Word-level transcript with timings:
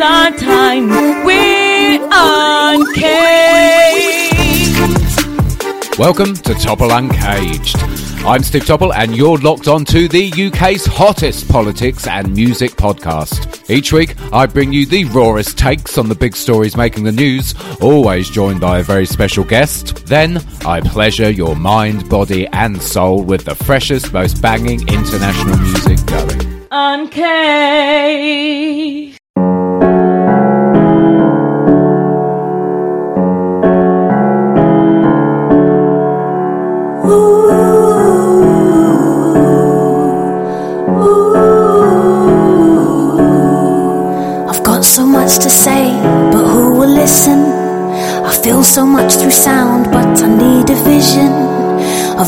it's 0.00 0.06
our 0.06 0.30
time. 0.32 0.88
We're 1.24 2.00
uncaged. 2.10 3.08
Welcome 5.98 6.34
to 6.36 6.54
Topple 6.54 6.90
Uncaged. 6.90 7.76
I'm 8.24 8.42
Steve 8.42 8.64
Topple, 8.66 8.94
and 8.94 9.14
you're 9.16 9.38
locked 9.38 9.68
on 9.68 9.84
to 9.86 10.08
the 10.08 10.30
UK's 10.32 10.86
hottest 10.86 11.48
politics 11.48 12.06
and 12.06 12.34
music 12.34 12.72
podcast. 12.72 13.68
Each 13.68 13.92
week, 13.92 14.14
I 14.32 14.46
bring 14.46 14.72
you 14.72 14.86
the 14.86 15.04
rawest 15.06 15.58
takes 15.58 15.98
on 15.98 16.08
the 16.08 16.14
big 16.14 16.34
stories 16.34 16.76
making 16.76 17.04
the 17.04 17.12
news, 17.12 17.54
always 17.80 18.30
joined 18.30 18.60
by 18.60 18.78
a 18.78 18.82
very 18.82 19.06
special 19.06 19.44
guest. 19.44 20.06
Then, 20.06 20.42
I 20.64 20.80
pleasure 20.80 21.30
your 21.30 21.56
mind, 21.56 22.08
body, 22.08 22.46
and 22.48 22.80
soul 22.80 23.22
with 23.22 23.44
the 23.44 23.54
freshest, 23.54 24.12
most 24.12 24.40
banging 24.40 24.88
international 24.88 25.58
music 25.58 26.04
going. 26.06 26.66
Uncaged. 26.70 27.80
So 48.74 48.86
much 48.86 49.14
through 49.16 49.32
sound, 49.32 49.86
but 49.86 50.22
I 50.22 50.28
need 50.28 50.70
a 50.70 50.76
vision. 50.84 51.59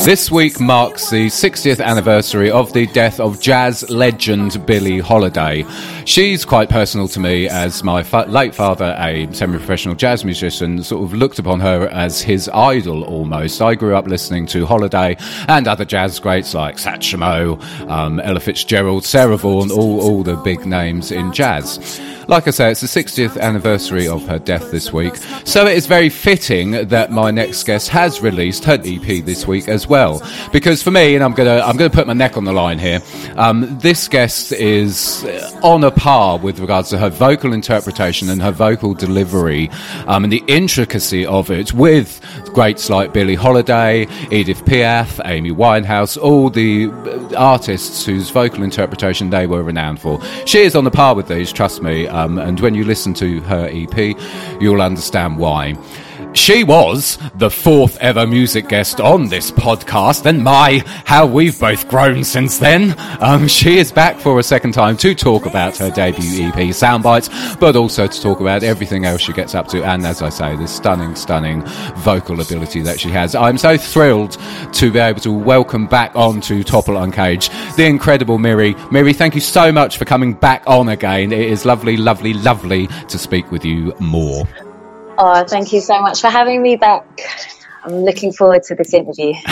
This 0.01 0.33
week 0.33 0.59
marks 0.59 1.11
the 1.11 1.27
60th 1.27 1.85
anniversary 1.85 2.51
of 2.51 2.73
the 2.73 2.87
death 2.87 3.21
of 3.21 3.41
jazz 3.41 3.89
legend 3.89 4.67
Billie 4.67 4.99
Holiday. 4.99 5.65
She's 6.07 6.45
quite 6.45 6.69
personal 6.69 7.07
to 7.09 7.21
me 7.21 7.49
as 7.49 7.85
my 7.85 8.03
fa- 8.03 8.25
late 8.27 8.53
father, 8.53 8.97
a 8.99 9.33
semi 9.33 9.59
professional 9.59 9.95
jazz 9.95 10.25
musician, 10.25 10.83
sort 10.83 11.05
of 11.05 11.13
looked 11.13 11.39
upon 11.39 11.61
her 11.61 11.89
as 11.89 12.21
his 12.21 12.49
idol 12.49 13.05
almost. 13.05 13.63
I 13.63 13.77
grew 13.77 13.95
up 13.95 14.09
listening 14.09 14.47
to 14.47 14.67
Holiday 14.67 15.17
and 15.47 15.69
other 15.69 15.85
jazz 15.85 16.19
greats 16.19 16.55
like 16.55 16.77
Satchmo, 16.77 17.63
um, 17.89 18.19
Ella 18.19 18.41
Fitzgerald, 18.41 19.05
Sarah 19.05 19.37
Vaughan, 19.37 19.71
all, 19.71 20.01
all 20.01 20.23
the 20.25 20.37
big 20.37 20.67
names 20.67 21.13
in 21.13 21.33
jazz. 21.33 22.01
Like 22.29 22.49
I 22.49 22.51
say, 22.51 22.71
it's 22.71 22.81
the 22.81 22.87
60th 22.87 23.39
anniversary 23.41 24.09
of 24.09 24.27
her 24.27 24.39
death 24.39 24.71
this 24.71 24.93
week, 24.93 25.17
so 25.45 25.67
it 25.67 25.77
is 25.77 25.87
very 25.87 26.09
fitting 26.09 26.89
that 26.89 27.11
my 27.11 27.31
next 27.31 27.65
guest 27.65 27.89
has 27.89 28.21
released 28.21 28.65
her 28.65 28.81
EP 28.85 29.25
this 29.25 29.47
week 29.47 29.69
as 29.69 29.82
well. 29.87 30.23
Because 30.53 30.83
for 30.83 30.91
me, 30.91 31.15
and 31.15 31.25
I'm 31.25 31.33
gonna 31.33 31.61
I'm 31.61 31.77
gonna 31.77 31.91
put 31.91 32.07
my 32.07 32.13
neck 32.13 32.37
on 32.37 32.45
the 32.45 32.53
line 32.53 32.79
here, 32.79 33.01
um, 33.37 33.79
this 33.79 34.09
guest 34.09 34.53
is 34.53 35.25
uh, 35.25 35.61
on 35.63 35.85
a 35.85 35.91
par 35.91 36.39
with 36.39 36.59
regards 36.59 36.91
to 36.91 36.99
her 36.99 37.09
vocal 37.09 37.53
interpretation 37.53 38.29
and 38.29 38.43
her 38.43 38.51
vocal 38.51 38.95
delivery, 38.95 39.71
um, 40.07 40.25
and 40.25 40.33
the 40.33 40.43
intricacy 40.47 41.27
of 41.27 41.51
it 41.51 41.73
with 41.73 42.21
greats 42.53 42.91
like 42.91 43.13
Billie 43.13 43.35
Holiday, 43.35 44.07
Edith 44.31 44.65
Piaf, 44.65 45.21
Amy 45.25 45.51
Winehouse, 45.51 46.21
all 46.21 46.51
the 46.51 46.91
uh, 46.91 47.37
artists 47.37 48.05
whose 48.05 48.31
vocal 48.31 48.63
interpretation 48.63 49.31
they 49.31 49.47
were 49.47 49.63
renowned 49.63 50.01
for. 50.01 50.21
She 50.47 50.61
is 50.61 50.75
on 50.75 50.85
the 50.85 50.91
par 50.91 51.15
with 51.15 51.29
these, 51.29 51.53
trust 51.53 51.83
me. 51.83 52.07
Um, 52.07 52.39
and 52.39 52.61
when 52.61 52.75
you 52.75 52.85
listen 52.85 53.15
to 53.15 53.41
her 53.43 53.69
EP, 53.73 54.17
you'll 54.61 54.83
understand 54.83 55.39
why. 55.39 55.77
She 56.35 56.65
was 56.65 57.19
the 57.35 57.51
fourth 57.51 57.99
ever 57.99 58.27
music 58.27 58.69
guest 58.69 59.01
on 59.01 59.29
this 59.29 59.51
podcast, 59.51 60.27
and 60.27 60.43
my, 60.43 60.83
how 61.05 61.27
we've 61.27 61.59
both 61.59 61.89
grown 61.89 62.25
since 62.25 62.59
then. 62.59 62.95
Um, 63.21 63.47
she 63.47 63.79
is 63.79 63.93
back 63.93 64.19
for 64.19 64.39
a 64.39 64.43
second 64.43 64.73
time 64.73 64.97
to 64.99 65.15
talk 65.15 65.47
about 65.47 65.77
her 65.77 65.91
debut 65.91 66.47
EP, 66.49 66.55
Soundbites, 66.73 67.61
but 67.61 67.77
also 67.77 68.07
to 68.07 68.23
talk 68.23 68.41
about 68.41 68.63
everything 68.63 69.05
else 69.05 69.21
she 69.21 69.33
gets 69.33 69.55
up 69.55 69.69
to, 69.69 69.85
and 69.85 70.05
as 70.07 70.23
I 70.23 70.31
say, 70.31 70.57
this 70.57 70.75
stunning, 70.75 71.15
stunning 71.15 71.63
vocal 71.97 72.41
ability 72.41 72.81
that 72.81 72.99
she 72.99 73.11
has. 73.11 73.35
I'm 73.35 73.59
so 73.59 73.77
thrilled 73.77 74.39
to 74.73 74.91
be 74.91 74.99
able 74.99 75.21
to 75.21 75.33
welcome 75.33 75.87
back 75.87 76.17
on 76.17 76.41
to 76.43 76.65
Topple 76.65 76.97
Uncaged 76.97 77.53
the 77.77 77.87
incredible 77.87 78.39
Miri. 78.39 78.75
Miri, 78.91 79.13
thank 79.13 79.35
you 79.35 79.41
so 79.41 79.71
much 79.71 79.99
for 79.99 80.05
coming 80.05 80.35
back 80.35 80.63
on 80.67 80.89
again. 80.89 81.33
It 81.33 81.51
is 81.51 81.65
lovely, 81.65 81.97
lovely, 81.97 82.35
lovely 82.35 82.87
to 82.87 83.19
speak 83.19 83.51
with 83.51 83.65
you 83.65 83.95
more. 84.01 84.47
Oh, 85.19 85.45
thank 85.45 85.73
you 85.73 85.81
so 85.81 86.01
much 86.01 86.21
for 86.21 86.29
having 86.29 86.63
me 86.63 86.77
back. 86.77 87.05
I'm 87.85 88.05
looking 88.05 88.33
forward 88.33 88.63
to 88.65 88.75
this 88.75 88.95
interview. 88.95 89.33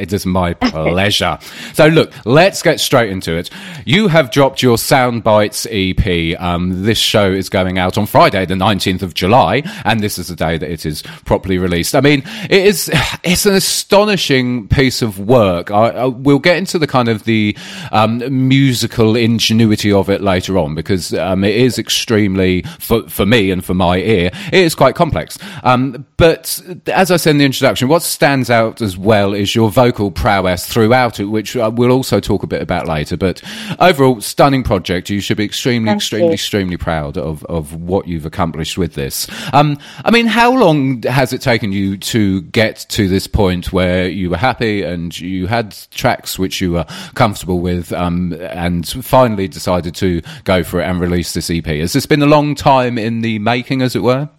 It 0.00 0.12
is 0.12 0.24
my 0.24 0.54
pleasure. 0.54 1.38
so, 1.74 1.86
look, 1.86 2.12
let's 2.24 2.62
get 2.62 2.80
straight 2.80 3.10
into 3.10 3.36
it. 3.36 3.50
You 3.84 4.08
have 4.08 4.30
dropped 4.30 4.62
your 4.62 4.76
Soundbites 4.76 5.66
EP. 5.70 6.40
Um, 6.40 6.84
this 6.84 6.98
show 6.98 7.30
is 7.30 7.48
going 7.48 7.78
out 7.78 7.98
on 7.98 8.06
Friday, 8.06 8.46
the 8.46 8.54
19th 8.54 9.02
of 9.02 9.14
July, 9.14 9.62
and 9.84 10.00
this 10.00 10.18
is 10.18 10.28
the 10.28 10.36
day 10.36 10.56
that 10.58 10.70
it 10.70 10.86
is 10.86 11.02
properly 11.24 11.58
released. 11.58 11.94
I 11.94 12.00
mean, 12.00 12.22
it 12.44 12.66
is 12.66 12.90
it's 13.22 13.46
an 13.46 13.54
astonishing 13.54 14.68
piece 14.68 15.02
of 15.02 15.18
work. 15.18 15.70
I, 15.70 15.90
I, 15.90 16.06
we'll 16.06 16.38
get 16.38 16.56
into 16.56 16.78
the 16.78 16.86
kind 16.86 17.08
of 17.08 17.24
the 17.24 17.56
um, 17.92 18.48
musical 18.48 19.16
ingenuity 19.16 19.92
of 19.92 20.08
it 20.08 20.20
later 20.20 20.58
on 20.58 20.74
because 20.74 21.12
um, 21.14 21.44
it 21.44 21.56
is 21.56 21.78
extremely, 21.78 22.62
for, 22.78 23.08
for 23.08 23.26
me 23.26 23.50
and 23.50 23.64
for 23.64 23.74
my 23.74 23.98
ear, 23.98 24.30
it 24.52 24.60
is 24.60 24.74
quite 24.74 24.94
complex. 24.94 25.38
Um, 25.62 26.06
but 26.16 26.60
as 26.86 27.10
I 27.10 27.16
said 27.16 27.32
in 27.32 27.38
the 27.38 27.44
introduction, 27.60 27.88
what 27.88 28.00
stands 28.00 28.48
out 28.48 28.80
as 28.80 28.96
well 28.96 29.34
is 29.34 29.54
your 29.54 29.70
vocal 29.70 30.10
prowess 30.10 30.64
throughout 30.64 31.20
it, 31.20 31.26
which 31.26 31.54
uh, 31.56 31.70
we'll 31.70 31.92
also 31.92 32.18
talk 32.18 32.42
a 32.42 32.46
bit 32.46 32.62
about 32.62 32.88
later. 32.88 33.18
But 33.18 33.42
overall, 33.78 34.22
stunning 34.22 34.62
project. 34.62 35.10
You 35.10 35.20
should 35.20 35.36
be 35.36 35.44
extremely, 35.44 35.90
Thank 35.90 35.98
extremely, 35.98 36.28
you. 36.28 36.32
extremely 36.32 36.76
proud 36.78 37.18
of, 37.18 37.44
of 37.44 37.74
what 37.74 38.08
you've 38.08 38.24
accomplished 38.24 38.78
with 38.78 38.94
this. 38.94 39.28
Um, 39.52 39.78
I 40.06 40.10
mean, 40.10 40.24
how 40.24 40.56
long 40.56 41.02
has 41.02 41.34
it 41.34 41.42
taken 41.42 41.70
you 41.70 41.98
to 41.98 42.40
get 42.40 42.86
to 42.90 43.08
this 43.08 43.26
point 43.26 43.74
where 43.74 44.08
you 44.08 44.30
were 44.30 44.38
happy 44.38 44.82
and 44.82 45.18
you 45.20 45.46
had 45.46 45.76
tracks 45.90 46.38
which 46.38 46.62
you 46.62 46.72
were 46.72 46.86
comfortable 47.12 47.60
with 47.60 47.92
um, 47.92 48.32
and 48.40 48.88
finally 48.88 49.48
decided 49.48 49.94
to 49.96 50.22
go 50.44 50.64
for 50.64 50.80
it 50.80 50.84
and 50.84 50.98
release 50.98 51.34
this 51.34 51.50
EP? 51.50 51.66
Has 51.66 51.92
this 51.92 52.06
been 52.06 52.22
a 52.22 52.26
long 52.26 52.54
time 52.54 52.96
in 52.96 53.20
the 53.20 53.38
making, 53.38 53.82
as 53.82 53.94
it 53.94 54.02
were? 54.02 54.30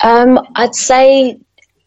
Um, 0.00 0.40
I'd 0.56 0.74
say 0.74 1.38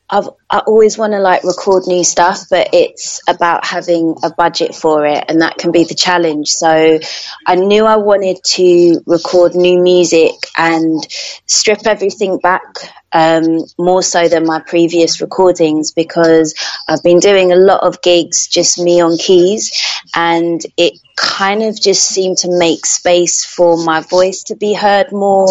I've 0.10 0.30
I 0.50 0.60
always 0.60 0.98
want 0.98 1.14
to 1.14 1.20
like 1.20 1.44
record 1.44 1.84
new 1.86 2.04
stuff, 2.04 2.50
but 2.50 2.70
it's 2.74 3.22
about 3.28 3.66
having 3.66 4.16
a 4.24 4.32
budget 4.32 4.74
for 4.74 5.06
it, 5.06 5.26
and 5.28 5.42
that 5.42 5.58
can 5.58 5.72
be 5.72 5.84
the 5.84 5.94
challenge. 5.94 6.50
So 6.50 7.00
I 7.46 7.56
knew 7.56 7.86
I 7.86 7.98
wanted 7.98 8.44
to 8.44 9.02
record 9.06 9.54
new 9.54 9.82
music 9.82 10.34
and 10.58 11.06
strip 11.46 11.86
everything 11.86 12.40
back 12.40 12.64
um, 13.12 13.60
more 13.78 14.04
so 14.04 14.28
than 14.28 14.46
my 14.46 14.60
previous 14.60 15.22
recordings 15.22 15.92
because 15.92 16.54
I've 16.88 17.04
been 17.04 17.20
doing 17.20 17.52
a 17.52 17.56
lot 17.56 17.82
of 17.82 18.02
gigs, 18.02 18.48
just 18.48 18.80
me 18.80 19.02
on 19.02 19.18
keys, 19.18 19.72
and 20.16 20.62
it 20.78 21.00
kind 21.16 21.64
of 21.64 21.80
just 21.80 22.08
seemed 22.08 22.38
to 22.38 22.58
make 22.58 22.86
space 22.86 23.44
for 23.44 23.84
my 23.84 24.00
voice 24.02 24.44
to 24.44 24.56
be 24.56 24.74
heard 24.74 25.12
more 25.12 25.50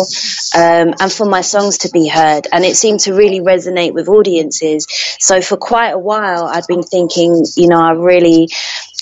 um, 0.56 0.94
and 0.98 1.12
for 1.12 1.26
my 1.26 1.42
songs 1.42 1.78
to 1.78 1.90
be 1.90 2.08
heard. 2.08 2.46
And 2.52 2.64
it 2.64 2.76
seemed 2.76 3.00
to 3.00 3.14
really 3.14 3.40
resonate 3.40 3.92
with 3.92 4.08
audiences. 4.08 4.86
So 5.20 5.42
for 5.42 5.56
quite 5.56 5.90
a 5.90 5.98
while, 5.98 6.44
I'd 6.44 6.66
been 6.66 6.82
thinking, 6.82 7.44
you 7.56 7.68
know, 7.68 7.80
I 7.80 7.92
really. 7.92 8.48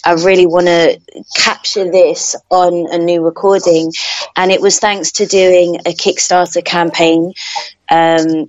I 0.07 0.13
really 0.13 0.47
want 0.47 0.67
to 0.67 1.01
capture 1.37 1.91
this 1.91 2.37
on 2.49 2.87
a 2.93 2.99
new 2.99 3.25
recording. 3.25 3.93
And 4.37 4.53
it 4.53 4.61
was 4.61 4.79
thanks 4.79 5.13
to 5.13 5.27
doing 5.27 5.77
a 5.81 5.93
Kickstarter 5.93 6.65
campaign 6.65 7.33
um, 7.91 8.47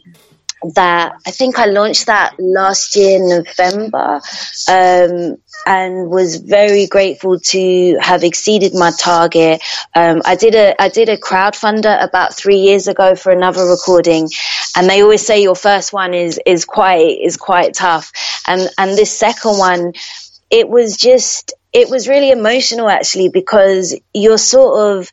that 0.76 1.14
I 1.26 1.32
think 1.32 1.60
I 1.60 1.66
launched 1.66 2.08
that 2.08 2.36
last 2.40 2.96
year, 2.96 3.18
in 3.18 3.30
November, 3.30 4.22
um, 4.68 5.38
and 5.66 6.10
was 6.10 6.38
very 6.38 6.88
grateful 6.88 7.40
to 7.40 7.98
have 8.02 8.24
exceeded 8.24 8.74
my 8.74 8.92
target. 8.92 9.62
Um, 9.96 10.22
I 10.26 10.36
did 10.36 10.56
a 10.56 10.80
I 10.82 10.90
did 10.90 11.10
a 11.10 11.18
crowdfunder 11.18 12.04
about 12.04 12.36
three 12.36 12.58
years 12.58 12.88
ago 12.88 13.16
for 13.16 13.32
another 13.32 13.66
recording, 13.66 14.30
and 14.76 14.90
they 14.90 15.02
always 15.02 15.26
say 15.26 15.42
your 15.42 15.56
first 15.56 15.94
one 15.94 16.14
is 16.14 16.40
is 16.46 16.66
quite 16.66 17.20
is 17.22 17.38
quite 17.38 17.74
tough, 17.74 18.12
and 18.48 18.70
and 18.78 18.98
this 18.98 19.18
second 19.18 19.58
one, 19.58 19.94
it 20.50 20.70
was 20.70 20.98
just 20.98 21.54
it 21.74 21.90
was 21.90 22.08
really 22.08 22.32
emotional 22.32 22.90
actually 22.90 23.30
because 23.30 23.96
you're 24.14 24.38
sort 24.38 24.98
of 24.98 25.12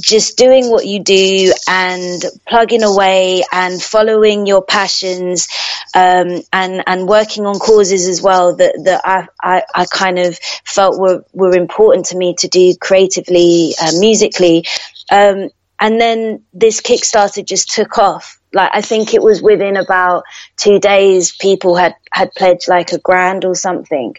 just 0.00 0.38
doing 0.38 0.70
what 0.70 0.86
you 0.86 1.02
do 1.02 1.52
and 1.68 2.22
plugging 2.46 2.84
away 2.84 3.42
and 3.52 3.82
following 3.82 4.46
your 4.46 4.62
passions 4.62 5.48
um, 5.94 6.42
and 6.52 6.84
and 6.86 7.08
working 7.08 7.44
on 7.44 7.58
causes 7.58 8.06
as 8.06 8.22
well 8.22 8.54
that 8.54 8.80
that 8.84 9.00
I, 9.04 9.26
I, 9.42 9.62
I 9.74 9.86
kind 9.86 10.18
of 10.18 10.38
felt 10.64 10.98
were 11.00 11.24
were 11.32 11.56
important 11.56 12.06
to 12.06 12.16
me 12.16 12.34
to 12.38 12.48
do 12.48 12.74
creatively 12.76 13.74
uh, 13.82 13.92
musically. 13.98 14.66
Um, 15.10 15.50
and 15.80 16.00
then 16.00 16.44
this 16.52 16.80
Kickstarter 16.80 17.44
just 17.44 17.70
took 17.72 17.98
off 17.98 18.38
like 18.52 18.70
I 18.72 18.82
think 18.82 19.14
it 19.14 19.22
was 19.22 19.42
within 19.42 19.76
about 19.76 20.24
two 20.56 20.78
days 20.78 21.32
people 21.32 21.76
had 21.76 21.94
had 22.12 22.32
pledged 22.36 22.68
like 22.68 22.92
a 22.92 22.98
grand 22.98 23.44
or 23.44 23.54
something 23.54 24.16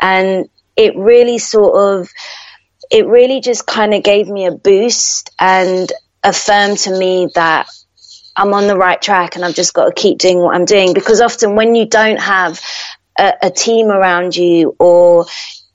and 0.00 0.48
it 0.76 0.96
really 0.96 1.38
sort 1.38 1.76
of 1.76 2.10
it 2.90 3.06
really 3.06 3.40
just 3.40 3.66
kind 3.66 3.94
of 3.94 4.02
gave 4.02 4.28
me 4.28 4.46
a 4.46 4.52
boost 4.52 5.30
and 5.38 5.90
affirmed 6.22 6.78
to 6.78 6.98
me 6.98 7.28
that 7.34 7.68
I'm 8.36 8.52
on 8.54 8.66
the 8.66 8.76
right 8.76 9.00
track 9.00 9.36
and 9.36 9.44
I've 9.44 9.54
just 9.54 9.74
got 9.74 9.86
to 9.86 9.92
keep 9.92 10.18
doing 10.18 10.38
what 10.38 10.54
I'm 10.54 10.64
doing. 10.64 10.92
Because 10.92 11.20
often 11.20 11.56
when 11.56 11.74
you 11.74 11.86
don't 11.86 12.20
have 12.20 12.60
a, 13.18 13.32
a 13.42 13.50
team 13.50 13.88
around 13.88 14.36
you 14.36 14.74
or 14.78 15.26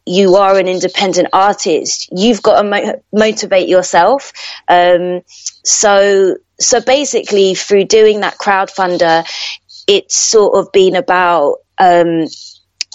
you 0.05 0.35
are 0.35 0.57
an 0.57 0.67
independent 0.67 1.29
artist, 1.33 2.09
you've 2.11 2.41
got 2.41 2.61
to 2.61 2.67
mo- 2.67 3.01
motivate 3.11 3.67
yourself. 3.67 4.31
Um, 4.67 5.21
so, 5.27 6.37
so 6.59 6.81
basically, 6.81 7.55
through 7.55 7.85
doing 7.85 8.21
that 8.21 8.37
crowdfunder, 8.37 9.25
it's 9.87 10.15
sort 10.15 10.57
of 10.57 10.71
been 10.71 10.95
about 10.95 11.57
um, 11.77 12.27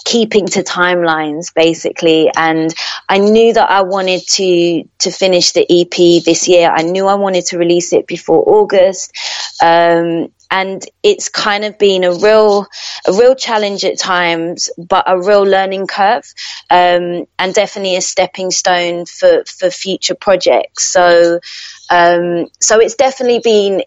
keeping 0.03 0.47
to 0.47 0.63
timelines 0.63 1.53
basically. 1.53 2.29
And 2.35 2.73
i 3.07 3.17
knew 3.19 3.53
that 3.53 3.69
i 3.69 3.81
wanted 3.81 4.21
to 4.27 4.83
to 4.99 5.11
finish 5.11 5.51
the 5.51 5.65
ep 5.69 6.25
this 6.25 6.47
year. 6.47 6.71
I 6.73 6.81
knew 6.81 7.07
i 7.07 7.15
wanted 7.15 7.45
to 7.47 7.57
release 7.57 7.93
it 7.93 8.07
before 8.07 8.43
august. 8.47 9.11
Um, 9.61 10.29
and 10.51 10.83
it's 11.01 11.29
kind 11.29 11.63
of 11.63 11.79
been 11.79 12.03
a 12.03 12.13
real 12.13 12.67
a 13.07 13.13
real 13.13 13.33
challenge 13.33 13.83
at 13.85 13.97
times 13.97 14.69
but 14.77 15.05
a 15.07 15.17
real 15.17 15.43
learning 15.43 15.87
curve 15.87 16.25
um, 16.69 17.25
and 17.39 17.53
definitely 17.53 17.95
a 17.95 18.01
stepping 18.01 18.51
stone 18.51 19.05
for 19.05 19.43
for 19.45 19.71
future 19.71 20.15
projects 20.15 20.83
so 20.91 21.39
um, 21.89 22.47
so 22.59 22.79
it's 22.79 22.95
definitely 22.95 23.39
been 23.39 23.83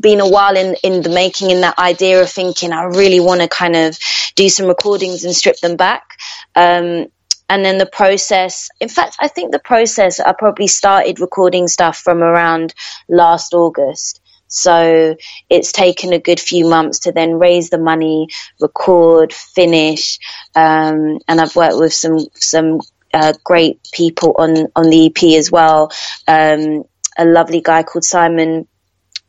been 0.00 0.20
a 0.20 0.28
while 0.28 0.56
in 0.56 0.76
in 0.82 1.02
the 1.02 1.10
making 1.10 1.50
in 1.50 1.60
that 1.60 1.78
idea 1.78 2.22
of 2.22 2.30
thinking 2.30 2.72
I 2.72 2.84
really 2.84 3.20
want 3.20 3.42
to 3.42 3.48
kind 3.48 3.76
of 3.76 3.98
do 4.34 4.48
some 4.48 4.66
recordings 4.66 5.24
and 5.24 5.34
strip 5.34 5.58
them 5.60 5.76
back. 5.76 6.16
Um, 6.54 7.06
and 7.48 7.64
then 7.64 7.76
the 7.76 7.86
process, 7.86 8.70
in 8.80 8.88
fact, 8.88 9.16
I 9.20 9.28
think 9.28 9.52
the 9.52 9.58
process, 9.58 10.18
I 10.18 10.32
probably 10.32 10.66
started 10.66 11.20
recording 11.20 11.68
stuff 11.68 11.98
from 11.98 12.22
around 12.22 12.74
last 13.08 13.52
August. 13.52 14.20
So 14.54 15.16
it's 15.50 15.72
taken 15.72 16.12
a 16.12 16.18
good 16.18 16.40
few 16.40 16.68
months 16.68 17.00
to 17.00 17.12
then 17.12 17.38
raise 17.38 17.70
the 17.70 17.78
money, 17.78 18.28
record, 18.60 19.32
finish, 19.32 20.18
um, 20.54 21.18
and 21.28 21.40
I've 21.40 21.56
worked 21.56 21.78
with 21.78 21.92
some 21.92 22.20
some 22.34 22.80
uh, 23.12 23.32
great 23.44 23.80
people 23.92 24.34
on 24.38 24.68
on 24.76 24.90
the 24.90 25.06
EP 25.06 25.38
as 25.38 25.50
well. 25.50 25.92
Um, 26.26 26.84
a 27.16 27.24
lovely 27.24 27.60
guy 27.60 27.82
called 27.82 28.04
Simon 28.04 28.66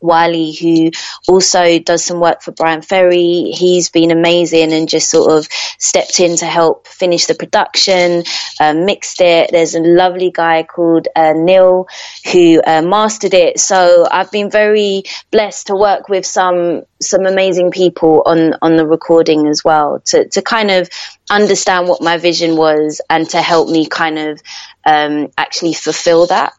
Wiley, 0.00 0.52
who 0.52 0.90
also 1.28 1.78
does 1.78 2.04
some 2.04 2.20
work 2.20 2.42
for 2.42 2.52
Bryan 2.52 2.82
Ferry. 2.82 3.50
He's 3.52 3.90
been 3.90 4.10
amazing 4.10 4.72
and 4.72 4.88
just 4.88 5.10
sort 5.10 5.32
of 5.32 5.48
stepped 5.78 6.20
in 6.20 6.36
to 6.36 6.46
help 6.46 6.86
finish 6.86 7.26
the 7.26 7.34
production, 7.34 8.24
uh, 8.60 8.74
mixed 8.74 9.20
it. 9.20 9.50
There's 9.50 9.74
a 9.74 9.80
lovely 9.80 10.30
guy 10.30 10.62
called 10.62 11.08
uh, 11.16 11.32
Neil 11.34 11.86
who 12.32 12.60
uh, 12.66 12.82
mastered 12.82 13.34
it. 13.34 13.58
So 13.58 14.06
I've 14.10 14.30
been 14.30 14.50
very 14.50 15.04
blessed 15.30 15.68
to 15.68 15.74
work 15.74 16.08
with 16.08 16.26
some 16.26 16.82
some 17.00 17.26
amazing 17.26 17.70
people 17.70 18.22
on 18.24 18.54
on 18.62 18.76
the 18.76 18.86
recording 18.86 19.46
as 19.46 19.62
well 19.62 20.00
to 20.06 20.28
to 20.30 20.42
kind 20.42 20.70
of 20.70 20.88
understand 21.30 21.88
what 21.88 22.02
my 22.02 22.16
vision 22.16 22.56
was 22.56 23.00
and 23.10 23.28
to 23.30 23.42
help 23.42 23.68
me 23.68 23.86
kind 23.86 24.18
of 24.18 24.42
um, 24.84 25.28
actually 25.36 25.74
fulfill 25.74 26.26
that. 26.26 26.52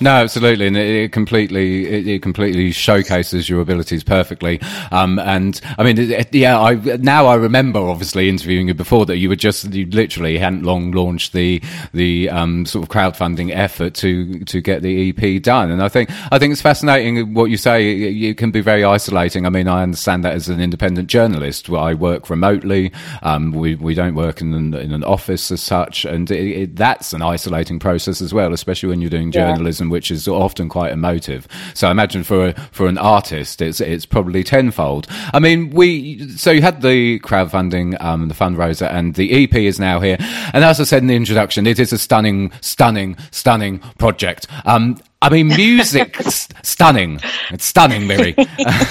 No, 0.00 0.10
absolutely, 0.10 0.66
and 0.66 0.76
it, 0.76 1.04
it 1.04 1.12
completely 1.12 1.86
it, 1.86 2.06
it, 2.08 2.22
completely 2.22 2.72
showcases 2.72 3.48
your 3.48 3.60
abilities 3.60 4.02
perfectly. 4.02 4.60
Um, 4.90 5.20
and 5.20 5.60
I 5.78 5.84
mean, 5.84 5.98
it, 5.98 6.34
yeah, 6.34 6.58
I 6.58 6.74
now 6.74 7.26
I 7.26 7.36
remember 7.36 7.78
obviously 7.78 8.28
interviewing 8.28 8.68
you 8.68 8.74
before 8.74 9.06
that 9.06 9.18
you 9.18 9.28
were 9.28 9.36
just 9.36 9.72
you 9.72 9.86
literally 9.86 10.36
hadn't 10.38 10.64
long 10.64 10.90
launched 10.90 11.32
the 11.32 11.62
the 11.92 12.28
um, 12.30 12.66
sort 12.66 12.82
of 12.82 12.88
crowdfunding 12.88 13.54
effort 13.54 13.94
to 13.94 14.40
to 14.40 14.60
get 14.60 14.82
the 14.82 15.10
EP 15.10 15.40
done. 15.40 15.70
And 15.70 15.80
I 15.80 15.88
think 15.88 16.10
I 16.32 16.38
think 16.38 16.52
it's 16.52 16.62
fascinating 16.62 17.34
what 17.34 17.46
you 17.46 17.56
say. 17.56 17.84
It, 17.94 18.34
can 18.34 18.50
be 18.50 18.60
very 18.60 18.82
isolating. 18.82 19.46
I 19.46 19.48
mean, 19.48 19.68
I 19.68 19.84
understand 19.84 20.24
that 20.24 20.32
as 20.32 20.48
an 20.48 20.60
independent 20.60 21.08
journalist. 21.08 21.70
I 21.70 21.94
work 21.94 22.30
remotely. 22.30 22.90
Um, 23.22 23.52
we 23.52 23.76
we 23.76 23.94
don't 23.94 24.16
work 24.16 24.40
in 24.40 24.52
an, 24.54 24.74
in 24.74 24.92
an 24.92 25.04
office 25.04 25.52
as 25.52 25.62
such, 25.62 26.04
and 26.04 26.26
that's 26.74 27.12
an 27.12 27.22
isolating 27.22 27.78
process 27.78 28.20
as 28.20 28.34
well, 28.34 28.52
especially 28.52 28.88
when 28.88 29.00
you're 29.00 29.08
doing 29.08 29.30
journalism. 29.30 29.83
Yeah 29.83 29.83
which 29.90 30.10
is 30.10 30.28
often 30.28 30.68
quite 30.68 30.92
emotive. 30.92 31.46
So 31.74 31.88
I 31.88 31.90
imagine 31.90 32.24
for 32.24 32.48
a, 32.48 32.54
for 32.72 32.86
an 32.86 32.98
artist, 32.98 33.60
it's 33.62 33.80
it's 33.80 34.06
probably 34.06 34.44
tenfold. 34.44 35.06
I 35.32 35.38
mean, 35.38 35.70
we 35.70 36.28
so 36.36 36.50
you 36.50 36.62
had 36.62 36.82
the 36.82 37.18
crowdfunding, 37.20 38.00
um, 38.02 38.28
the 38.28 38.34
fundraiser, 38.34 38.90
and 38.90 39.14
the 39.14 39.44
EP 39.44 39.54
is 39.54 39.78
now 39.78 40.00
here. 40.00 40.16
And 40.52 40.64
as 40.64 40.80
I 40.80 40.84
said 40.84 41.02
in 41.02 41.08
the 41.08 41.16
introduction, 41.16 41.66
it 41.66 41.78
is 41.78 41.92
a 41.92 41.98
stunning, 41.98 42.52
stunning, 42.60 43.16
stunning 43.30 43.78
project. 43.98 44.46
Um, 44.64 44.98
I 45.24 45.30
mean, 45.30 45.48
music, 45.48 46.16
st- 46.22 46.54
stunning. 46.62 47.18
It's 47.50 47.64
stunning, 47.64 48.06
Miri. 48.06 48.36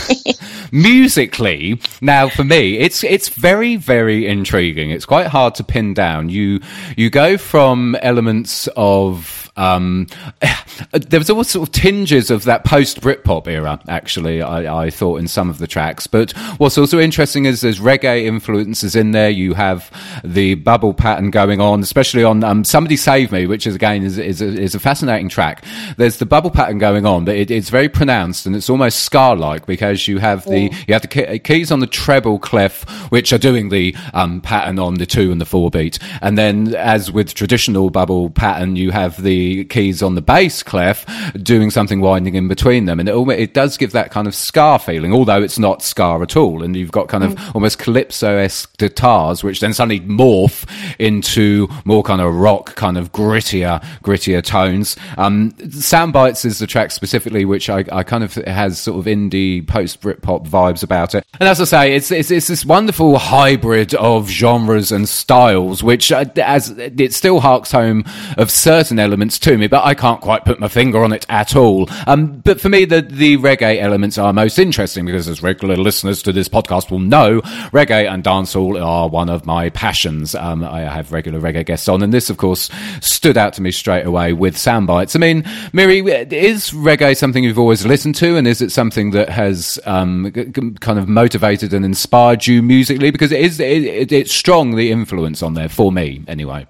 musically, 0.71 1.79
now 2.01 2.27
for 2.27 2.43
me, 2.43 2.79
it's 2.79 3.03
it's 3.03 3.29
very 3.29 3.75
very 3.75 4.25
intriguing. 4.27 4.89
It's 4.89 5.05
quite 5.05 5.27
hard 5.27 5.53
to 5.55 5.63
pin 5.63 5.93
down. 5.93 6.29
You 6.29 6.59
you 6.97 7.11
go 7.11 7.37
from 7.37 7.95
elements 8.01 8.67
of 8.75 9.42
um, 9.55 10.07
there 10.91 11.19
was 11.19 11.29
all 11.29 11.43
sort 11.43 11.67
of 11.67 11.73
tinges 11.73 12.31
of 12.31 12.45
that 12.45 12.63
post 12.63 13.01
Britpop 13.01 13.47
era, 13.47 13.79
actually, 13.87 14.41
I, 14.41 14.85
I, 14.85 14.89
thought 14.89 15.19
in 15.19 15.27
some 15.27 15.49
of 15.49 15.59
the 15.59 15.67
tracks. 15.67 16.07
But 16.07 16.31
what's 16.57 16.77
also 16.77 16.99
interesting 16.99 17.45
is 17.45 17.61
there's 17.61 17.79
reggae 17.79 18.23
influences 18.23 18.95
in 18.95 19.11
there. 19.11 19.29
You 19.29 19.53
have 19.53 19.91
the 20.23 20.55
bubble 20.55 20.93
pattern 20.93 21.29
going 21.29 21.61
on, 21.61 21.81
especially 21.81 22.23
on 22.23 22.43
um, 22.43 22.63
Somebody 22.63 22.97
Save 22.97 23.31
Me, 23.31 23.45
which 23.45 23.67
is 23.67 23.75
again 23.75 24.03
is, 24.03 24.17
is, 24.17 24.41
a, 24.41 24.47
is 24.47 24.73
a 24.73 24.79
fascinating 24.79 25.29
track. 25.29 25.63
There's 25.97 26.17
the 26.17 26.25
bubble 26.25 26.51
pattern 26.51 26.79
going 26.79 27.05
on, 27.05 27.25
but 27.25 27.35
it, 27.35 27.51
it's 27.51 27.69
very 27.69 27.89
pronounced 27.89 28.47
and 28.47 28.55
it's 28.55 28.69
almost 28.69 29.01
ska 29.01 29.33
like 29.33 29.67
because 29.67 30.07
you 30.07 30.17
have 30.17 30.45
the, 30.45 30.61
yeah. 30.61 30.83
you 30.87 30.93
have 30.93 31.01
the 31.03 31.39
keys 31.39 31.71
on 31.71 31.79
the 31.79 31.87
treble 31.87 32.39
clef, 32.39 32.89
which 33.11 33.31
are 33.31 33.37
doing 33.37 33.69
the 33.69 33.95
um, 34.15 34.41
pattern 34.41 34.79
on 34.79 34.95
the 34.95 35.05
two 35.05 35.31
and 35.31 35.39
the 35.39 35.45
four 35.45 35.69
beat. 35.69 35.99
And 36.21 36.37
then 36.37 36.73
as 36.75 37.11
with 37.11 37.35
traditional 37.35 37.91
bubble 37.91 38.31
pattern, 38.31 38.75
you 38.75 38.89
have 38.89 39.21
the 39.21 39.42
keys 39.69 40.01
on 40.01 40.15
the 40.15 40.21
bass 40.21 40.63
clef 40.63 41.05
doing 41.41 41.69
something 41.69 42.01
winding 42.01 42.35
in 42.35 42.47
between 42.47 42.85
them. 42.85 42.99
And 42.99 43.09
it, 43.09 43.15
it 43.39 43.53
does 43.53 43.77
give 43.77 43.91
that 43.91 44.11
kind 44.11 44.27
of 44.27 44.35
ska 44.35 44.79
feeling, 44.79 45.13
although 45.13 45.41
it's 45.41 45.59
not 45.59 45.81
ska 45.81 46.19
at 46.21 46.35
all. 46.35 46.63
And 46.63 46.75
you've 46.75 46.91
got 46.91 47.07
kind 47.07 47.23
of 47.23 47.35
mm. 47.35 47.55
almost 47.55 47.79
calypso 47.79 48.37
esque 48.37 48.77
guitars, 48.77 49.43
which 49.43 49.59
then 49.59 49.73
suddenly 49.73 50.01
morph 50.01 50.65
into 50.99 51.67
more 51.85 52.03
kind 52.03 52.21
of 52.21 52.33
rock, 52.33 52.75
kind 52.75 52.97
of 52.97 53.11
grittier, 53.11 53.83
grittier 54.03 54.43
tones. 54.43 54.95
Um, 55.17 55.51
Soundbites 55.53 56.45
is 56.45 56.59
the 56.59 56.67
track 56.67 56.91
specifically, 56.91 57.45
which 57.45 57.69
I, 57.69 57.85
I 57.91 58.03
kind 58.03 58.23
of 58.23 58.33
has 58.35 58.79
sort 58.79 58.99
of 58.99 59.05
indie 59.05 59.65
post 59.67 60.01
Britpop 60.01 60.47
vibes 60.47 60.83
about 60.83 61.15
it. 61.15 61.25
And 61.39 61.49
as 61.49 61.61
I 61.61 61.65
say, 61.65 61.95
it's, 61.95 62.11
it's, 62.11 62.31
it's 62.31 62.47
this 62.47 62.65
wonderful 62.65 63.17
hybrid 63.17 63.93
of 63.95 64.29
genres 64.29 64.91
and 64.91 65.07
styles, 65.07 65.83
which 65.83 66.11
uh, 66.11 66.25
as 66.37 66.69
it 66.77 67.13
still 67.13 67.39
harks 67.39 67.71
home 67.71 68.03
of 68.37 68.51
certain 68.51 68.99
elements 68.99 69.32
to 69.39 69.57
me, 69.57 69.67
but 69.67 69.83
I 69.83 69.93
can't 69.93 70.21
quite 70.21 70.45
put 70.45 70.59
my 70.59 70.67
finger 70.67 71.03
on 71.03 71.13
it 71.13 71.25
at 71.29 71.55
all. 71.55 71.89
Um, 72.07 72.39
but 72.39 72.59
for 72.59 72.69
me, 72.69 72.85
the, 72.85 73.01
the 73.01 73.37
reggae 73.37 73.79
elements 73.79 74.17
are 74.17 74.33
most 74.33 74.59
interesting 74.59 75.05
because, 75.05 75.27
as 75.27 75.41
regular 75.41 75.75
listeners 75.75 76.21
to 76.23 76.31
this 76.31 76.47
podcast 76.47 76.91
will 76.91 76.99
know, 76.99 77.41
reggae 77.71 78.11
and 78.11 78.23
dancehall 78.23 78.83
are 78.83 79.09
one 79.09 79.29
of 79.29 79.45
my 79.45 79.69
passions. 79.69 80.35
Um, 80.35 80.63
I 80.63 80.81
have 80.81 81.11
regular 81.11 81.39
reggae 81.39 81.65
guests 81.65 81.87
on, 81.87 82.01
and 82.01 82.13
this, 82.13 82.29
of 82.29 82.37
course, 82.37 82.69
stood 83.01 83.37
out 83.37 83.53
to 83.53 83.61
me 83.61 83.71
straight 83.71 84.05
away 84.05 84.33
with 84.33 84.55
Soundbites. 84.55 85.15
I 85.15 85.19
mean, 85.19 85.43
Miri, 85.73 85.99
is 85.99 86.71
reggae 86.71 87.15
something 87.15 87.43
you've 87.43 87.59
always 87.59 87.85
listened 87.85 88.15
to, 88.15 88.35
and 88.35 88.47
is 88.47 88.61
it 88.61 88.71
something 88.71 89.11
that 89.11 89.29
has 89.29 89.79
um, 89.85 90.31
kind 90.79 90.99
of 90.99 91.07
motivated 91.07 91.73
and 91.73 91.85
inspired 91.85 92.45
you 92.47 92.61
musically? 92.61 93.11
Because 93.11 93.31
it 93.31 93.41
is, 93.41 93.59
it, 93.59 94.11
it's 94.11 94.33
strong, 94.33 94.75
the 94.75 94.91
influence 94.91 95.41
on 95.41 95.53
there, 95.53 95.69
for 95.69 95.91
me, 95.91 96.23
anyway. 96.27 96.67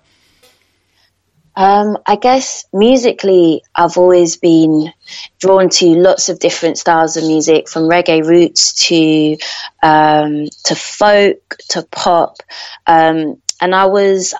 Um, 1.56 1.98
I 2.06 2.16
guess 2.16 2.66
musically, 2.74 3.64
I've 3.76 3.98
always 3.98 4.38
been 4.38 4.92
drawn 5.40 5.70
to 5.70 5.86
lots 5.88 6.30
of 6.30 6.40
different 6.40 6.78
styles 6.78 7.18
of 7.18 7.24
music, 7.24 7.70
from 7.70 7.84
reggae 7.84 8.26
roots 8.26 8.88
to 8.88 9.38
um, 9.82 10.48
to 10.66 10.76
folk 10.76 11.58
to 11.70 11.84
pop. 11.92 12.38
Um, 12.88 13.42
and 13.62 13.74
I 13.74 13.86
was 13.86 14.34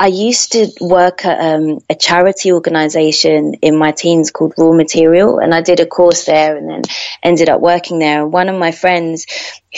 I 0.00 0.06
used 0.06 0.52
to 0.52 0.72
work 0.80 1.26
at 1.26 1.38
um, 1.38 1.80
a 1.90 1.94
charity 1.94 2.52
organization 2.52 3.52
in 3.60 3.76
my 3.76 3.92
teens 3.92 4.30
called 4.30 4.54
Raw 4.56 4.72
Material, 4.72 5.38
and 5.38 5.54
I 5.54 5.60
did 5.60 5.78
a 5.78 5.84
course 5.84 6.24
there 6.24 6.56
and 6.56 6.70
then 6.70 6.82
ended 7.22 7.50
up 7.50 7.60
working 7.60 7.98
there. 7.98 8.22
And 8.22 8.32
one 8.32 8.48
of 8.48 8.58
my 8.58 8.72
friends 8.72 9.26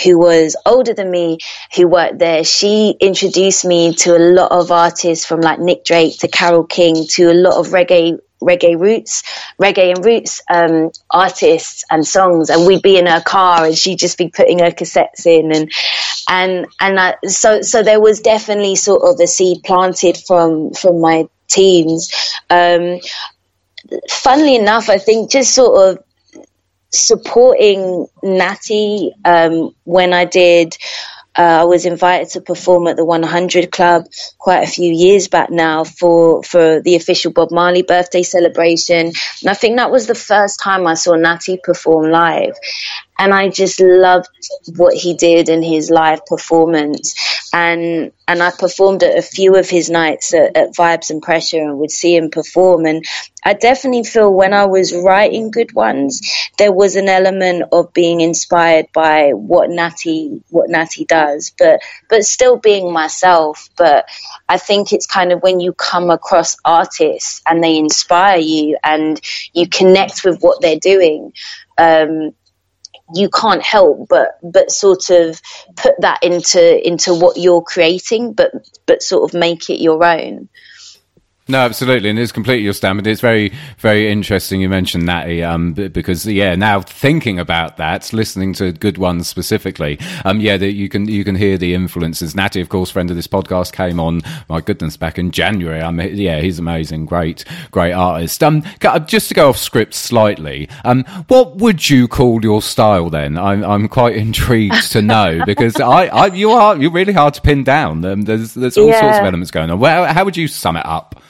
who 0.05 0.21
was 0.21 0.55
older 0.65 0.95
than 0.95 1.11
me, 1.11 1.39
who 1.75 1.89
worked 1.89 2.21
there, 2.21 2.45
she 2.45 2.95
introduced 3.01 3.65
me 3.65 3.95
to 3.97 4.17
a 4.17 4.23
lot 4.33 4.53
of 4.53 4.71
artists 4.71 5.27
from 5.27 5.41
like 5.41 5.59
Nick 5.59 5.85
Drake 5.85 6.17
to 6.21 6.29
Carole 6.29 6.63
King 6.63 7.05
to 7.15 7.33
a 7.33 7.35
lot 7.35 7.55
of 7.55 7.73
reggae 7.73 8.21
reggae 8.43 8.79
roots, 8.79 9.23
reggae 9.61 9.95
and 9.95 10.05
roots 10.05 10.43
um, 10.51 10.91
artists 11.11 11.85
and 11.91 12.07
songs, 12.07 12.51
and 12.51 12.67
we'd 12.67 12.83
be 12.83 12.99
in 12.99 13.07
her 13.07 13.21
car 13.21 13.65
and 13.67 13.77
she'd 13.77 13.99
just 13.99 14.19
be 14.19 14.29
putting 14.29 14.59
her 14.59 14.71
cassettes 14.71 15.27
in, 15.27 15.53
and 15.53 15.73
and 16.29 16.67
and 16.81 17.01
I, 17.01 17.15
so 17.27 17.63
so 17.63 17.83
there 17.83 18.01
was 18.01 18.21
definitely 18.21 18.77
sort 18.77 19.03
of 19.03 19.21
a 19.21 19.27
seed 19.27 19.63
planted 19.65 20.17
from 20.17 20.73
from 20.73 21.01
my 21.01 21.29
teens. 21.49 22.13
Um, 22.51 23.01
funnily 24.09 24.57
enough, 24.57 24.89
I 24.89 24.99
think 24.99 25.31
just 25.31 25.55
sort 25.55 25.91
of 25.91 26.05
supporting 26.91 28.07
Natty 28.23 29.13
um, 29.25 29.75
when 29.85 30.13
I 30.13 30.25
did. 30.25 30.77
Uh, 31.37 31.61
I 31.61 31.65
was 31.65 31.87
invited 31.87 32.31
to 32.31 32.41
perform 32.43 32.87
at 32.89 32.97
the 32.97 33.05
100 33.05 33.73
Club 33.73 34.07
quite 34.39 34.63
a 34.63 34.71
few 34.71 34.93
years 34.93 35.29
back 35.29 35.51
now 35.51 35.85
for 35.85 36.43
for 36.43 36.81
the 36.81 36.97
official 36.97 37.33
Bob 37.33 37.51
Marley 37.51 37.83
birthday 37.83 38.23
celebration, 38.23 39.07
and 39.07 39.49
I 39.49 39.55
think 39.55 39.77
that 39.77 39.91
was 39.91 40.07
the 40.07 40.15
first 40.15 40.61
time 40.61 40.87
I 40.87 40.95
saw 40.95 41.15
Natty 41.15 41.59
perform 41.63 42.11
live, 42.11 42.55
and 43.19 43.33
I 43.33 43.49
just 43.49 43.81
loved 43.81 44.29
what 44.77 44.95
he 44.95 45.15
did 45.15 45.49
in 45.49 45.63
his 45.63 45.91
live 45.91 46.25
performance. 46.27 47.15
And 47.53 48.13
and 48.27 48.43
I 48.43 48.51
performed 48.51 49.03
at 49.03 49.19
a 49.19 49.23
few 49.23 49.57
of 49.57 49.69
his 49.69 49.91
nights 49.91 50.33
at, 50.33 50.57
at, 50.57 50.75
Vibes 50.75 51.11
and 51.11 51.21
Pressure 51.21 51.59
and 51.59 51.79
would 51.79 51.91
see 51.91 52.17
him 52.17 52.31
perform. 52.31 52.87
And 52.87 53.05
I 53.45 53.53
definitely 53.53 54.05
feel 54.05 54.33
when 54.33 54.55
I 54.55 54.65
was 54.65 54.95
writing 54.95 55.51
good 55.51 55.75
ones, 55.75 56.23
there 56.57 56.73
was 56.73 56.97
an 56.97 57.11
element 57.11 57.65
of 57.71 57.93
being 57.93 58.23
inspired 58.23 58.87
by 58.95 59.33
what 59.33 59.69
Natty 59.69 60.43
what 60.49 60.71
Natty 60.71 61.05
does, 61.05 61.53
but 61.59 61.81
but 62.09 62.25
still 62.25 62.57
being 62.57 62.93
myself. 62.93 63.69
But 63.77 64.09
I 64.49 64.57
think 64.57 64.93
it's 64.93 65.07
kind 65.07 65.31
of 65.31 65.43
when 65.43 65.61
you 65.61 65.75
come 65.75 66.11
across 66.11 66.57
artists 66.65 67.43
and 67.47 67.63
they 67.63 67.77
inspire 67.77 68.39
you 68.39 68.79
and 68.83 69.21
you 69.53 69.69
connect 69.69 70.25
with 70.25 70.41
what 70.41 70.63
they're 70.63 70.77
doing. 70.77 71.35
Um, 71.77 72.33
you 73.15 73.29
can't 73.29 73.63
help 73.63 74.09
but 74.09 74.39
but 74.43 74.71
sort 74.71 75.11
of 75.11 75.41
put 75.77 75.95
that 76.01 76.23
into 76.23 76.87
into 76.87 77.15
what 77.15 77.37
you're 77.37 77.63
creating 77.63 78.33
but 78.33 78.53
but 78.87 79.03
sort 79.03 79.29
of 79.29 79.39
make 79.39 79.69
it 79.71 79.81
your 79.81 80.03
own 80.05 80.49
no, 81.53 81.61
absolutely, 81.61 82.09
and 82.09 82.19
it's 82.19 82.33
completely 82.33 82.65
your 82.65 82.73
stamp. 82.73 83.07
It's 83.07 83.21
very, 83.21 83.53
very 83.77 84.11
interesting 84.11 84.63
you 84.63 84.71
mentioned 84.71 85.05
Natty, 85.05 85.43
um, 85.45 85.75
because 85.75 86.27
yeah, 86.27 86.55
now 86.55 86.81
thinking 86.81 87.39
about 87.39 87.77
that, 87.77 88.11
listening 88.11 88.55
to 88.55 88.73
good 88.73 88.97
ones 88.97 89.29
specifically, 89.29 89.99
um, 90.25 90.41
yeah, 90.41 90.57
that 90.57 90.73
you 90.73 90.89
can 90.89 91.07
you 91.09 91.25
can 91.25 91.35
hear 91.35 91.59
the 91.59 91.75
influences. 91.75 92.35
Natty, 92.35 92.63
of 92.63 92.71
course, 92.71 92.91
friend 92.91 93.11
of 93.11 93.17
this 93.17 93.27
podcast, 93.27 93.73
came 93.73 94.01
on. 94.01 94.23
My 94.49 94.63
goodness, 94.63 94.97
back 94.97 95.19
in 95.19 95.31
January. 95.31 95.83
I 95.83 95.91
mean, 95.91 96.17
yeah, 96.17 96.41
he's 96.41 96.59
amazing, 96.59 97.05
great, 97.05 97.45
great 97.71 97.93
artist. 97.93 98.43
Um, 98.43 98.63
just 99.05 99.29
to 99.29 99.35
go 99.35 99.51
off 99.51 99.59
script 99.59 99.93
slightly, 99.93 100.71
um, 100.87 101.05
what 101.29 101.57
would 101.57 101.91
you 101.91 102.09
call 102.09 102.43
your 102.43 102.63
style 102.63 103.11
then? 103.11 103.37
I'm 103.37 103.63
I'm 103.63 103.89
quite 103.89 104.17
intrigued 104.17 104.91
to 104.93 105.03
know 105.03 105.43
because 105.47 105.79
I, 105.79 106.07
I 106.07 106.27
you 106.29 106.51
are 106.53 106.79
you're 106.79 106.91
really 106.91 107.13
hard 107.13 107.35
to 107.35 107.43
pin 107.43 107.63
down. 107.63 108.07
Um, 108.07 108.23
there's 108.23 108.55
there's 108.55 108.79
all 108.79 108.89
yeah. 108.89 109.01
sorts 109.01 109.19
of 109.19 109.25
elements 109.27 109.51
going 109.51 109.69
on. 109.71 109.79
Well, 109.79 110.07
how 110.07 110.25
would 110.25 110.39
you 110.39 110.49
sum 110.49 110.79
it 110.79 110.87
up? 110.87 111.23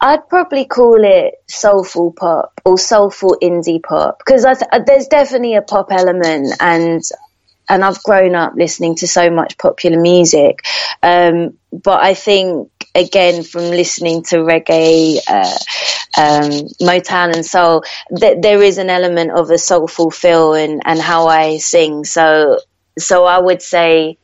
I'd 0.00 0.28
probably 0.28 0.64
call 0.64 1.04
it 1.04 1.34
soulful 1.46 2.12
pop 2.12 2.60
or 2.64 2.78
soulful 2.78 3.36
indie 3.42 3.82
pop 3.82 4.18
because 4.18 4.44
th- 4.44 4.84
there's 4.86 5.08
definitely 5.08 5.54
a 5.54 5.62
pop 5.62 5.88
element 5.90 6.54
and 6.60 7.02
and 7.68 7.84
I've 7.84 8.02
grown 8.02 8.34
up 8.34 8.54
listening 8.56 8.96
to 8.96 9.06
so 9.06 9.30
much 9.30 9.56
popular 9.56 10.00
music. 10.00 10.64
Um, 11.02 11.56
but 11.72 12.02
I 12.02 12.14
think 12.14 12.68
again 12.94 13.44
from 13.44 13.62
listening 13.62 14.24
to 14.24 14.36
reggae, 14.38 15.18
uh, 15.28 15.58
um, 16.18 16.50
Motown 16.80 17.34
and 17.34 17.46
soul, 17.46 17.84
there 18.10 18.62
is 18.62 18.78
an 18.78 18.90
element 18.90 19.30
of 19.30 19.50
a 19.50 19.58
soulful 19.58 20.10
feel 20.10 20.54
and 20.54 20.82
and 20.84 20.98
how 20.98 21.26
I 21.28 21.58
sing. 21.58 22.04
So 22.04 22.58
so 22.98 23.24
I 23.24 23.38
would 23.38 23.62
say 23.62 24.18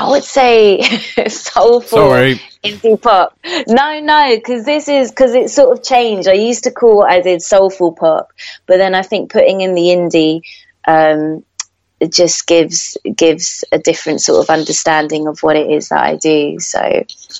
I 0.00 0.08
would 0.08 0.24
say 0.24 0.80
soulful 1.28 1.98
Sorry. 1.98 2.40
indie 2.64 3.00
pop. 3.00 3.38
No, 3.68 4.00
no, 4.00 4.34
because 4.34 4.64
this 4.64 4.88
is 4.88 5.10
because 5.10 5.34
it's 5.34 5.52
sort 5.52 5.76
of 5.76 5.84
changed. 5.84 6.26
I 6.26 6.32
used 6.32 6.64
to 6.64 6.70
call 6.70 6.96
what 6.96 7.10
I 7.10 7.20
did 7.20 7.42
soulful 7.42 7.92
pop, 7.92 8.32
but 8.66 8.78
then 8.78 8.94
I 8.94 9.02
think 9.02 9.30
putting 9.30 9.60
in 9.60 9.74
the 9.74 9.82
indie 9.82 10.40
um, 10.88 11.44
it 12.00 12.12
just 12.12 12.46
gives 12.46 12.96
gives 13.14 13.62
a 13.72 13.78
different 13.78 14.22
sort 14.22 14.42
of 14.42 14.50
understanding 14.50 15.26
of 15.26 15.42
what 15.42 15.54
it 15.54 15.70
is 15.70 15.90
that 15.90 16.00
I 16.00 16.16
do. 16.16 16.58
So 16.58 16.80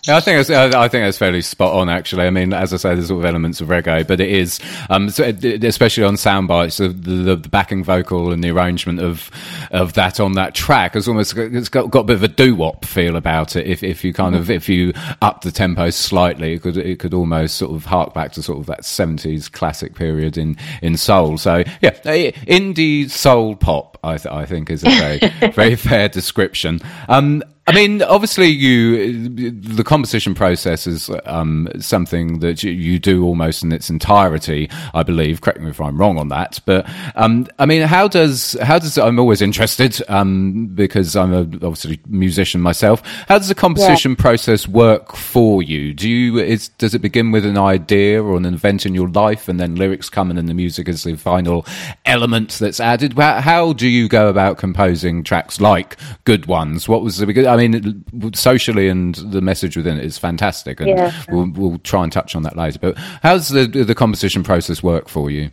yeah, 0.04 0.16
I 0.16 0.20
think 0.20 0.40
it's, 0.40 0.50
I 0.50 0.88
think 0.88 1.04
that's 1.04 1.18
fairly 1.18 1.40
spot 1.40 1.74
on. 1.74 1.88
Actually, 1.88 2.26
I 2.26 2.30
mean, 2.30 2.52
as 2.52 2.74
I 2.74 2.76
say, 2.76 2.94
there's 2.94 3.08
sort 3.08 3.20
of 3.20 3.24
elements 3.24 3.60
of 3.60 3.68
reggae, 3.68 4.06
but 4.06 4.20
it 4.20 4.30
is, 4.30 4.60
um, 4.90 5.08
especially 5.08 6.04
on 6.04 6.16
sound 6.16 6.48
bites, 6.48 6.76
the, 6.76 6.88
the, 6.88 7.36
the, 7.36 7.48
backing 7.48 7.82
vocal 7.82 8.32
and 8.32 8.44
the 8.44 8.50
arrangement 8.50 9.00
of 9.00 9.30
of 9.70 9.94
that 9.94 10.20
on 10.20 10.32
that 10.32 10.54
track 10.54 10.94
has 10.94 11.08
almost 11.08 11.36
it's 11.36 11.68
got, 11.68 11.90
got 11.90 12.00
a 12.00 12.04
bit 12.04 12.16
of 12.16 12.22
a 12.22 12.28
doo 12.28 12.54
wop 12.54 12.84
feel 12.84 13.16
about 13.16 13.56
it. 13.56 13.66
If 13.66 13.82
if 13.82 14.04
you 14.04 14.12
kind 14.12 14.36
of 14.36 14.50
if 14.50 14.68
you 14.68 14.92
up 15.22 15.40
the 15.40 15.50
tempo 15.52 15.88
slightly, 15.90 16.52
it 16.54 16.62
could 16.62 16.76
it 16.76 16.98
could 16.98 17.14
almost 17.14 17.56
sort 17.56 17.72
of 17.72 17.86
hark 17.86 18.12
back 18.12 18.32
to 18.32 18.42
sort 18.42 18.58
of 18.58 18.66
that 18.66 18.82
70s 18.82 19.50
classic 19.50 19.94
period 19.94 20.36
in 20.36 20.56
in 20.82 20.98
soul. 20.98 21.38
So 21.38 21.64
yeah, 21.80 21.92
indie 22.02 23.10
soul 23.10 23.56
pop. 23.56 23.89
I, 24.02 24.16
th- 24.16 24.32
I 24.32 24.46
think 24.46 24.70
is 24.70 24.82
a 24.82 24.90
very, 24.90 25.18
very 25.52 25.76
fair 25.76 26.08
description. 26.08 26.80
Um, 27.08 27.42
I 27.66 27.72
mean, 27.72 28.02
obviously, 28.02 28.48
you 28.48 29.28
the 29.28 29.84
composition 29.84 30.34
process 30.34 30.86
is 30.86 31.10
um, 31.24 31.68
something 31.78 32.40
that 32.40 32.64
you, 32.64 32.72
you, 32.72 32.98
do 32.98 33.24
almost 33.24 33.62
in 33.62 33.70
its 33.70 33.90
entirety. 33.90 34.68
I 34.92 35.02
believe. 35.02 35.40
Correct 35.40 35.60
me 35.60 35.70
if 35.70 35.80
I'm 35.80 35.96
wrong 35.96 36.18
on 36.18 36.28
that. 36.28 36.58
But 36.64 36.90
um, 37.14 37.46
I 37.58 37.66
mean, 37.66 37.82
how 37.82 38.08
does 38.08 38.56
how 38.62 38.78
does 38.78 38.98
I'm 38.98 39.18
always 39.20 39.40
interested 39.40 40.02
um, 40.08 40.66
because 40.74 41.14
I'm 41.14 41.32
a, 41.32 41.40
obviously 41.40 42.00
musician 42.08 42.60
myself. 42.60 43.02
How 43.28 43.38
does 43.38 43.48
the 43.48 43.54
composition 43.54 44.12
yeah. 44.12 44.22
process 44.22 44.66
work 44.66 45.14
for 45.14 45.62
you? 45.62 45.94
Do 45.94 46.08
you 46.08 46.38
is 46.38 46.68
does 46.68 46.94
it 46.94 47.02
begin 47.02 47.30
with 47.30 47.44
an 47.44 47.58
idea 47.58 48.22
or 48.22 48.36
an 48.36 48.46
event 48.46 48.86
in 48.86 48.94
your 48.94 49.08
life, 49.08 49.48
and 49.48 49.60
then 49.60 49.76
lyrics 49.76 50.08
come, 50.08 50.30
in, 50.30 50.38
and 50.38 50.48
the 50.48 50.54
music 50.54 50.88
is 50.88 51.04
the 51.04 51.14
final 51.14 51.66
element 52.04 52.52
that's 52.52 52.80
added? 52.80 53.12
How, 53.12 53.40
how 53.40 53.72
do 53.74 53.86
you 53.86 54.08
go 54.08 54.28
about 54.28 54.58
composing 54.58 55.22
tracks 55.22 55.60
like 55.60 55.96
good 56.24 56.46
ones? 56.46 56.88
What 56.88 57.02
was 57.02 57.18
the 57.18 57.26
beginning? 57.26 57.49
I 57.50 57.56
mean, 57.56 58.04
socially 58.34 58.88
and 58.88 59.14
the 59.14 59.40
message 59.40 59.76
within 59.76 59.98
it 59.98 60.04
is 60.04 60.18
fantastic, 60.18 60.80
and 60.80 60.88
yeah. 60.88 61.12
we'll, 61.28 61.50
we'll 61.50 61.78
try 61.78 62.04
and 62.04 62.12
touch 62.12 62.36
on 62.36 62.42
that 62.44 62.56
later. 62.56 62.78
But 62.78 62.96
how 62.96 63.34
does 63.34 63.48
the 63.48 63.66
the 63.66 63.94
composition 63.94 64.42
process 64.44 64.82
work 64.82 65.08
for 65.08 65.30
you? 65.30 65.50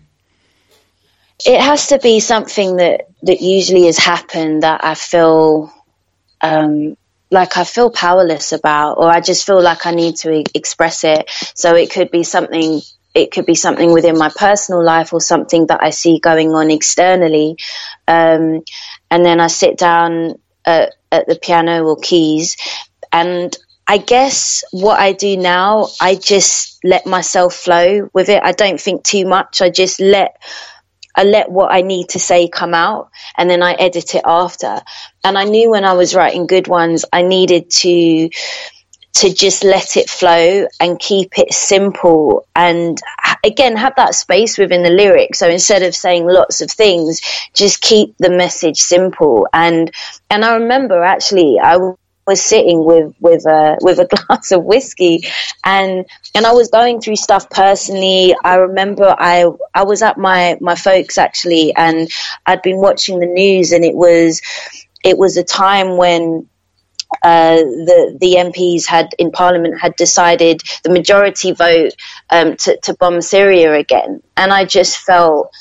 It 1.45 1.59
has 1.59 1.87
to 1.87 1.99
be 1.99 2.19
something 2.19 2.77
that 2.77 3.07
that 3.23 3.41
usually 3.41 3.85
has 3.85 3.97
happened 3.97 4.63
that 4.63 4.83
I 4.83 4.93
feel 4.93 5.73
um, 6.41 6.97
like 7.31 7.57
I 7.57 7.63
feel 7.63 7.89
powerless 7.89 8.53
about, 8.53 8.93
or 8.97 9.09
I 9.09 9.19
just 9.21 9.45
feel 9.45 9.61
like 9.61 9.85
I 9.85 9.91
need 9.91 10.17
to 10.17 10.43
express 10.55 11.03
it. 11.03 11.29
So 11.55 11.75
it 11.75 11.91
could 11.91 12.11
be 12.11 12.23
something. 12.23 12.81
It 13.13 13.31
could 13.31 13.47
be 13.47 13.55
something 13.55 13.91
within 13.91 14.17
my 14.17 14.29
personal 14.29 14.83
life 14.83 15.11
or 15.11 15.19
something 15.19 15.67
that 15.67 15.81
I 15.81 15.89
see 15.89 16.19
going 16.19 16.53
on 16.53 16.69
externally. 16.69 17.57
Um, 18.07 18.61
and 19.09 19.25
then 19.25 19.39
I 19.39 19.47
sit 19.47 19.77
down 19.77 20.35
at, 20.67 20.93
at 21.11 21.27
the 21.27 21.35
piano 21.35 21.85
or 21.85 21.97
keys. 21.97 22.57
And 23.11 23.55
I 23.87 23.97
guess 23.97 24.63
what 24.71 24.99
I 24.99 25.13
do 25.13 25.37
now, 25.37 25.87
I 26.01 26.15
just 26.15 26.79
let 26.83 27.05
myself 27.05 27.55
flow 27.55 28.09
with 28.13 28.29
it. 28.29 28.43
I 28.43 28.51
don't 28.51 28.79
think 28.79 29.03
too 29.03 29.25
much. 29.25 29.61
I 29.61 29.69
just 29.69 29.99
let 29.99 30.37
I 31.15 31.23
let 31.23 31.49
what 31.49 31.71
I 31.71 31.81
need 31.81 32.09
to 32.09 32.19
say 32.19 32.47
come 32.47 32.75
out 32.75 33.09
and 33.35 33.49
then 33.49 33.63
I 33.63 33.73
edit 33.73 34.13
it 34.13 34.21
after. 34.23 34.81
And 35.23 35.35
I 35.35 35.45
knew 35.45 35.71
when 35.71 35.83
I 35.83 35.93
was 35.93 36.13
writing 36.13 36.45
good 36.45 36.67
ones, 36.67 37.05
I 37.11 37.23
needed 37.23 37.71
to 37.71 38.29
to 39.17 39.33
just 39.33 39.63
let 39.63 39.97
it 39.97 40.09
flow 40.09 40.67
and 40.79 40.99
keep 40.99 41.37
it 41.37 41.51
simple 41.53 42.45
and 42.55 42.99
again 43.43 43.75
have 43.75 43.95
that 43.95 44.13
space 44.13 44.57
within 44.57 44.83
the 44.83 44.89
lyrics. 44.89 45.39
So 45.39 45.49
instead 45.49 45.83
of 45.83 45.95
saying 45.95 46.27
lots 46.27 46.61
of 46.61 46.69
things 46.69 47.21
just 47.53 47.81
keep 47.81 48.15
the 48.17 48.29
message 48.29 48.77
simple. 48.77 49.47
And 49.53 49.91
and 50.29 50.45
i 50.45 50.55
remember 50.55 51.03
actually 51.03 51.59
i 51.59 51.77
was 52.27 52.43
sitting 52.43 52.83
with 52.83 53.15
with 53.19 53.45
a 53.45 53.77
with 53.81 53.99
a 53.99 54.05
glass 54.27 54.51
of 54.51 54.63
whiskey 54.63 55.21
and 55.63 56.05
and 56.35 56.45
I 56.45 56.51
was 56.51 56.69
going 56.69 56.99
through 56.99 57.15
stuff 57.15 57.49
personally. 57.49 58.35
I 58.43 58.55
remember 58.55 59.15
I 59.17 59.45
I 59.73 59.85
was 59.85 60.03
at 60.03 60.17
my 60.17 60.57
my 60.61 60.75
folks 60.75 61.17
actually 61.17 61.73
and 61.73 62.09
I'd 62.45 62.61
been 62.61 62.77
watching 62.77 63.19
the 63.19 63.25
news 63.25 63.71
and 63.71 63.83
it 63.83 63.95
was 63.95 64.41
it 65.03 65.17
was 65.17 65.37
a 65.37 65.43
time 65.43 65.97
when 65.97 66.49
uh, 67.23 67.55
the 67.55 68.17
the 68.19 68.35
MPs 68.35 68.85
had 68.85 69.13
in 69.17 69.31
Parliament 69.31 69.79
had 69.79 69.95
decided 69.95 70.61
the 70.83 70.89
majority 70.91 71.51
vote 71.51 71.95
um, 72.29 72.55
to, 72.57 72.77
to 72.83 72.93
bomb 72.95 73.21
Syria 73.21 73.73
again, 73.73 74.21
and 74.35 74.51
I 74.51 74.65
just 74.65 74.97
felt 74.97 75.51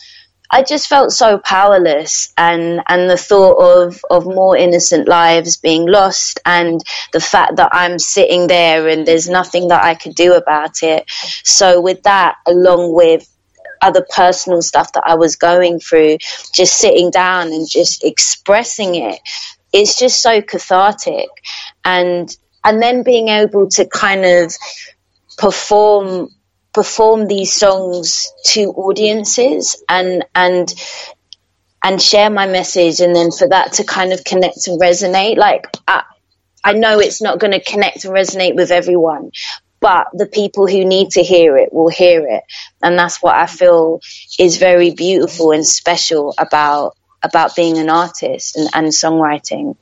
I 0.50 0.62
just 0.62 0.88
felt 0.88 1.12
so 1.12 1.38
powerless, 1.38 2.32
and 2.36 2.82
and 2.88 3.10
the 3.10 3.16
thought 3.16 3.58
of 3.58 4.00
of 4.10 4.26
more 4.26 4.56
innocent 4.56 5.08
lives 5.08 5.56
being 5.56 5.86
lost, 5.86 6.40
and 6.44 6.80
the 7.12 7.20
fact 7.20 7.56
that 7.56 7.70
I'm 7.72 7.98
sitting 7.98 8.46
there 8.46 8.88
and 8.88 9.06
there's 9.06 9.28
nothing 9.28 9.68
that 9.68 9.82
I 9.82 9.94
could 9.94 10.14
do 10.14 10.34
about 10.34 10.82
it. 10.82 11.04
So 11.42 11.80
with 11.80 12.02
that, 12.04 12.36
along 12.46 12.94
with 12.94 13.28
other 13.82 14.06
personal 14.14 14.62
stuff 14.62 14.92
that 14.92 15.04
I 15.06 15.14
was 15.14 15.36
going 15.36 15.80
through, 15.80 16.18
just 16.52 16.78
sitting 16.78 17.10
down 17.10 17.48
and 17.48 17.68
just 17.68 18.04
expressing 18.04 18.94
it 18.94 19.20
it's 19.76 19.98
just 19.98 20.22
so 20.22 20.40
cathartic. 20.42 21.28
And 21.84 22.34
and 22.64 22.82
then 22.82 23.04
being 23.04 23.28
able 23.28 23.68
to 23.70 23.86
kind 23.86 24.24
of 24.24 24.54
perform 25.38 26.30
perform 26.72 27.26
these 27.26 27.52
songs 27.52 28.32
to 28.44 28.64
audiences 28.72 29.82
and 29.88 30.24
and 30.34 30.74
and 31.82 32.02
share 32.02 32.30
my 32.30 32.46
message 32.46 33.00
and 33.00 33.14
then 33.14 33.30
for 33.30 33.48
that 33.48 33.74
to 33.74 33.84
kind 33.84 34.12
of 34.12 34.24
connect 34.24 34.66
and 34.66 34.80
resonate 34.80 35.36
like 35.36 35.68
I, 35.86 36.02
I 36.64 36.72
know 36.72 36.98
it's 36.98 37.22
not 37.22 37.38
going 37.38 37.52
to 37.52 37.62
connect 37.62 38.04
and 38.04 38.12
resonate 38.12 38.56
with 38.56 38.70
everyone 38.70 39.30
but 39.80 40.08
the 40.12 40.26
people 40.26 40.66
who 40.66 40.84
need 40.84 41.10
to 41.10 41.22
hear 41.22 41.56
it 41.56 41.72
will 41.72 41.90
hear 41.90 42.26
it. 42.26 42.42
And 42.82 42.98
that's 42.98 43.22
what 43.22 43.36
i 43.36 43.46
feel 43.46 44.00
is 44.38 44.56
very 44.56 44.90
beautiful 44.90 45.52
and 45.52 45.66
special 45.66 46.34
about 46.38 46.96
about 47.26 47.56
being 47.56 47.78
an 47.78 47.90
artist 47.90 48.56
and, 48.56 48.70
and 48.74 48.86
songwriting 48.88 49.76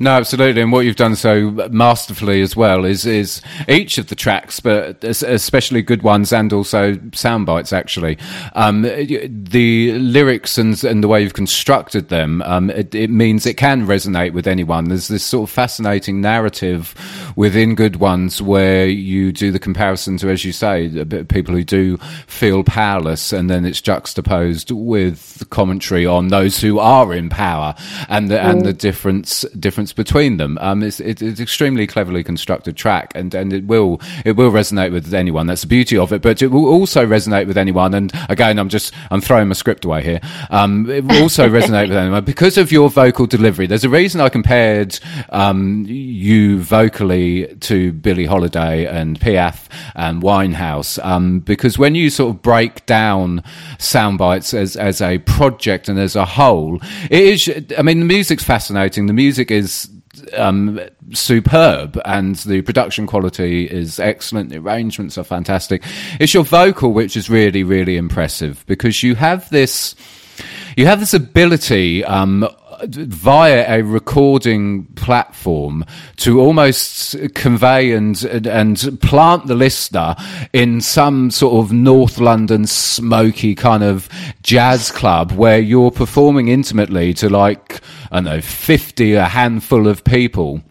no, 0.00 0.12
absolutely, 0.12 0.62
and 0.62 0.70
what 0.70 0.84
you've 0.84 0.96
done 0.96 1.16
so 1.16 1.50
masterfully 1.70 2.40
as 2.40 2.54
well 2.54 2.84
is 2.84 3.04
is 3.04 3.42
each 3.68 3.98
of 3.98 4.08
the 4.08 4.14
tracks, 4.14 4.60
but 4.60 5.02
especially 5.02 5.82
good 5.82 6.02
ones 6.02 6.32
and 6.32 6.52
also 6.52 6.98
sound 7.12 7.46
bites. 7.46 7.72
Actually, 7.72 8.16
um, 8.54 8.82
the 8.82 9.98
lyrics 9.98 10.56
and 10.56 10.82
and 10.84 11.02
the 11.02 11.08
way 11.08 11.22
you've 11.22 11.34
constructed 11.34 12.08
them, 12.08 12.42
um, 12.42 12.70
it, 12.70 12.94
it, 12.94 13.10
means 13.10 13.44
it 13.44 13.56
can 13.56 13.86
resonate 13.86 14.32
with 14.32 14.46
anyone. 14.46 14.84
There's 14.88 15.08
this 15.08 15.24
sort 15.24 15.48
of 15.48 15.54
fascinating 15.54 16.20
narrative 16.20 16.94
within 17.36 17.74
good 17.74 17.96
ones 17.96 18.40
where 18.40 18.86
you 18.86 19.32
do 19.32 19.50
the 19.50 19.58
comparison 19.58 20.16
to, 20.18 20.30
as 20.30 20.44
you 20.44 20.52
say, 20.52 21.04
people 21.28 21.54
who 21.54 21.64
do 21.64 21.96
feel 22.26 22.62
powerless, 22.62 23.32
and 23.32 23.50
then 23.50 23.64
it's 23.64 23.80
juxtaposed 23.80 24.70
with 24.70 25.44
commentary 25.50 26.06
on 26.06 26.28
those 26.28 26.60
who 26.60 26.78
are 26.78 27.12
in 27.12 27.28
power 27.28 27.74
and 28.08 28.30
the, 28.30 28.36
mm. 28.36 28.50
and 28.50 28.64
the 28.64 28.72
difference 28.72 29.42
difference 29.58 29.87
difference 29.88 30.08
between 30.08 30.36
them. 30.36 30.58
Um, 30.60 30.82
it's, 30.82 31.00
it's, 31.00 31.22
it's 31.22 31.40
extremely 31.40 31.86
cleverly 31.86 32.24
constructed 32.24 32.76
track, 32.76 33.12
and, 33.14 33.34
and 33.34 33.52
it 33.52 33.66
will 33.66 34.00
it 34.24 34.36
will 34.36 34.50
resonate 34.50 34.92
with 34.92 35.12
anyone. 35.14 35.46
That's 35.46 35.62
the 35.62 35.68
beauty 35.68 35.96
of 35.96 36.12
it. 36.12 36.22
But 36.22 36.42
it 36.42 36.48
will 36.48 36.66
also 36.66 37.06
resonate 37.06 37.46
with 37.46 37.56
anyone. 37.56 37.94
And 37.94 38.12
again, 38.28 38.58
I'm 38.58 38.68
just 38.68 38.94
I'm 39.10 39.20
throwing 39.20 39.48
my 39.48 39.54
script 39.54 39.84
away 39.84 40.02
here. 40.02 40.20
Um, 40.50 40.88
it 40.90 41.04
will 41.04 41.22
also 41.22 41.48
resonate 41.58 41.88
with 41.88 41.96
anyone 41.96 42.24
because 42.24 42.58
of 42.58 42.72
your 42.72 42.90
vocal 42.90 43.26
delivery. 43.26 43.66
There's 43.66 43.84
a 43.84 43.88
reason 43.88 44.20
I 44.20 44.28
compared 44.28 44.98
um, 45.30 45.84
you 45.86 46.60
vocally 46.60 47.54
to 47.60 47.92
Billie 47.92 48.26
Holiday 48.26 48.86
and 48.86 49.18
Piaf 49.18 49.68
and 49.94 50.22
Winehouse 50.22 50.98
um, 51.04 51.40
because 51.40 51.78
when 51.78 51.94
you 51.94 52.10
sort 52.10 52.34
of 52.34 52.42
break 52.42 52.84
down 52.86 53.42
sound 53.78 54.18
bites 54.18 54.54
as 54.54 54.76
as 54.76 55.00
a 55.00 55.18
project 55.18 55.88
and 55.88 55.98
as 55.98 56.16
a 56.16 56.24
whole, 56.24 56.80
it 57.10 57.20
is. 57.20 57.48
I 57.76 57.82
mean, 57.82 58.00
the 58.00 58.06
music's 58.06 58.44
fascinating. 58.44 59.06
The 59.06 59.12
music 59.12 59.50
is 59.50 59.77
um, 60.36 60.80
superb 61.12 62.00
and 62.04 62.36
the 62.36 62.62
production 62.62 63.06
quality 63.06 63.64
is 63.64 63.98
excellent. 63.98 64.50
The 64.50 64.58
arrangements 64.58 65.18
are 65.18 65.24
fantastic. 65.24 65.82
It's 66.20 66.34
your 66.34 66.44
vocal 66.44 66.92
which 66.92 67.16
is 67.16 67.28
really, 67.30 67.62
really 67.64 67.96
impressive 67.96 68.64
because 68.66 69.02
you 69.02 69.14
have 69.14 69.48
this, 69.50 69.94
you 70.76 70.86
have 70.86 71.00
this 71.00 71.14
ability, 71.14 72.04
um, 72.04 72.48
via 72.86 73.78
a 73.78 73.82
recording 73.82 74.84
platform 74.94 75.84
to 76.16 76.40
almost 76.40 77.16
convey 77.34 77.92
and 77.92 78.22
and 78.24 79.00
plant 79.00 79.46
the 79.46 79.54
listener 79.54 80.14
in 80.52 80.80
some 80.80 81.30
sort 81.30 81.64
of 81.64 81.72
North 81.72 82.18
London 82.18 82.66
smoky 82.66 83.54
kind 83.54 83.82
of 83.82 84.08
jazz 84.42 84.90
club 84.90 85.32
where 85.32 85.58
you're 85.58 85.90
performing 85.90 86.48
intimately 86.48 87.12
to 87.14 87.28
like 87.28 87.80
I 88.10 88.16
don't 88.16 88.24
know, 88.24 88.40
50, 88.40 89.14
a 89.14 89.26
handful 89.26 89.86
of 89.86 90.02
people 90.04 90.62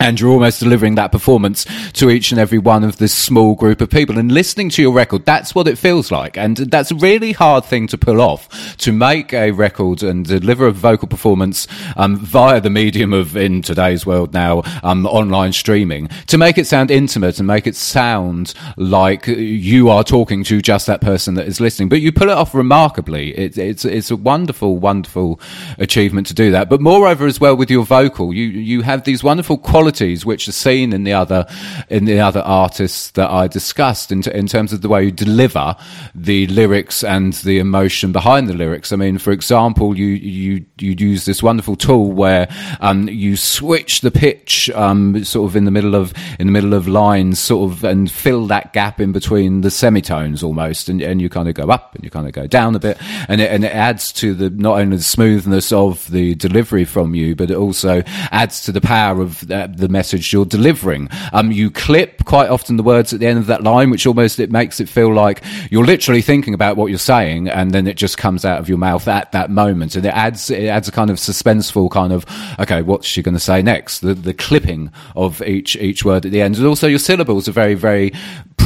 and 0.00 0.18
you're 0.18 0.30
almost 0.30 0.60
delivering 0.60 0.94
that 0.96 1.12
performance 1.12 1.66
to 1.92 2.10
each 2.10 2.32
and 2.32 2.40
every 2.40 2.58
one 2.58 2.82
of 2.82 2.96
this 2.96 3.14
small 3.14 3.54
group 3.54 3.80
of 3.80 3.90
people. 3.90 4.18
And 4.18 4.32
listening 4.32 4.70
to 4.70 4.82
your 4.82 4.92
record 4.92 5.26
that's 5.26 5.54
what 5.54 5.68
it 5.68 5.76
feels 5.78 6.10
like. 6.10 6.36
And 6.36 6.56
that's 6.56 6.90
a 6.90 6.94
really 6.94 7.32
hard 7.32 7.64
thing 7.64 7.86
to 7.88 7.98
pull 7.98 8.20
off 8.20 8.76
to 8.78 8.92
make 8.92 9.32
a 9.34 9.50
record 9.50 10.02
and 10.02 10.24
deliver 10.24 10.66
a 10.66 10.72
vocal 10.72 11.06
performance 11.06 11.68
um, 11.96 12.16
via 12.16 12.60
the 12.60 12.70
medium 12.70 13.12
of 13.12 13.36
in 13.36 13.60
today's 13.60 14.06
world 14.06 14.32
now 14.32 14.62
um, 14.82 15.06
online 15.06 15.52
streaming. 15.52 16.08
To 16.28 16.38
make 16.38 16.56
it 16.56 16.66
sound 16.66 16.90
intimate 16.90 17.38
and 17.38 17.46
make 17.46 17.66
it 17.66 17.76
sound 17.76 18.54
like 18.78 19.26
you 19.26 19.90
are 19.90 20.02
talking 20.02 20.42
to 20.44 20.62
just 20.62 20.86
that 20.86 21.02
person 21.02 21.34
that 21.34 21.46
is 21.46 21.60
listening. 21.60 21.90
But 21.90 22.00
you 22.00 22.10
pull 22.10 22.30
it 22.30 22.36
off 22.36 22.54
remarkably. 22.54 23.36
It, 23.36 23.58
it's 23.58 23.84
it's 23.84 24.10
a 24.10 24.16
wonderful 24.16 24.78
wonderful 24.78 25.38
achievement 25.78 26.26
to 26.28 26.34
do 26.34 26.50
that. 26.52 26.70
But 26.70 26.80
moreover 26.80 27.26
as 27.26 27.38
well 27.38 27.56
with 27.56 27.70
your 27.70 27.84
vocal 27.84 28.32
you 28.32 28.46
you 28.46 28.80
have 28.82 29.04
these 29.04 29.22
wonderful 29.22 29.58
qualities 29.58 29.89
qualities 29.90 30.24
which 30.24 30.46
are 30.46 30.52
seen 30.52 30.92
in 30.92 31.02
the 31.04 31.12
other 31.12 31.44
in 31.88 32.04
the 32.04 32.20
other 32.20 32.40
artists 32.40 33.10
that 33.12 33.28
I 33.28 33.48
discussed 33.48 34.12
in, 34.12 34.22
t- 34.22 34.30
in 34.32 34.46
terms 34.46 34.72
of 34.72 34.82
the 34.82 34.88
way 34.88 35.04
you 35.04 35.10
deliver 35.10 35.74
the 36.14 36.46
lyrics 36.46 37.02
and 37.02 37.32
the 37.32 37.58
emotion 37.58 38.12
behind 38.12 38.48
the 38.48 38.54
lyrics. 38.54 38.92
I 38.92 38.96
mean, 38.96 39.18
for 39.18 39.32
example, 39.32 39.96
you 39.96 40.06
you 40.06 40.64
you 40.78 40.92
use 40.92 41.24
this 41.24 41.42
wonderful 41.42 41.74
tool 41.74 42.12
where 42.12 42.48
um, 42.80 43.08
you 43.08 43.36
switch 43.36 44.00
the 44.02 44.12
pitch 44.12 44.70
um, 44.70 45.24
sort 45.24 45.50
of 45.50 45.56
in 45.56 45.64
the 45.64 45.72
middle 45.72 45.96
of 45.96 46.12
in 46.38 46.46
the 46.46 46.52
middle 46.52 46.74
of 46.74 46.86
lines, 46.86 47.40
sort 47.40 47.72
of, 47.72 47.84
and 47.84 48.10
fill 48.10 48.46
that 48.46 48.72
gap 48.72 49.00
in 49.00 49.10
between 49.12 49.62
the 49.62 49.70
semitones 49.70 50.42
almost, 50.42 50.88
and, 50.88 51.02
and 51.02 51.20
you 51.20 51.28
kind 51.28 51.48
of 51.48 51.54
go 51.54 51.68
up 51.68 51.96
and 51.96 52.04
you 52.04 52.10
kind 52.10 52.28
of 52.28 52.32
go 52.32 52.46
down 52.46 52.76
a 52.76 52.78
bit, 52.78 52.96
and 53.28 53.40
it, 53.40 53.50
and 53.50 53.64
it 53.64 53.74
adds 53.74 54.12
to 54.12 54.34
the 54.34 54.50
not 54.50 54.78
only 54.78 54.96
the 54.96 55.02
smoothness 55.02 55.72
of 55.72 56.08
the 56.10 56.36
delivery 56.36 56.84
from 56.84 57.14
you, 57.14 57.34
but 57.34 57.50
it 57.50 57.56
also 57.56 58.02
adds 58.30 58.62
to 58.62 58.72
the 58.72 58.80
power 58.80 59.20
of 59.20 59.40
the, 59.48 59.79
the 59.80 59.88
message 59.88 60.32
you're 60.32 60.44
delivering. 60.44 61.08
Um, 61.32 61.50
you 61.50 61.70
clip 61.70 62.24
quite 62.24 62.48
often 62.48 62.76
the 62.76 62.82
words 62.82 63.12
at 63.12 63.20
the 63.20 63.26
end 63.26 63.38
of 63.38 63.46
that 63.46 63.62
line, 63.62 63.90
which 63.90 64.06
almost 64.06 64.38
it 64.38 64.50
makes 64.50 64.80
it 64.80 64.88
feel 64.88 65.12
like 65.12 65.42
you're 65.70 65.84
literally 65.84 66.22
thinking 66.22 66.54
about 66.54 66.76
what 66.76 66.86
you're 66.86 66.98
saying, 66.98 67.48
and 67.48 67.72
then 67.72 67.86
it 67.86 67.96
just 67.96 68.18
comes 68.18 68.44
out 68.44 68.60
of 68.60 68.68
your 68.68 68.78
mouth 68.78 69.08
at 69.08 69.32
that 69.32 69.50
moment, 69.50 69.96
and 69.96 70.06
it 70.06 70.14
adds 70.14 70.50
it 70.50 70.66
adds 70.66 70.88
a 70.88 70.92
kind 70.92 71.10
of 71.10 71.16
suspenseful 71.16 71.90
kind 71.90 72.12
of 72.12 72.24
okay, 72.58 72.82
what's 72.82 73.06
she 73.06 73.22
going 73.22 73.34
to 73.34 73.40
say 73.40 73.62
next? 73.62 74.00
The 74.00 74.14
the 74.14 74.34
clipping 74.34 74.92
of 75.16 75.42
each 75.42 75.76
each 75.76 76.04
word 76.04 76.24
at 76.24 76.32
the 76.32 76.42
end, 76.42 76.56
and 76.56 76.66
also 76.66 76.86
your 76.86 76.98
syllables 76.98 77.48
are 77.48 77.52
very 77.52 77.74
very 77.74 78.12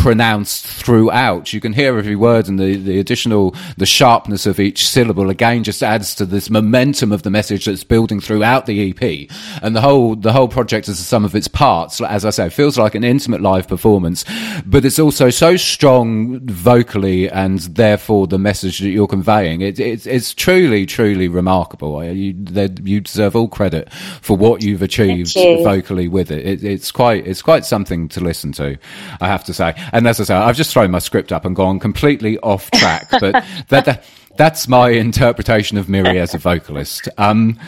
pronounced 0.04 0.66
throughout. 0.66 1.54
You 1.54 1.60
can 1.62 1.72
hear 1.72 1.96
every 1.96 2.16
word, 2.16 2.46
and 2.46 2.58
the, 2.58 2.76
the 2.76 2.98
additional 2.98 3.54
the 3.78 3.86
sharpness 3.86 4.44
of 4.44 4.60
each 4.60 4.86
syllable 4.86 5.30
again 5.30 5.64
just 5.64 5.82
adds 5.82 6.14
to 6.16 6.26
this 6.26 6.50
momentum 6.50 7.10
of 7.10 7.22
the 7.22 7.30
message 7.30 7.64
that's 7.64 7.84
building 7.84 8.20
throughout 8.20 8.66
the 8.66 8.90
EP. 8.90 9.30
And 9.62 9.74
the 9.74 9.80
whole 9.80 10.14
the 10.14 10.32
whole 10.32 10.48
project 10.48 10.88
as 10.88 10.98
sum 11.04 11.24
of 11.24 11.34
its 11.34 11.48
parts, 11.48 12.00
as 12.00 12.24
I 12.24 12.30
say, 12.30 12.48
feels 12.48 12.78
like 12.78 12.94
an 12.94 13.04
intimate 13.04 13.40
live 13.40 13.68
performance, 13.68 14.24
but 14.66 14.84
it's 14.84 14.98
also 14.98 15.30
so 15.30 15.56
strong 15.56 16.40
vocally, 16.40 17.30
and 17.30 17.60
therefore 17.60 18.26
the 18.26 18.38
message 18.38 18.78
that 18.80 18.88
you're 18.88 19.06
conveying. 19.06 19.60
It, 19.60 19.78
it, 19.78 20.06
it's 20.06 20.34
truly, 20.34 20.86
truly 20.86 21.28
remarkable. 21.28 22.04
You, 22.04 22.34
you 22.82 23.00
deserve 23.00 23.36
all 23.36 23.48
credit 23.48 23.92
for 23.92 24.36
what 24.36 24.62
you've 24.62 24.82
achieved 24.82 25.34
you. 25.36 25.62
vocally 25.62 26.08
with 26.08 26.30
it. 26.30 26.46
it. 26.46 26.64
It's 26.64 26.90
quite 26.90 27.26
it's 27.26 27.42
quite 27.42 27.64
something 27.64 28.08
to 28.08 28.20
listen 28.20 28.52
to, 28.52 28.78
I 29.20 29.26
have 29.26 29.44
to 29.44 29.54
say. 29.54 29.74
And 29.92 30.06
as 30.06 30.20
I 30.20 30.24
say, 30.24 30.34
I've 30.34 30.56
just 30.56 30.72
thrown 30.72 30.90
my 30.90 30.98
script 30.98 31.32
up 31.32 31.44
and 31.44 31.54
gone 31.54 31.78
completely 31.78 32.38
off 32.38 32.70
track, 32.70 33.08
but 33.10 33.32
that, 33.68 33.84
that, 33.84 34.04
that's 34.36 34.68
my 34.68 34.90
interpretation 34.90 35.78
of 35.78 35.88
Miri 35.88 36.18
as 36.18 36.34
a 36.34 36.38
vocalist. 36.38 37.08
Um, 37.18 37.58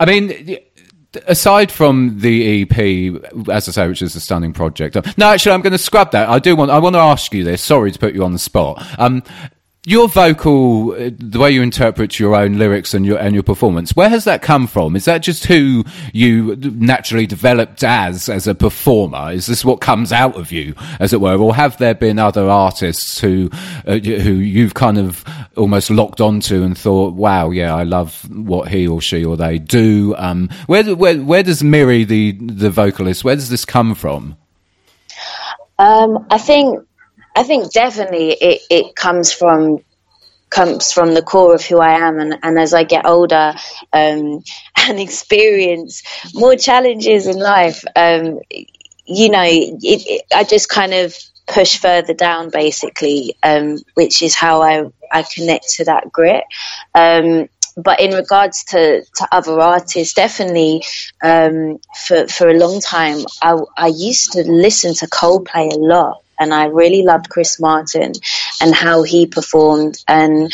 I 0.00 0.06
mean, 0.06 0.58
aside 1.26 1.72
from 1.72 2.18
the 2.18 2.62
EP, 2.62 3.48
as 3.50 3.68
I 3.68 3.72
say, 3.72 3.88
which 3.88 4.02
is 4.02 4.14
a 4.14 4.20
stunning 4.20 4.52
project. 4.52 4.96
No, 5.16 5.28
actually, 5.28 5.52
I'm 5.52 5.62
going 5.62 5.72
to 5.72 5.78
scrub 5.78 6.12
that. 6.12 6.28
I 6.28 6.38
do 6.38 6.54
want. 6.56 6.70
I 6.70 6.78
want 6.78 6.94
to 6.94 7.00
ask 7.00 7.32
you 7.32 7.44
this. 7.44 7.62
Sorry 7.62 7.90
to 7.92 7.98
put 7.98 8.14
you 8.14 8.24
on 8.24 8.32
the 8.32 8.38
spot. 8.38 8.84
Um, 8.98 9.22
your 9.88 10.06
vocal, 10.06 10.92
uh, 10.92 11.08
the 11.16 11.38
way 11.38 11.50
you 11.50 11.62
interpret 11.62 12.18
your 12.18 12.34
own 12.34 12.58
lyrics 12.58 12.92
and 12.92 13.06
your 13.06 13.18
and 13.18 13.32
your 13.32 13.42
performance, 13.42 13.96
where 13.96 14.10
has 14.10 14.24
that 14.24 14.42
come 14.42 14.66
from? 14.66 14.94
Is 14.94 15.06
that 15.06 15.22
just 15.22 15.46
who 15.46 15.82
you 16.12 16.56
naturally 16.56 17.26
developed 17.26 17.82
as 17.82 18.28
as 18.28 18.46
a 18.46 18.54
performer? 18.54 19.32
Is 19.32 19.46
this 19.46 19.64
what 19.64 19.80
comes 19.80 20.12
out 20.12 20.36
of 20.36 20.52
you, 20.52 20.74
as 21.00 21.14
it 21.14 21.22
were, 21.22 21.38
or 21.38 21.54
have 21.54 21.78
there 21.78 21.94
been 21.94 22.18
other 22.18 22.50
artists 22.50 23.18
who 23.18 23.48
uh, 23.86 23.98
who 23.98 24.34
you've 24.34 24.74
kind 24.74 24.98
of 24.98 25.24
almost 25.56 25.88
locked 25.88 26.20
onto 26.20 26.62
and 26.62 26.76
thought, 26.76 27.14
wow, 27.14 27.48
yeah, 27.48 27.74
I 27.74 27.84
love 27.84 28.28
what 28.30 28.68
he 28.68 28.86
or 28.86 29.00
she 29.00 29.24
or 29.24 29.38
they 29.38 29.58
do? 29.58 30.14
Um, 30.18 30.50
where 30.66 30.94
where 30.94 31.16
where 31.16 31.42
does 31.42 31.64
Miri 31.64 32.04
the 32.04 32.32
the 32.32 32.68
vocalist? 32.68 33.24
Where 33.24 33.36
does 33.36 33.48
this 33.48 33.64
come 33.64 33.94
from? 33.94 34.36
Um, 35.78 36.26
I 36.30 36.36
think 36.36 36.87
I 37.38 37.44
think 37.44 37.72
definitely 37.72 38.32
it, 38.32 38.62
it 38.68 38.96
comes 38.96 39.32
from 39.32 39.78
comes 40.50 40.90
from 40.92 41.14
the 41.14 41.22
core 41.22 41.54
of 41.54 41.64
who 41.64 41.78
I 41.78 41.92
am. 42.00 42.18
And, 42.18 42.38
and 42.42 42.58
as 42.58 42.74
I 42.74 42.82
get 42.82 43.06
older 43.06 43.54
um, 43.92 44.42
and 44.76 44.98
experience 44.98 46.02
more 46.34 46.56
challenges 46.56 47.28
in 47.28 47.38
life 47.38 47.84
um, 47.94 48.40
you 49.06 49.30
know 49.30 49.44
it, 49.44 49.78
it, 49.82 50.22
I 50.34 50.42
just 50.42 50.68
kind 50.68 50.92
of 50.92 51.14
push 51.46 51.78
further 51.78 52.12
down 52.12 52.50
basically 52.50 53.36
um, 53.44 53.78
which 53.94 54.20
is 54.20 54.34
how 54.34 54.62
I, 54.62 54.86
I 55.12 55.22
connect 55.22 55.68
to 55.76 55.84
that 55.84 56.10
grit. 56.10 56.42
Um, 56.94 57.48
but 57.76 58.00
in 58.00 58.10
regards 58.10 58.64
to, 58.64 59.04
to 59.04 59.28
other 59.30 59.60
artists, 59.60 60.12
definitely 60.12 60.82
um, 61.22 61.78
for 62.04 62.26
for 62.26 62.48
a 62.48 62.58
long 62.58 62.80
time, 62.80 63.18
I, 63.40 63.56
I 63.76 63.86
used 63.86 64.32
to 64.32 64.42
listen 64.42 64.94
to 64.94 65.06
Coldplay 65.06 65.72
a 65.72 65.78
lot, 65.78 66.24
and 66.38 66.52
I 66.54 66.66
really 66.66 67.02
loved 67.02 67.28
Chris 67.28 67.60
Martin 67.60 68.12
and 68.60 68.74
how 68.74 69.02
he 69.02 69.26
performed. 69.26 70.02
And 70.06 70.52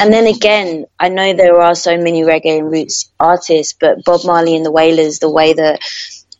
and 0.00 0.12
then 0.12 0.26
again, 0.26 0.86
I 0.98 1.08
know 1.08 1.32
there 1.32 1.60
are 1.60 1.74
so 1.74 1.96
many 1.96 2.22
reggae 2.22 2.58
and 2.58 2.70
roots 2.70 3.10
artists, 3.18 3.74
but 3.78 4.04
Bob 4.04 4.24
Marley 4.24 4.56
and 4.56 4.64
the 4.64 4.72
Wailers, 4.72 5.18
the 5.18 5.30
way 5.30 5.52
that 5.52 5.80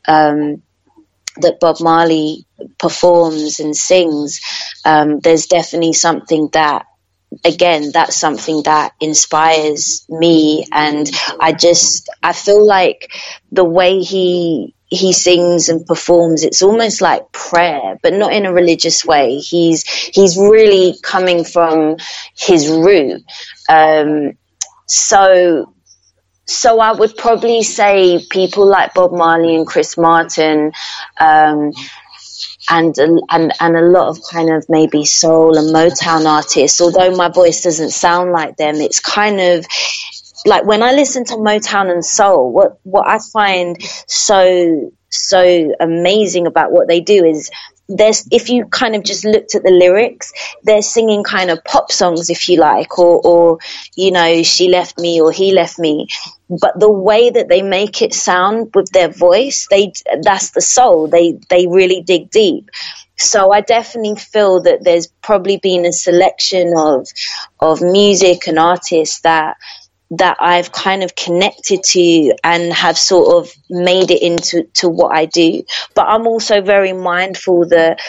um, 0.06 0.62
that 1.38 1.60
Bob 1.60 1.80
Marley 1.80 2.46
performs 2.78 3.60
and 3.60 3.76
sings, 3.76 4.40
um, 4.84 5.20
there's 5.20 5.46
definitely 5.46 5.92
something 5.92 6.48
that 6.52 6.86
again 7.44 7.90
that's 7.92 8.16
something 8.16 8.62
that 8.64 8.92
inspires 9.00 10.06
me. 10.08 10.66
And 10.72 11.10
i 11.40 11.52
just 11.52 12.08
i 12.22 12.32
feel 12.32 12.64
like 12.64 13.10
the 13.50 13.64
way 13.64 14.00
he 14.00 14.74
he 14.94 15.12
sings 15.12 15.68
and 15.68 15.86
performs 15.86 16.44
it's 16.44 16.62
almost 16.62 17.00
like 17.00 17.30
prayer 17.32 17.98
but 18.02 18.12
not 18.14 18.32
in 18.32 18.46
a 18.46 18.52
religious 18.52 19.04
way 19.04 19.38
he's 19.38 19.82
he's 19.86 20.36
really 20.36 20.96
coming 21.02 21.44
from 21.44 21.96
his 22.34 22.68
root 22.68 23.22
um, 23.68 24.36
so 24.86 25.74
so 26.46 26.78
I 26.78 26.92
would 26.92 27.16
probably 27.16 27.62
say 27.62 28.24
people 28.30 28.66
like 28.66 28.94
Bob 28.94 29.12
Marley 29.12 29.54
and 29.54 29.66
Chris 29.66 29.96
Martin, 29.96 30.72
um, 31.18 31.72
and 32.68 32.96
and 32.98 33.52
and 33.60 33.76
a 33.76 33.82
lot 33.82 34.08
of 34.08 34.18
kind 34.30 34.50
of 34.50 34.66
maybe 34.68 35.04
soul 35.04 35.56
and 35.56 35.74
Motown 35.74 36.26
artists. 36.26 36.80
Although 36.80 37.16
my 37.16 37.28
voice 37.28 37.62
doesn't 37.62 37.90
sound 37.90 38.32
like 38.32 38.56
them, 38.56 38.76
it's 38.76 39.00
kind 39.00 39.40
of 39.40 39.66
like 40.44 40.64
when 40.64 40.82
I 40.82 40.92
listen 40.92 41.24
to 41.26 41.34
Motown 41.34 41.90
and 41.90 42.04
soul. 42.04 42.52
What 42.52 42.78
what 42.82 43.08
I 43.08 43.18
find 43.32 43.82
so 44.06 44.92
so 45.10 45.72
amazing 45.80 46.46
about 46.46 46.72
what 46.72 46.88
they 46.88 47.00
do 47.00 47.24
is 47.24 47.50
there's 47.88 48.26
if 48.30 48.48
you 48.48 48.66
kind 48.66 48.96
of 48.96 49.04
just 49.04 49.24
looked 49.24 49.54
at 49.54 49.62
the 49.62 49.70
lyrics, 49.70 50.32
they're 50.62 50.82
singing 50.82 51.22
kind 51.22 51.50
of 51.50 51.62
pop 51.64 51.92
songs, 51.92 52.30
if 52.30 52.48
you 52.48 52.58
like, 52.58 52.98
or 52.98 53.20
or 53.24 53.58
you 53.94 54.10
know, 54.10 54.42
she 54.42 54.68
left 54.68 54.98
me 54.98 55.20
or 55.20 55.30
he 55.30 55.52
left 55.52 55.78
me. 55.78 56.08
But 56.48 56.78
the 56.78 56.90
way 56.90 57.30
that 57.30 57.48
they 57.48 57.62
make 57.62 58.00
it 58.02 58.14
sound 58.14 58.74
with 58.74 58.90
their 58.90 59.08
voice, 59.08 59.66
they 59.70 59.92
that's 60.22 60.50
the 60.50 60.60
soul. 60.60 61.08
They 61.08 61.38
they 61.48 61.66
really 61.66 62.02
dig 62.02 62.30
deep. 62.30 62.70
So 63.16 63.52
I 63.52 63.60
definitely 63.60 64.16
feel 64.16 64.62
that 64.62 64.82
there's 64.82 65.06
probably 65.22 65.58
been 65.58 65.84
a 65.84 65.92
selection 65.92 66.72
of 66.76 67.06
of 67.60 67.80
music 67.82 68.46
and 68.46 68.58
artists 68.58 69.20
that 69.20 69.56
that 70.18 70.36
I've 70.40 70.72
kind 70.72 71.02
of 71.02 71.14
connected 71.14 71.82
to 71.82 72.34
and 72.42 72.72
have 72.72 72.98
sort 72.98 73.36
of 73.36 73.52
made 73.70 74.10
it 74.10 74.22
into 74.22 74.64
to 74.74 74.88
what 74.88 75.16
I 75.16 75.26
do. 75.26 75.64
But 75.94 76.06
I'm 76.06 76.26
also 76.26 76.60
very 76.60 76.92
mindful 76.92 77.68
that 77.68 78.00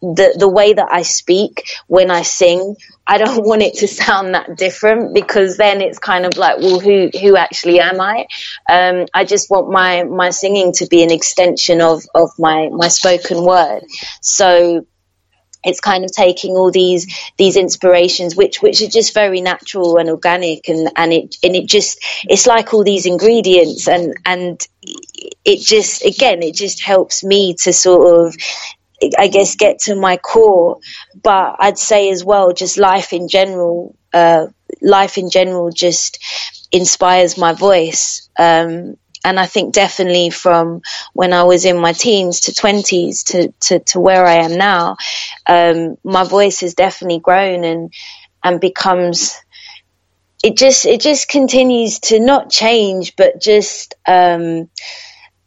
the 0.00 0.34
the 0.38 0.48
way 0.48 0.72
that 0.72 0.88
I 0.90 1.02
speak 1.02 1.66
when 1.88 2.10
I 2.10 2.22
sing, 2.22 2.76
I 3.06 3.18
don't 3.18 3.44
want 3.46 3.62
it 3.62 3.74
to 3.78 3.88
sound 3.88 4.34
that 4.34 4.56
different 4.56 5.14
because 5.14 5.56
then 5.56 5.80
it's 5.80 5.98
kind 5.98 6.24
of 6.24 6.36
like, 6.36 6.58
well, 6.58 6.80
who 6.80 7.10
who 7.20 7.36
actually 7.36 7.80
am 7.80 8.00
I? 8.00 8.26
Um, 8.70 9.06
I 9.12 9.24
just 9.24 9.50
want 9.50 9.70
my 9.70 10.04
my 10.04 10.30
singing 10.30 10.72
to 10.74 10.86
be 10.86 11.02
an 11.02 11.10
extension 11.10 11.80
of 11.80 12.04
of 12.14 12.30
my 12.38 12.68
my 12.68 12.88
spoken 12.88 13.44
word. 13.44 13.82
So 14.20 14.86
it's 15.64 15.80
kind 15.80 16.04
of 16.04 16.12
taking 16.12 16.52
all 16.52 16.70
these 16.70 17.06
these 17.36 17.56
inspirations 17.56 18.36
which 18.36 18.62
which 18.62 18.80
are 18.80 18.88
just 18.88 19.14
very 19.14 19.40
natural 19.40 19.98
and 19.98 20.08
organic 20.08 20.68
and 20.68 20.90
and 20.96 21.12
it 21.12 21.36
and 21.42 21.56
it 21.56 21.66
just 21.66 21.98
it's 22.24 22.46
like 22.46 22.72
all 22.72 22.84
these 22.84 23.06
ingredients 23.06 23.88
and 23.88 24.14
and 24.24 24.66
it 25.44 25.60
just 25.60 26.04
again 26.04 26.42
it 26.42 26.54
just 26.54 26.80
helps 26.80 27.24
me 27.24 27.54
to 27.54 27.72
sort 27.72 28.26
of 28.26 28.36
I 29.16 29.28
guess 29.28 29.54
get 29.54 29.78
to 29.80 29.94
my 29.94 30.16
core. 30.16 30.78
But 31.22 31.56
I'd 31.60 31.78
say 31.78 32.10
as 32.10 32.24
well 32.24 32.52
just 32.52 32.78
life 32.78 33.12
in 33.12 33.28
general 33.28 33.94
uh, 34.12 34.48
life 34.80 35.18
in 35.18 35.30
general 35.30 35.70
just 35.70 36.18
inspires 36.72 37.38
my 37.38 37.52
voice. 37.52 38.28
Um, 38.38 38.96
and 39.24 39.38
I 39.38 39.46
think 39.46 39.74
definitely 39.74 40.30
from 40.30 40.82
when 41.12 41.32
I 41.32 41.44
was 41.44 41.64
in 41.64 41.78
my 41.78 41.92
teens 41.92 42.40
to 42.42 42.52
20s 42.52 43.24
to, 43.26 43.52
to, 43.60 43.78
to 43.90 44.00
where 44.00 44.24
I 44.24 44.44
am 44.44 44.56
now, 44.56 44.96
um, 45.46 45.96
my 46.04 46.24
voice 46.24 46.60
has 46.60 46.74
definitely 46.74 47.20
grown 47.20 47.64
and, 47.64 47.92
and 48.42 48.60
becomes, 48.60 49.36
it 50.42 50.56
just, 50.56 50.86
it 50.86 51.00
just 51.00 51.28
continues 51.28 51.98
to 52.00 52.20
not 52.20 52.50
change, 52.50 53.16
but 53.16 53.40
just, 53.40 53.94
um, 54.06 54.70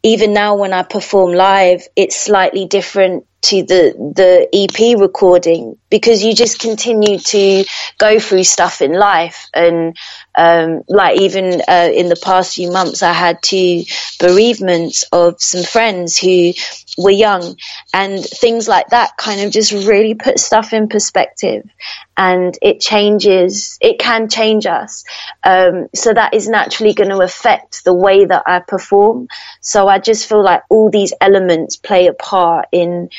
even 0.04 0.34
now 0.34 0.56
when 0.56 0.74
I 0.74 0.84
perform 0.84 1.34
live, 1.34 1.84
it's 1.96 2.16
slightly 2.16 2.66
different 2.66 3.26
to 3.42 3.64
the 3.64 4.14
the 4.16 4.48
EP 4.54 5.00
recording 5.00 5.78
because 5.90 6.24
you 6.24 6.34
just 6.34 6.60
continue 6.60 7.18
to 7.20 7.66
go 7.98 8.20
through 8.20 8.44
stuff 8.44 8.82
in 8.82 8.94
life. 8.94 9.50
And 9.54 9.96
um, 10.36 10.84
like 10.88 11.20
even 11.20 11.62
uh, 11.68 11.90
in 11.94 12.08
the 12.10 12.20
past 12.24 12.56
few 12.56 12.72
months 12.72 13.04
I 13.04 13.14
had 13.14 13.42
two 13.42 13.84
bereavements 14.20 15.04
of 15.12 15.42
some 15.42 15.64
friends 15.64 16.18
who 16.18 16.54
were 16.98 17.12
young. 17.12 17.58
And 17.94 18.24
things 18.24 18.68
like 18.68 18.90
that 18.90 19.18
kind 19.18 19.42
of 19.42 19.52
just 19.52 19.72
really 19.72 20.16
put 20.16 20.40
stuff 20.40 20.72
in 20.74 20.88
perspective. 20.88 21.70
And 22.18 22.58
it 22.62 22.80
changes 22.80 23.78
it 23.82 24.00
can 24.00 24.30
change 24.30 24.66
us. 24.66 25.04
Um, 25.44 25.88
so 25.94 26.14
that 26.14 26.34
is 26.34 26.48
naturally 26.48 26.94
going 26.94 27.10
to 27.10 27.20
affect 27.20 27.84
the 27.84 27.94
way 27.94 28.26
that 28.26 28.44
I 28.46 28.60
perform. 28.60 29.28
So 29.62 29.88
I 29.88 30.00
just 30.00 30.30
feel 30.30 30.44
like 30.44 30.64
all 30.70 30.90
these 30.90 31.14
elements 31.20 31.76
play 31.76 32.08
a 32.08 32.14
part 32.14 32.68
in 32.72 33.10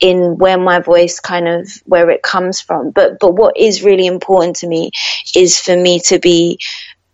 in 0.00 0.36
where 0.38 0.58
my 0.58 0.80
voice 0.80 1.20
kind 1.20 1.48
of 1.48 1.68
where 1.84 2.10
it 2.10 2.22
comes 2.22 2.60
from. 2.60 2.90
But 2.90 3.18
but 3.18 3.34
what 3.34 3.56
is 3.56 3.82
really 3.82 4.06
important 4.06 4.56
to 4.56 4.66
me 4.66 4.90
is 5.34 5.58
for 5.58 5.76
me 5.76 6.00
to 6.00 6.18
be 6.18 6.58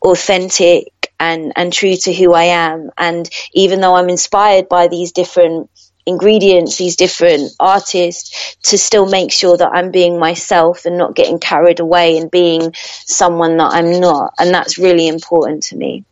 authentic 0.02 0.92
and 1.18 1.52
and 1.56 1.72
true 1.72 1.96
to 1.96 2.12
who 2.12 2.32
I 2.32 2.44
am. 2.44 2.90
And 2.96 3.28
even 3.52 3.80
though 3.80 3.94
I'm 3.94 4.08
inspired 4.08 4.68
by 4.68 4.88
these 4.88 5.12
different 5.12 5.70
ingredients 6.06 6.78
these 6.78 6.96
different 6.96 7.52
artists 7.60 8.56
to 8.62 8.78
still 8.78 9.06
make 9.06 9.30
sure 9.30 9.56
that 9.56 9.70
I'm 9.72 9.90
being 9.90 10.18
myself 10.18 10.86
and 10.86 10.96
not 10.96 11.14
getting 11.14 11.38
carried 11.38 11.78
away 11.78 12.16
and 12.16 12.30
being 12.30 12.74
someone 12.74 13.58
that 13.58 13.72
I'm 13.74 14.00
not. 14.00 14.32
And 14.38 14.52
that's 14.52 14.78
really 14.78 15.06
important 15.06 15.64
to 15.64 15.76
me 15.76 16.04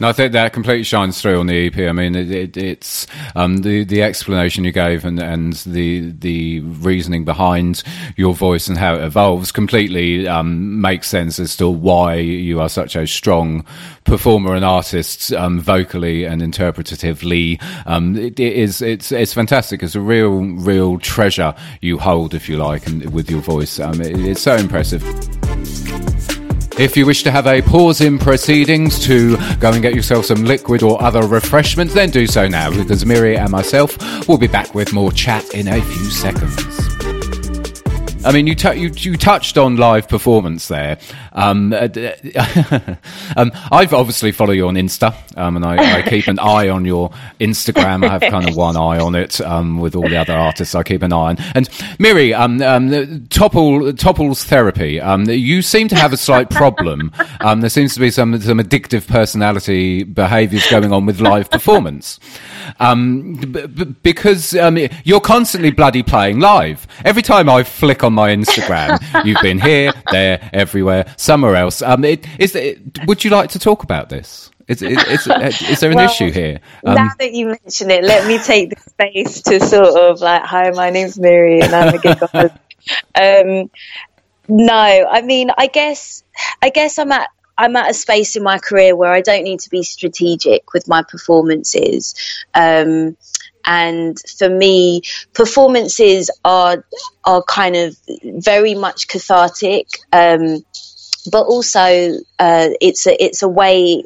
no, 0.00 0.08
I 0.08 0.12
think 0.12 0.32
that 0.32 0.52
completely 0.52 0.82
shines 0.82 1.20
through 1.20 1.38
on 1.38 1.46
the 1.46 1.66
EP. 1.66 1.78
I 1.78 1.92
mean, 1.92 2.16
it, 2.16 2.30
it, 2.30 2.56
it's 2.56 3.06
um, 3.36 3.58
the 3.58 3.84
the 3.84 4.02
explanation 4.02 4.64
you 4.64 4.72
gave 4.72 5.04
and, 5.04 5.20
and 5.20 5.52
the 5.52 6.10
the 6.10 6.60
reasoning 6.60 7.24
behind 7.24 7.82
your 8.16 8.34
voice 8.34 8.66
and 8.66 8.76
how 8.76 8.96
it 8.96 9.04
evolves 9.04 9.52
completely 9.52 10.26
um, 10.26 10.80
makes 10.80 11.08
sense 11.08 11.38
as 11.38 11.56
to 11.56 11.68
why 11.68 12.16
you 12.16 12.60
are 12.60 12.68
such 12.68 12.96
a 12.96 13.06
strong 13.06 13.64
performer 14.04 14.54
and 14.54 14.64
artist, 14.64 15.32
um, 15.32 15.60
vocally 15.60 16.24
and 16.24 16.42
interpretatively. 16.42 17.62
Um, 17.86 18.16
it, 18.16 18.40
it 18.40 18.52
is 18.52 18.82
it's 18.82 19.12
it's 19.12 19.32
fantastic. 19.32 19.82
It's 19.82 19.94
a 19.94 20.00
real 20.00 20.40
real 20.40 20.98
treasure 20.98 21.54
you 21.80 21.98
hold, 21.98 22.34
if 22.34 22.48
you 22.48 22.56
like, 22.56 22.86
and 22.88 23.12
with 23.12 23.30
your 23.30 23.40
voice. 23.40 23.78
Um, 23.78 24.00
it's 24.00 24.42
so 24.42 24.56
impressive. 24.56 25.02
If 26.76 26.96
you 26.96 27.06
wish 27.06 27.22
to 27.22 27.30
have 27.30 27.46
a 27.46 27.62
pause 27.62 28.00
in 28.00 28.18
proceedings 28.18 28.98
to 29.06 29.36
go 29.58 29.72
and 29.72 29.80
get 29.80 29.94
yourself 29.94 30.26
some 30.26 30.44
liquid 30.44 30.82
or 30.82 31.00
other 31.00 31.24
refreshments, 31.24 31.94
then 31.94 32.10
do 32.10 32.26
so 32.26 32.48
now 32.48 32.70
because 32.70 33.06
Miri 33.06 33.36
and 33.36 33.50
myself 33.50 33.96
will 34.26 34.38
be 34.38 34.48
back 34.48 34.74
with 34.74 34.92
more 34.92 35.12
chat 35.12 35.48
in 35.54 35.68
a 35.68 35.80
few 35.80 36.10
seconds. 36.10 36.93
I 38.24 38.32
mean, 38.32 38.46
you, 38.46 38.54
t- 38.54 38.74
you, 38.74 38.90
you 38.94 39.16
touched 39.18 39.58
on 39.58 39.76
live 39.76 40.08
performance 40.08 40.68
there. 40.68 40.98
Um, 41.32 41.74
uh, 41.74 41.88
um, 43.36 43.52
I've 43.70 43.92
obviously 43.92 44.32
follow 44.32 44.52
you 44.52 44.66
on 44.66 44.76
Insta, 44.76 45.14
um, 45.36 45.56
and 45.56 45.64
I, 45.64 45.98
I, 45.98 46.02
keep 46.02 46.26
an 46.28 46.38
eye 46.38 46.68
on 46.70 46.86
your 46.86 47.10
Instagram. 47.38 48.04
I 48.04 48.08
have 48.08 48.22
kind 48.22 48.48
of 48.48 48.56
one 48.56 48.76
eye 48.76 48.98
on 48.98 49.14
it 49.14 49.40
um, 49.42 49.78
with 49.78 49.94
all 49.94 50.08
the 50.08 50.16
other 50.16 50.32
artists. 50.32 50.74
I 50.74 50.82
keep 50.82 51.02
an 51.02 51.12
eye 51.12 51.16
on. 51.16 51.36
And 51.54 51.68
Miri, 51.98 52.32
um, 52.32 52.62
um, 52.62 53.26
Topple 53.28 53.92
Topple's 53.92 54.44
therapy. 54.44 55.00
you 55.28 55.60
seem 55.60 55.88
to 55.88 55.96
have 55.96 56.12
a 56.12 56.16
slight 56.16 56.48
problem. 56.48 57.12
there 57.40 57.68
seems 57.68 57.92
to 57.94 58.00
be 58.00 58.10
some 58.10 58.40
some 58.40 58.58
addictive 58.58 59.06
personality 59.06 60.02
behaviours 60.02 60.66
going 60.68 60.92
on 60.92 61.04
with 61.04 61.20
live 61.20 61.50
performance. 61.50 62.18
B- 62.80 63.44
b- 63.44 63.84
because 64.02 64.54
you're 65.04 65.20
constantly 65.20 65.70
bloody 65.70 66.02
playing 66.02 66.40
live. 66.40 66.86
Every 67.04 67.22
time 67.22 67.50
I 67.50 67.64
flick 67.64 68.02
on 68.02 68.13
my 68.14 68.30
Instagram. 68.34 69.24
You've 69.24 69.42
been 69.42 69.60
here, 69.60 69.92
there, 70.10 70.48
everywhere, 70.52 71.12
somewhere 71.16 71.56
else. 71.56 71.82
Um, 71.82 72.04
it, 72.04 72.26
is 72.38 72.54
it, 72.54 73.06
would 73.06 73.24
you 73.24 73.30
like 73.30 73.50
to 73.50 73.58
talk 73.58 73.82
about 73.82 74.08
this? 74.08 74.50
Is, 74.66 74.80
is, 74.80 75.26
is, 75.26 75.62
is 75.62 75.80
there 75.80 75.90
an 75.90 75.96
well, 75.96 76.10
issue 76.10 76.30
here? 76.30 76.60
Um, 76.86 76.94
now 76.94 77.10
that 77.18 77.32
you 77.32 77.48
mention 77.48 77.90
it, 77.90 78.02
let 78.02 78.26
me 78.26 78.38
take 78.38 78.70
the 78.70 78.80
space 78.80 79.42
to 79.42 79.60
sort 79.60 79.94
of 79.96 80.20
like, 80.20 80.42
hi, 80.42 80.70
my 80.70 80.90
name's 80.90 81.18
Miri 81.18 81.60
and 81.60 81.74
I'm 81.74 81.94
a 81.94 81.98
gig 81.98 82.22
um, 83.14 83.70
no, 84.48 84.74
I 84.74 85.22
mean, 85.22 85.50
I 85.56 85.66
guess, 85.66 86.24
I 86.62 86.70
guess 86.70 86.98
I'm 86.98 87.12
at 87.12 87.28
I'm 87.56 87.76
at 87.76 87.90
a 87.90 87.94
space 87.94 88.36
in 88.36 88.42
my 88.42 88.58
career 88.58 88.96
where 88.96 89.12
I 89.12 89.20
don't 89.20 89.44
need 89.44 89.60
to 89.60 89.70
be 89.70 89.82
strategic 89.82 90.72
with 90.72 90.88
my 90.88 91.02
performances. 91.02 92.14
Um, 92.54 93.16
and 93.66 94.18
for 94.38 94.48
me, 94.48 95.02
performances 95.32 96.30
are 96.44 96.84
are 97.24 97.42
kind 97.42 97.76
of 97.76 97.96
very 98.22 98.74
much 98.74 99.08
cathartic. 99.08 99.88
Um, 100.12 100.64
but 101.30 101.46
also, 101.46 102.18
uh, 102.38 102.68
it's 102.80 103.06
a 103.06 103.24
it's 103.24 103.42
a 103.42 103.48
way 103.48 104.04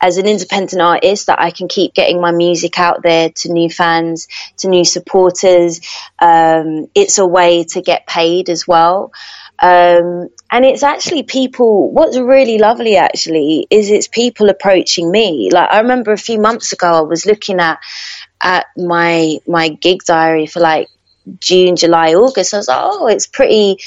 as 0.00 0.18
an 0.18 0.26
independent 0.26 0.82
artist 0.82 1.28
that 1.28 1.40
I 1.40 1.50
can 1.50 1.66
keep 1.66 1.94
getting 1.94 2.20
my 2.20 2.30
music 2.30 2.78
out 2.78 3.02
there 3.02 3.30
to 3.30 3.52
new 3.52 3.70
fans, 3.70 4.28
to 4.58 4.68
new 4.68 4.84
supporters. 4.84 5.80
Um, 6.18 6.88
it's 6.94 7.16
a 7.16 7.26
way 7.26 7.64
to 7.64 7.80
get 7.80 8.06
paid 8.06 8.50
as 8.50 8.68
well. 8.68 9.12
Um, 9.58 10.28
and 10.50 10.64
it's 10.64 10.82
actually 10.82 11.22
people, 11.22 11.90
what's 11.92 12.18
really 12.18 12.58
lovely 12.58 12.96
actually 12.96 13.66
is 13.70 13.90
it's 13.90 14.08
people 14.08 14.48
approaching 14.48 15.10
me. 15.10 15.50
Like 15.50 15.70
I 15.70 15.80
remember 15.80 16.12
a 16.12 16.18
few 16.18 16.40
months 16.40 16.72
ago, 16.72 16.86
I 16.86 17.00
was 17.02 17.24
looking 17.24 17.60
at, 17.60 17.78
at 18.40 18.66
my, 18.76 19.38
my 19.46 19.68
gig 19.68 20.02
diary 20.04 20.46
for 20.46 20.60
like 20.60 20.88
June, 21.38 21.76
July, 21.76 22.14
August. 22.14 22.52
I 22.52 22.58
was 22.58 22.68
like, 22.68 22.80
oh, 22.80 23.06
it's 23.06 23.26
pretty, 23.26 23.78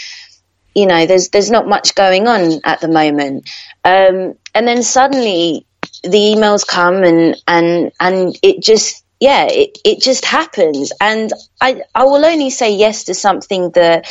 you 0.74 0.88
know, 0.88 1.06
there's, 1.06 1.30
there's 1.30 1.52
not 1.52 1.68
much 1.68 1.96
going 1.96 2.28
on 2.28 2.62
at 2.64 2.82
the 2.82 2.88
moment. 2.88 3.50
Um, 3.84 4.36
and 4.56 4.68
then 4.68 4.84
suddenly 4.84 5.66
the 6.04 6.10
emails 6.10 6.66
come 6.66 7.04
and, 7.04 7.36
and, 7.48 7.92
and 8.00 8.38
it 8.42 8.62
just, 8.62 9.04
yeah, 9.20 9.46
it, 9.46 9.78
it 9.84 10.02
just 10.02 10.26
happens. 10.26 10.92
And 11.02 11.32
I, 11.60 11.84
I 11.94 12.06
will 12.06 12.26
only 12.26 12.50
say 12.50 12.76
yes 12.76 13.06
to 13.06 13.14
something 13.14 13.72
that 13.72 14.08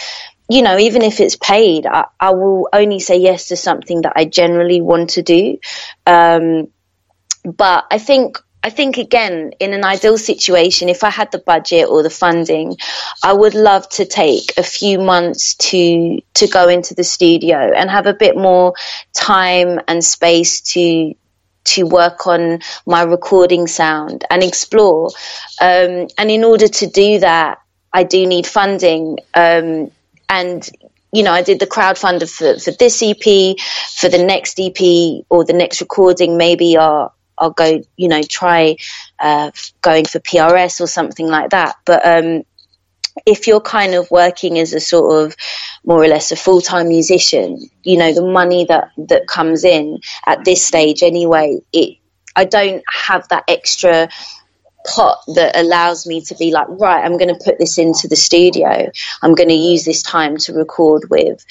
you 0.49 0.63
know, 0.63 0.79
even 0.79 1.03
if 1.03 1.21
it's 1.21 1.37
paid, 1.37 1.87
I, 1.87 2.07
I, 2.21 2.31
will 2.31 2.69
only 2.73 3.01
say 3.01 3.19
yes 3.19 3.49
to 3.49 3.57
something 3.57 4.03
that 4.03 4.13
I 4.17 4.27
generally 4.27 4.81
want 4.81 5.11
to 5.11 5.23
do. 5.23 5.59
Um, 6.07 6.69
but 7.45 7.87
I 7.91 7.99
think, 7.99 8.39
I 8.63 8.71
think 8.71 8.97
again, 8.97 9.53
in 9.59 9.73
an 9.73 9.85
ideal 9.85 10.19
situation, 10.19 10.89
if 10.89 11.05
I 11.05 11.11
had 11.11 11.33
the 11.33 11.39
budget 11.39 11.89
or 11.89 12.03
the 12.03 12.11
funding, 12.11 12.77
I 13.23 13.33
would 13.33 13.55
love 13.55 13.89
to 13.91 14.05
take 14.05 14.53
a 14.57 14.63
few 14.63 14.99
months 14.99 15.55
to 15.71 16.21
to 16.35 16.47
go 16.49 16.69
into 16.69 16.95
the 16.95 17.05
studio 17.05 17.59
and 17.59 17.89
have 17.89 18.07
a 18.07 18.15
bit 18.15 18.37
more 18.37 18.75
time 19.15 19.81
and 19.87 20.03
space 20.03 20.61
to 20.73 21.15
to 21.67 21.85
work 21.85 22.27
on 22.27 22.61
my 22.87 23.03
recording 23.03 23.67
sound 23.69 24.25
and 24.31 24.43
explore. 24.43 25.11
Um, 25.61 26.09
and 26.19 26.31
in 26.31 26.43
order 26.43 26.67
to 26.67 26.87
do 26.89 27.21
that, 27.21 27.59
I 27.93 28.03
do 28.03 28.27
need 28.27 28.47
funding. 28.47 29.19
Um, 29.35 29.91
and 30.29 30.69
you 31.13 31.23
know, 31.23 31.33
I 31.33 31.43
did 31.43 31.61
the 31.61 31.67
crowdfunder 31.67 32.31
for, 32.31 32.61
for 32.61 32.73
this 32.73 33.03
EP, 33.03 33.57
for 33.95 34.09
the 34.09 34.23
next 34.23 34.61
EP 34.61 35.25
or 35.31 35.45
the 35.45 35.55
next 35.55 35.81
recording, 35.81 36.37
maybe 36.37 36.77
I'll, 36.77 37.15
I'll 37.39 37.51
go, 37.51 37.83
you 37.97 38.09
know, 38.09 38.23
try 38.23 38.77
uh, 39.19 39.51
going 39.81 40.05
for 40.05 40.19
PRS 40.19 40.81
or 40.81 40.87
something 40.87 41.27
like 41.27 41.51
that. 41.51 41.77
But 41.87 42.05
um, 42.05 42.43
if 43.25 43.47
you're 43.47 43.61
kind 43.61 43.95
of 43.95 44.11
working 44.11 44.59
as 44.59 44.75
a 44.75 44.81
sort 44.81 45.25
of 45.25 45.37
more 45.85 46.03
or 46.03 46.09
less 46.09 46.33
a 46.33 46.37
full 46.37 46.61
time 46.61 46.89
musician, 46.89 47.71
you 47.83 47.97
know, 47.97 48.13
the 48.13 48.27
money 48.27 48.67
that, 48.67 48.91
that 49.09 49.27
comes 49.27 49.65
in 49.65 50.01
at 50.27 50.45
this 50.45 50.67
stage 50.67 51.03
anyway, 51.03 51.61
it, 51.73 51.99
I 52.35 52.45
don't 52.45 52.85
have 52.93 53.27
that 53.29 53.45
extra 53.49 54.11
pot 54.87 55.23
that 55.35 55.57
allows 55.57 56.07
me 56.07 56.21
to 56.23 56.35
be 56.37 56.51
like, 56.51 56.67
right, 56.69 57.05
I'm 57.05 57.19
going 57.19 57.35
to 57.35 57.45
put 57.45 57.59
this 57.59 57.79
into 57.79 58.09
the 58.09 58.17
studio. 58.17 58.91
I'm 59.23 59.35
going 59.35 59.49
to 59.49 59.55
use 59.55 59.85
this 59.85 60.03
time 60.03 60.37
to 60.39 60.53
record 60.53 61.11
with 61.11 61.45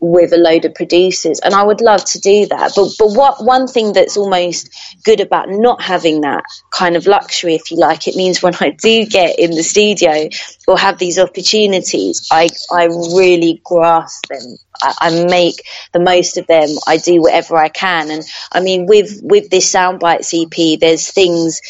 with 0.00 0.32
a 0.32 0.36
load 0.36 0.64
of 0.64 0.74
producers 0.74 1.40
and 1.40 1.54
I 1.54 1.62
would 1.62 1.80
love 1.80 2.04
to 2.04 2.20
do 2.20 2.46
that. 2.46 2.72
But 2.76 2.90
but 2.98 3.12
what 3.12 3.44
one 3.44 3.66
thing 3.66 3.92
that's 3.92 4.16
almost 4.16 4.70
good 5.04 5.20
about 5.20 5.48
not 5.48 5.82
having 5.82 6.20
that 6.20 6.44
kind 6.70 6.96
of 6.96 7.06
luxury 7.06 7.54
if 7.54 7.70
you 7.70 7.78
like 7.78 8.06
it 8.06 8.16
means 8.16 8.42
when 8.42 8.54
I 8.60 8.70
do 8.70 9.06
get 9.06 9.38
in 9.38 9.50
the 9.52 9.62
studio 9.62 10.28
or 10.66 10.78
have 10.78 10.98
these 10.98 11.18
opportunities 11.18 12.28
I 12.30 12.48
I 12.70 12.84
really 12.86 13.60
grasp 13.64 14.28
them. 14.28 14.56
I, 14.80 14.94
I 15.00 15.24
make 15.24 15.62
the 15.92 15.98
most 15.98 16.38
of 16.38 16.46
them. 16.46 16.68
I 16.86 16.98
do 16.98 17.20
whatever 17.22 17.56
I 17.56 17.68
can. 17.68 18.10
And 18.10 18.24
I 18.52 18.60
mean 18.60 18.86
with 18.86 19.20
with 19.22 19.50
this 19.50 19.72
soundbite 19.72 20.32
EP 20.32 20.78
there's 20.78 21.10
things 21.10 21.60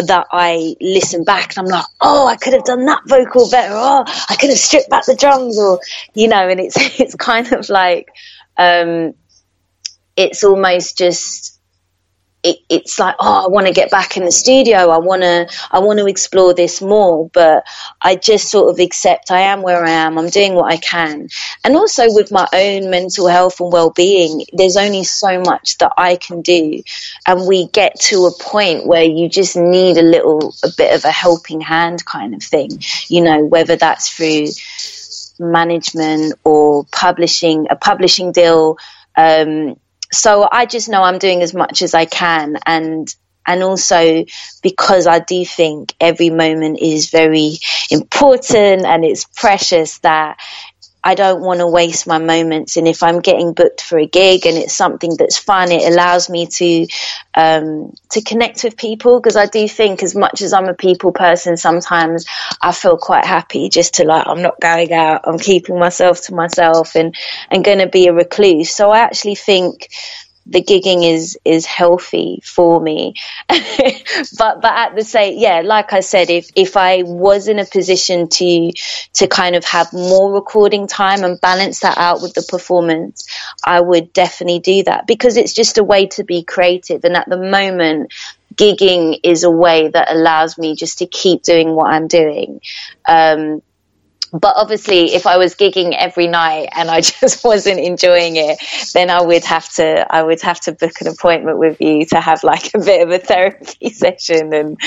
that 0.00 0.26
I 0.30 0.76
listen 0.80 1.24
back 1.24 1.56
and 1.56 1.66
I'm 1.66 1.72
like, 1.72 1.86
oh, 2.00 2.26
I 2.26 2.36
could 2.36 2.52
have 2.52 2.64
done 2.64 2.84
that 2.86 3.02
vocal 3.06 3.48
better. 3.50 3.74
Oh, 3.74 4.04
I 4.28 4.36
could 4.36 4.50
have 4.50 4.58
stripped 4.58 4.90
back 4.90 5.06
the 5.06 5.16
drums, 5.16 5.58
or 5.58 5.80
you 6.14 6.28
know, 6.28 6.48
and 6.48 6.60
it's 6.60 6.76
it's 7.00 7.14
kind 7.14 7.50
of 7.52 7.65
like, 7.68 8.10
um, 8.56 9.14
it's 10.16 10.44
almost 10.44 10.96
just 10.98 11.56
it, 12.46 12.58
it's 12.68 12.98
like 12.98 13.16
oh 13.18 13.44
i 13.44 13.48
want 13.48 13.66
to 13.66 13.72
get 13.72 13.90
back 13.90 14.16
in 14.16 14.24
the 14.24 14.30
studio. 14.30 14.90
I 14.90 14.98
want 14.98 15.22
to 15.22 15.48
i 15.72 15.80
want 15.80 15.98
to 15.98 16.06
explore 16.06 16.54
this 16.54 16.80
more. 16.80 17.28
But 17.32 17.66
i 18.00 18.14
just 18.14 18.50
sort 18.50 18.70
of 18.70 18.78
accept 18.78 19.30
i 19.30 19.40
am 19.40 19.62
where 19.62 19.84
i 19.84 19.90
am. 19.90 20.18
I'm 20.18 20.28
doing 20.28 20.54
what 20.54 20.72
i 20.72 20.76
can. 20.76 21.28
And 21.64 21.76
also 21.76 22.04
with 22.06 22.30
my 22.30 22.46
own 22.52 22.90
mental 22.90 23.26
health 23.26 23.60
and 23.60 23.72
well-being 23.72 24.44
there's 24.52 24.76
only 24.76 25.04
so 25.04 25.40
much 25.40 25.78
that 25.78 25.92
i 25.98 26.16
can 26.16 26.42
do. 26.42 26.82
And 27.26 27.46
we 27.46 27.66
get 27.68 27.98
to 28.02 28.26
a 28.26 28.32
point 28.32 28.86
where 28.86 29.04
you 29.04 29.28
just 29.28 29.56
need 29.56 29.96
a 29.96 30.02
little 30.02 30.54
a 30.62 30.68
bit 30.76 30.94
of 30.94 31.04
a 31.04 31.10
helping 31.10 31.60
hand 31.60 32.04
kind 32.04 32.34
of 32.34 32.42
thing 32.42 32.70
you 33.08 33.22
know 33.22 33.44
whether 33.44 33.76
that's 33.76 34.08
through 34.10 34.46
management 35.38 36.34
or 36.44 36.84
publishing 36.92 37.66
a 37.70 37.76
publishing 37.76 38.32
deal. 38.32 38.78
Um, 39.16 39.78
so 40.12 40.48
I 40.50 40.66
just 40.66 40.88
know 40.88 41.02
I'm 41.02 41.18
doing 41.18 41.42
as 41.42 41.54
much 41.54 41.82
as 41.82 41.94
I 41.94 42.04
can. 42.04 42.58
And 42.64 43.14
and 43.46 43.62
also 43.62 44.24
because 44.62 45.06
I 45.06 45.20
do 45.20 45.44
think 45.44 45.94
every 46.00 46.30
moment 46.30 46.80
is 46.80 47.10
very 47.10 47.58
important 47.90 48.84
and 48.84 49.04
it's 49.04 49.24
precious 49.24 49.98
that 49.98 50.38
I 51.06 51.14
don't 51.14 51.40
want 51.40 51.60
to 51.60 51.68
waste 51.68 52.08
my 52.08 52.18
moments. 52.18 52.76
And 52.76 52.88
if 52.88 53.04
I'm 53.04 53.20
getting 53.20 53.52
booked 53.52 53.80
for 53.80 53.96
a 53.96 54.08
gig 54.08 54.44
and 54.44 54.58
it's 54.58 54.74
something 54.74 55.16
that's 55.16 55.38
fun, 55.38 55.70
it 55.70 55.88
allows 55.88 56.28
me 56.28 56.48
to 56.48 56.88
um, 57.32 57.94
to 58.10 58.22
connect 58.22 58.64
with 58.64 58.76
people 58.76 59.20
because 59.20 59.36
I 59.36 59.46
do 59.46 59.68
think, 59.68 60.02
as 60.02 60.16
much 60.16 60.42
as 60.42 60.52
I'm 60.52 60.68
a 60.68 60.74
people 60.74 61.12
person, 61.12 61.56
sometimes 61.56 62.26
I 62.60 62.72
feel 62.72 62.98
quite 62.98 63.24
happy 63.24 63.68
just 63.68 63.94
to 63.94 64.04
like 64.04 64.26
I'm 64.26 64.42
not 64.42 64.60
going 64.60 64.92
out, 64.92 65.20
I'm 65.28 65.38
keeping 65.38 65.78
myself 65.78 66.22
to 66.22 66.34
myself, 66.34 66.96
and 66.96 67.14
and 67.52 67.64
going 67.64 67.78
to 67.78 67.88
be 67.88 68.08
a 68.08 68.12
recluse. 68.12 68.74
So 68.74 68.90
I 68.90 68.98
actually 68.98 69.36
think 69.36 69.88
the 70.48 70.62
gigging 70.62 71.04
is 71.04 71.38
is 71.44 71.66
healthy 71.66 72.40
for 72.44 72.80
me. 72.80 73.14
But 74.38 74.62
but 74.62 74.72
at 74.72 74.94
the 74.94 75.04
same 75.04 75.38
yeah 75.38 75.60
like 75.64 75.92
i 75.92 76.00
said 76.00 76.30
if 76.30 76.50
if 76.56 76.76
i 76.76 77.02
was 77.02 77.48
in 77.48 77.58
a 77.58 77.64
position 77.64 78.28
to 78.28 78.72
to 79.14 79.26
kind 79.26 79.54
of 79.56 79.64
have 79.64 79.92
more 79.92 80.32
recording 80.32 80.86
time 80.86 81.22
and 81.22 81.40
balance 81.40 81.80
that 81.80 81.98
out 81.98 82.22
with 82.22 82.34
the 82.34 82.42
performance 82.42 83.26
i 83.64 83.80
would 83.80 84.12
definitely 84.12 84.58
do 84.58 84.82
that 84.84 85.06
because 85.06 85.36
it's 85.36 85.52
just 85.52 85.78
a 85.78 85.84
way 85.84 86.06
to 86.06 86.24
be 86.24 86.42
creative. 86.42 87.04
And 87.04 87.16
at 87.16 87.28
the 87.28 87.36
moment 87.36 88.12
gigging 88.54 89.20
is 89.22 89.44
a 89.44 89.50
way 89.50 89.88
that 89.88 90.10
allows 90.10 90.56
me 90.56 90.74
just 90.74 90.98
to 90.98 91.06
keep 91.06 91.42
doing 91.42 91.74
what 91.74 91.92
i'm 91.92 92.08
doing. 92.08 92.60
Um, 93.06 93.62
but 94.32 94.54
obviously 94.56 95.14
if 95.14 95.26
i 95.26 95.36
was 95.36 95.54
gigging 95.54 95.94
every 95.96 96.26
night 96.26 96.68
and 96.74 96.90
i 96.90 97.00
just 97.20 97.44
wasn't 97.44 97.78
enjoying 97.78 98.36
it 98.36 98.58
then 98.94 99.10
i 99.10 99.20
would 99.20 99.44
have 99.44 99.68
to 99.72 100.06
i 100.14 100.22
would 100.22 100.40
have 100.42 100.60
to 100.60 100.72
book 100.72 101.00
an 101.00 101.08
appointment 101.08 101.58
with 101.58 101.80
you 101.80 102.04
to 102.04 102.20
have 102.20 102.42
like 102.44 102.70
a 102.74 102.78
bit 102.78 103.02
of 103.02 103.10
a 103.10 103.18
therapy 103.18 103.90
session 103.90 104.52
and 104.52 104.78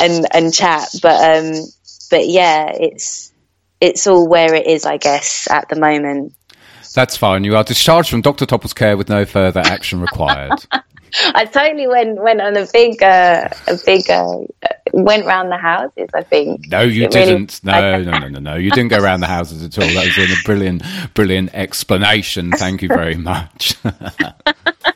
and 0.00 0.26
and 0.32 0.54
chat. 0.54 0.88
But 1.02 1.38
um 1.38 1.64
but 2.10 2.28
yeah 2.28 2.70
it's 2.72 3.32
it's 3.80 4.06
all 4.06 4.28
where 4.28 4.54
it 4.54 4.66
is 4.66 4.84
i 4.84 4.96
guess 4.96 5.50
at 5.50 5.68
the 5.68 5.76
moment. 5.76 6.34
That's 6.92 7.16
fine. 7.16 7.44
You 7.44 7.56
are 7.56 7.62
discharged 7.62 8.10
from 8.10 8.20
dr 8.20 8.44
topple's 8.46 8.72
care 8.72 8.96
with 8.96 9.08
no 9.08 9.24
further 9.24 9.60
action 9.60 10.00
required. 10.00 10.66
I 11.34 11.44
totally 11.44 11.86
went 11.86 12.22
went 12.22 12.40
on 12.40 12.56
a 12.56 12.66
big 12.72 13.02
uh, 13.02 13.48
a 13.66 13.78
big 13.84 14.10
uh, 14.10 14.38
went 15.04 15.26
round 15.26 15.50
the 15.50 15.58
houses. 15.58 16.08
I 16.14 16.22
think. 16.22 16.68
No, 16.68 16.80
you 16.82 17.04
it 17.04 17.10
didn't. 17.10 17.60
Really... 17.64 17.80
no, 18.02 18.02
no, 18.02 18.18
no, 18.18 18.28
no, 18.28 18.38
no. 18.38 18.54
You 18.56 18.70
didn't 18.70 18.88
go 18.90 18.98
around 18.98 19.20
the 19.20 19.26
houses 19.26 19.62
at 19.62 19.78
all. 19.78 19.88
That 19.88 20.06
was 20.16 20.30
a 20.30 20.42
brilliant, 20.44 20.82
brilliant 21.14 21.54
explanation. 21.54 22.52
Thank 22.52 22.82
you 22.82 22.88
very 22.88 23.16
much. 23.16 23.74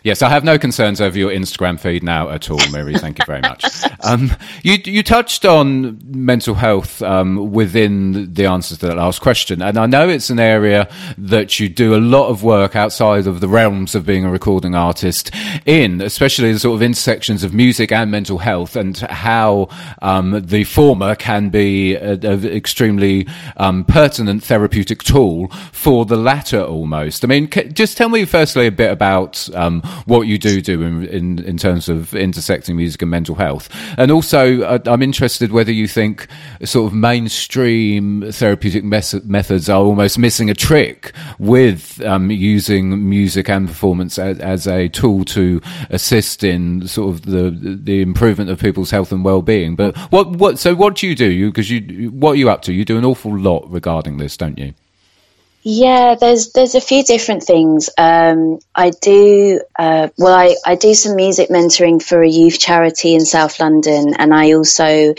yes, 0.02 0.22
I 0.22 0.28
have 0.28 0.44
no 0.44 0.58
concerns 0.58 1.00
over 1.00 1.16
your 1.18 1.30
Instagram 1.30 1.78
feed 1.78 2.02
now 2.02 2.30
at 2.30 2.50
all, 2.50 2.60
Miri. 2.70 2.94
Thank 2.94 3.18
you 3.18 3.24
very 3.24 3.40
much. 3.40 3.64
Um, 4.02 4.32
you 4.62 4.78
you 4.84 5.02
touched 5.02 5.44
on 5.44 5.98
mental 6.04 6.54
health 6.54 7.02
um, 7.02 7.52
within 7.52 8.32
the 8.34 8.46
answers 8.46 8.78
to 8.78 8.88
that 8.88 8.96
last 8.96 9.20
question, 9.20 9.62
and 9.62 9.78
I 9.78 9.86
know 9.86 10.08
it's 10.08 10.30
an 10.30 10.40
area 10.40 10.88
that 11.18 11.58
you 11.60 11.68
do 11.68 11.94
a 11.94 11.98
lot 11.98 12.28
of 12.28 12.42
work 12.42 12.76
outside 12.76 13.26
of 13.26 13.40
the 13.40 13.48
realms 13.48 13.94
of 13.94 14.04
being 14.06 14.24
a 14.24 14.30
recording 14.30 14.74
artist 14.74 15.30
in 15.64 16.00
especially 16.00 16.52
the 16.52 16.58
sort 16.58 16.76
of 16.76 16.82
intersections 16.82 17.44
of 17.44 17.54
music 17.54 17.92
and 17.92 18.10
mental 18.10 18.38
health, 18.38 18.76
and 18.76 18.96
how 18.98 19.68
um, 20.02 20.42
the 20.44 20.64
former 20.64 21.14
can 21.14 21.48
be 21.48 21.94
an 21.94 22.24
extremely 22.46 23.26
um, 23.56 23.84
pertinent 23.84 24.42
therapeutic 24.42 25.02
tool 25.02 25.48
for 25.72 26.04
the 26.04 26.16
latter 26.16 26.62
almost. 26.62 27.24
I 27.24 27.28
mean, 27.28 27.50
c- 27.50 27.68
just 27.68 27.96
tell 27.96 28.08
me 28.08 28.24
firstly 28.24 28.66
a 28.66 28.72
bit 28.72 28.90
about 28.90 29.48
um, 29.54 29.82
what 30.06 30.22
you 30.22 30.38
do 30.38 30.60
do 30.60 30.82
in, 30.82 31.04
in, 31.06 31.38
in 31.40 31.56
terms 31.56 31.88
of 31.88 32.14
intersecting 32.14 32.76
music 32.76 33.02
and 33.02 33.10
mental 33.10 33.34
health. 33.34 33.68
And 33.98 34.10
also, 34.10 34.78
I'm 34.86 35.02
interested 35.02 35.52
whether 35.52 35.72
you 35.72 35.86
think 35.86 36.28
sort 36.64 36.86
of 36.86 36.94
mainstream 36.94 38.30
therapeutic 38.32 38.84
mes- 38.84 39.24
methods 39.24 39.68
are 39.68 39.80
almost 39.80 40.18
missing 40.18 40.50
a 40.50 40.54
trick 40.54 41.12
with 41.38 42.00
um, 42.02 42.30
using 42.30 43.08
music 43.08 43.48
and 43.48 43.68
performance 43.68 44.18
as, 44.18 44.38
as, 44.40 44.66
a 44.66 44.88
tool 44.88 45.24
to 45.24 45.60
assist 45.90 46.42
in 46.42 46.88
sort 46.88 47.14
of 47.14 47.22
the 47.26 47.50
the 47.50 48.00
improvement 48.00 48.48
of 48.48 48.58
people's 48.58 48.90
health 48.90 49.12
and 49.12 49.24
well-being. 49.24 49.76
But 49.76 49.96
what 50.10 50.30
what 50.30 50.58
so 50.58 50.74
what 50.74 50.96
do 50.96 51.06
you 51.06 51.14
do? 51.14 51.30
You 51.30 51.50
because 51.50 51.70
you 51.70 52.10
what 52.10 52.32
are 52.32 52.36
you 52.36 52.50
up 52.50 52.62
to? 52.62 52.72
You 52.72 52.84
do 52.84 52.96
an 52.96 53.04
awful 53.04 53.36
lot 53.36 53.70
regarding 53.70 54.16
this, 54.16 54.36
don't 54.36 54.58
you? 54.58 54.74
Yeah, 55.66 56.14
there's 56.14 56.52
there's 56.52 56.74
a 56.74 56.80
few 56.80 57.02
different 57.02 57.42
things. 57.42 57.88
Um, 57.96 58.58
I 58.74 58.90
do 58.90 59.62
uh, 59.78 60.08
well. 60.18 60.34
I, 60.34 60.56
I 60.66 60.74
do 60.74 60.92
some 60.92 61.16
music 61.16 61.48
mentoring 61.48 62.02
for 62.02 62.22
a 62.22 62.28
youth 62.28 62.58
charity 62.58 63.14
in 63.14 63.24
South 63.24 63.58
London, 63.58 64.12
and 64.18 64.34
I 64.34 64.52
also 64.52 65.14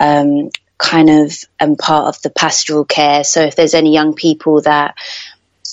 um, 0.00 0.48
kind 0.78 1.10
of 1.10 1.36
am 1.60 1.76
part 1.76 2.16
of 2.16 2.22
the 2.22 2.30
pastoral 2.30 2.86
care. 2.86 3.24
So 3.24 3.42
if 3.42 3.56
there's 3.56 3.74
any 3.74 3.92
young 3.92 4.14
people 4.14 4.62
that 4.62 4.96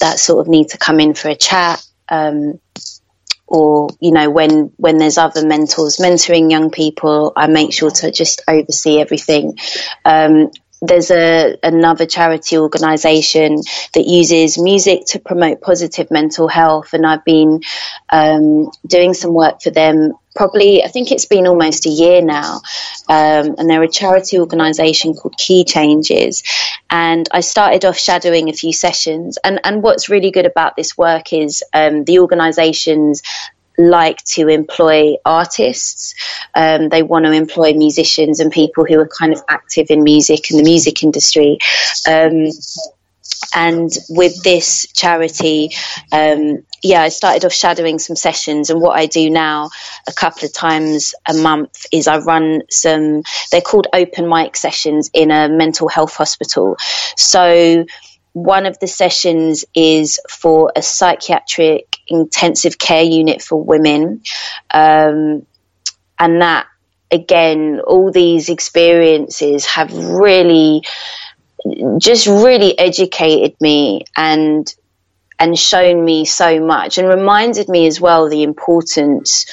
that 0.02 0.20
sort 0.20 0.42
of 0.42 0.50
need 0.50 0.70
to 0.70 0.78
come 0.78 1.00
in 1.00 1.14
for 1.14 1.30
a 1.30 1.36
chat, 1.36 1.82
um, 2.10 2.60
or 3.48 3.88
you 4.02 4.12
know 4.12 4.30
when 4.30 4.74
when 4.76 4.98
there's 4.98 5.18
other 5.18 5.48
mentors 5.48 6.00
mentoring 6.00 6.52
young 6.52 6.70
people, 6.70 7.32
I 7.34 7.48
make 7.48 7.72
sure 7.72 7.92
to 7.92 8.12
just 8.12 8.42
oversee 8.46 9.00
everything. 9.00 9.58
Um, 10.04 10.52
there's 10.82 11.12
a 11.12 11.58
another 11.64 12.06
charity 12.06 12.58
organization 12.58 13.56
that 13.94 14.06
uses 14.06 14.58
music 14.58 15.06
to 15.08 15.20
promote 15.20 15.62
positive 15.62 16.12
mental 16.12 16.48
health 16.48 16.94
and 16.94 17.06
I've 17.06 17.26
been 17.26 17.62
um, 18.10 18.72
doing 18.86 19.14
some 19.14 19.34
work 19.34 19.62
for 19.62 19.72
them 19.72 20.14
probably 20.36 20.84
I 20.84 20.88
think 20.88 21.12
it's 21.12 21.26
been 21.26 21.48
almost 21.48 21.88
a 21.88 21.90
year 21.90 22.22
now 22.22 22.62
um, 23.10 23.56
and 23.58 23.70
they're 23.70 23.84
a 23.84 23.90
charity 23.90 24.40
organization 24.40 25.16
called 25.16 25.36
Key 25.38 25.66
Changes. 25.66 26.44
And 26.90 27.28
I 27.32 27.40
started 27.42 27.84
off 27.84 27.98
shadowing 27.98 28.50
a 28.50 28.54
few 28.54 28.72
sessions 28.72 29.38
and 29.44 29.60
and 29.64 29.82
what's 29.82 30.10
really 30.10 30.32
good 30.32 30.46
about 30.46 30.76
this 30.76 30.98
work 30.98 31.34
is 31.34 31.64
um, 31.74 32.06
the 32.06 32.20
organizations 32.20 33.24
like 33.78 34.24
to 34.24 34.48
employ 34.48 35.16
artists. 35.26 36.16
Um, 36.56 36.90
they 36.90 37.04
want 37.04 37.26
to 37.26 37.32
employ 37.32 37.74
musicians 37.74 38.40
and 38.40 38.52
people 38.52 38.86
who 38.86 39.00
are 39.00 39.08
kind 39.08 39.34
of 39.34 39.42
active 39.48 39.88
in 39.90 40.04
music 40.04 40.50
and 40.50 40.60
the 40.60 40.64
music 40.64 41.04
industry. 41.04 41.60
Um, 42.08 42.48
and 43.56 43.92
with 44.10 44.44
this 44.44 44.88
charity, 44.94 45.72
um, 46.12 46.64
yeah, 46.84 47.02
I 47.02 47.10
started 47.10 47.46
off 47.46 47.54
shadowing 47.54 48.00
some 48.00 48.16
sessions, 48.16 48.70
and 48.70 48.82
what 48.82 48.98
I 48.98 49.06
do 49.06 49.30
now 49.30 49.70
a 50.08 50.14
couple 50.14 50.46
of 50.46 50.54
times 50.54 51.14
a 51.28 51.34
month 51.34 51.86
is 51.92 52.08
I 52.08 52.20
run 52.20 52.64
some. 52.70 53.24
They're 53.52 53.62
called 53.62 53.88
open 53.94 54.30
mic 54.30 54.56
sessions 54.56 55.10
in 55.14 55.32
a 55.32 55.50
mental 55.50 55.88
health 55.88 56.16
hospital. 56.16 56.78
So 57.16 57.86
one 58.44 58.66
of 58.66 58.78
the 58.80 58.88
sessions 58.88 59.66
is 59.74 60.20
for 60.30 60.72
a 60.76 60.82
psychiatric 60.82 61.98
intensive 62.08 62.78
care 62.78 63.04
unit 63.04 63.42
for 63.42 63.62
women. 63.62 64.22
Um, 64.72 65.46
and 66.20 66.42
that, 66.42 66.68
again, 67.12 67.80
all 67.86 68.12
these 68.12 68.50
experiences 68.50 69.66
have 69.66 69.94
really, 69.94 70.84
just 71.98 72.28
really 72.28 72.78
educated 72.78 73.56
me 73.60 74.06
and 74.16 74.74
and 75.40 75.58
shown 75.58 76.04
me 76.04 76.26
so 76.26 76.60
much 76.60 76.98
and 76.98 77.08
reminded 77.08 77.70
me 77.70 77.86
as 77.86 78.02
well 78.02 78.28
the 78.28 78.42
importance 78.42 79.46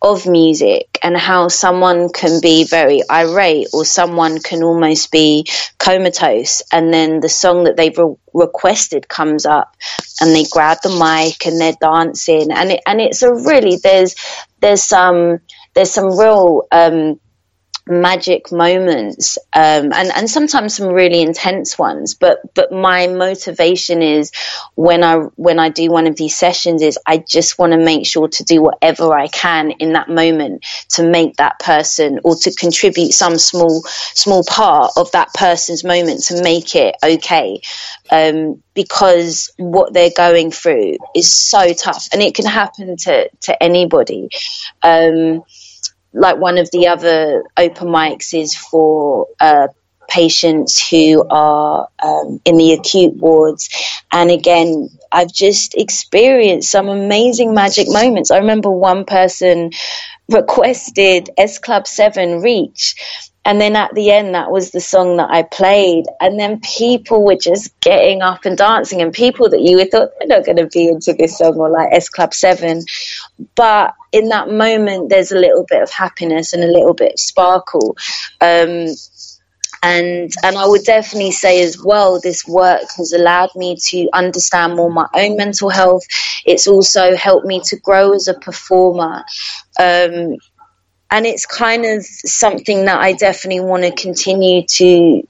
of 0.00 0.26
music 0.26 0.98
and 1.02 1.16
how 1.16 1.48
someone 1.48 2.08
can 2.08 2.40
be 2.40 2.64
very 2.64 3.02
irate 3.10 3.68
or 3.72 3.84
someone 3.84 4.38
can 4.40 4.62
almost 4.62 5.10
be 5.10 5.46
comatose. 5.78 6.62
And 6.72 6.92
then 6.92 7.20
the 7.20 7.28
song 7.28 7.64
that 7.64 7.76
they've 7.76 7.96
re- 7.96 8.14
requested 8.32 9.08
comes 9.08 9.44
up 9.44 9.76
and 10.20 10.34
they 10.34 10.44
grab 10.44 10.78
the 10.82 10.90
mic 10.90 11.46
and 11.46 11.60
they're 11.60 11.72
dancing. 11.80 12.52
And 12.52 12.72
it, 12.72 12.80
and 12.86 13.00
it's 13.00 13.22
a 13.22 13.32
really 13.32 13.76
there's 13.76 14.14
there's 14.60 14.82
some 14.82 15.40
there's 15.74 15.90
some 15.90 16.16
real 16.16 16.66
um, 16.70 17.20
magic 17.88 18.52
moments 18.52 19.38
um, 19.52 19.92
and 19.92 20.10
and 20.14 20.30
sometimes 20.30 20.76
some 20.76 20.88
really 20.88 21.22
intense 21.22 21.78
ones 21.78 22.14
but 22.14 22.54
but 22.54 22.72
my 22.72 23.06
motivation 23.06 24.02
is 24.02 24.30
when 24.74 25.02
I 25.02 25.16
when 25.36 25.58
I 25.58 25.68
do 25.68 25.90
one 25.90 26.06
of 26.06 26.16
these 26.16 26.36
sessions 26.36 26.82
is 26.82 26.98
I 27.06 27.18
just 27.18 27.58
want 27.58 27.72
to 27.72 27.78
make 27.78 28.06
sure 28.06 28.28
to 28.28 28.44
do 28.44 28.62
whatever 28.62 29.12
I 29.12 29.28
can 29.28 29.72
in 29.72 29.92
that 29.94 30.08
moment 30.08 30.64
to 30.90 31.08
make 31.08 31.36
that 31.36 31.58
person 31.58 32.20
or 32.24 32.34
to 32.36 32.54
contribute 32.54 33.12
some 33.12 33.38
small 33.38 33.82
small 34.14 34.44
part 34.44 34.92
of 34.96 35.10
that 35.12 35.32
person's 35.34 35.84
moment 35.84 36.24
to 36.24 36.42
make 36.42 36.74
it 36.74 36.96
okay. 37.02 37.60
Um, 38.10 38.62
because 38.74 39.52
what 39.56 39.92
they're 39.92 40.12
going 40.16 40.52
through 40.52 40.98
is 41.14 41.28
so 41.34 41.72
tough 41.72 42.08
and 42.12 42.22
it 42.22 42.34
can 42.34 42.46
happen 42.46 42.96
to 42.96 43.28
to 43.40 43.62
anybody. 43.62 44.30
Um, 44.82 45.42
like 46.18 46.38
one 46.38 46.58
of 46.58 46.70
the 46.70 46.88
other 46.88 47.44
open 47.56 47.88
mics 47.88 48.38
is 48.38 48.54
for 48.54 49.28
uh, 49.40 49.68
patients 50.08 50.88
who 50.88 51.24
are 51.28 51.88
um, 52.02 52.40
in 52.44 52.56
the 52.56 52.72
acute 52.72 53.14
wards. 53.14 53.68
And 54.12 54.30
again, 54.30 54.88
I've 55.12 55.32
just 55.32 55.74
experienced 55.74 56.70
some 56.70 56.88
amazing 56.88 57.54
magic 57.54 57.88
moments. 57.88 58.30
I 58.30 58.38
remember 58.38 58.70
one 58.70 59.04
person 59.04 59.70
requested 60.28 61.30
S 61.36 61.58
Club 61.58 61.86
7 61.86 62.40
Reach 62.40 62.96
and 63.48 63.58
then 63.58 63.76
at 63.76 63.94
the 63.94 64.10
end, 64.10 64.34
that 64.34 64.50
was 64.50 64.72
the 64.72 64.80
song 64.80 65.16
that 65.16 65.30
I 65.30 65.42
played. 65.42 66.04
And 66.20 66.38
then 66.38 66.60
people 66.60 67.24
were 67.24 67.34
just 67.34 67.80
getting 67.80 68.20
up 68.20 68.44
and 68.44 68.58
dancing, 68.58 69.00
and 69.00 69.10
people 69.10 69.48
that 69.48 69.62
you 69.62 69.76
would 69.76 69.90
thought 69.90 70.10
they're 70.18 70.28
not 70.28 70.44
going 70.44 70.58
to 70.58 70.66
be 70.66 70.86
into 70.86 71.14
this 71.14 71.38
song 71.38 71.54
or 71.56 71.70
like 71.70 71.88
S 71.90 72.10
Club 72.10 72.34
7. 72.34 72.84
But 73.54 73.94
in 74.12 74.28
that 74.28 74.50
moment, 74.50 75.08
there's 75.08 75.32
a 75.32 75.38
little 75.38 75.64
bit 75.66 75.82
of 75.82 75.90
happiness 75.90 76.52
and 76.52 76.62
a 76.62 76.66
little 76.66 76.92
bit 76.92 77.14
of 77.14 77.20
sparkle. 77.20 77.96
Um, 78.42 78.88
and 79.82 80.30
and 80.42 80.58
I 80.58 80.66
would 80.66 80.84
definitely 80.84 81.30
say 81.30 81.62
as 81.62 81.82
well, 81.82 82.20
this 82.20 82.46
work 82.46 82.82
has 82.98 83.14
allowed 83.14 83.56
me 83.56 83.78
to 83.86 84.10
understand 84.12 84.76
more 84.76 84.90
my 84.90 85.08
own 85.14 85.38
mental 85.38 85.70
health. 85.70 86.02
It's 86.44 86.66
also 86.66 87.16
helped 87.16 87.46
me 87.46 87.62
to 87.64 87.76
grow 87.76 88.12
as 88.12 88.28
a 88.28 88.34
performer. 88.34 89.24
Um, 89.80 90.36
and 91.10 91.26
it's 91.26 91.46
kind 91.46 91.84
of 91.84 92.04
something 92.04 92.84
that 92.84 93.00
I 93.00 93.12
definitely 93.12 93.60
want 93.60 93.84
to 93.84 93.92
continue 93.92 94.62
to 94.66 95.22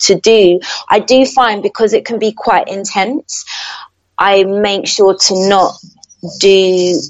to 0.00 0.14
do. 0.16 0.60
I 0.88 0.98
do 1.00 1.24
find 1.24 1.62
because 1.62 1.92
it 1.92 2.04
can 2.04 2.18
be 2.18 2.32
quite 2.32 2.68
intense, 2.68 3.44
I 4.18 4.44
make 4.44 4.86
sure 4.86 5.16
to 5.16 5.48
not 5.48 5.74
do 6.38 7.00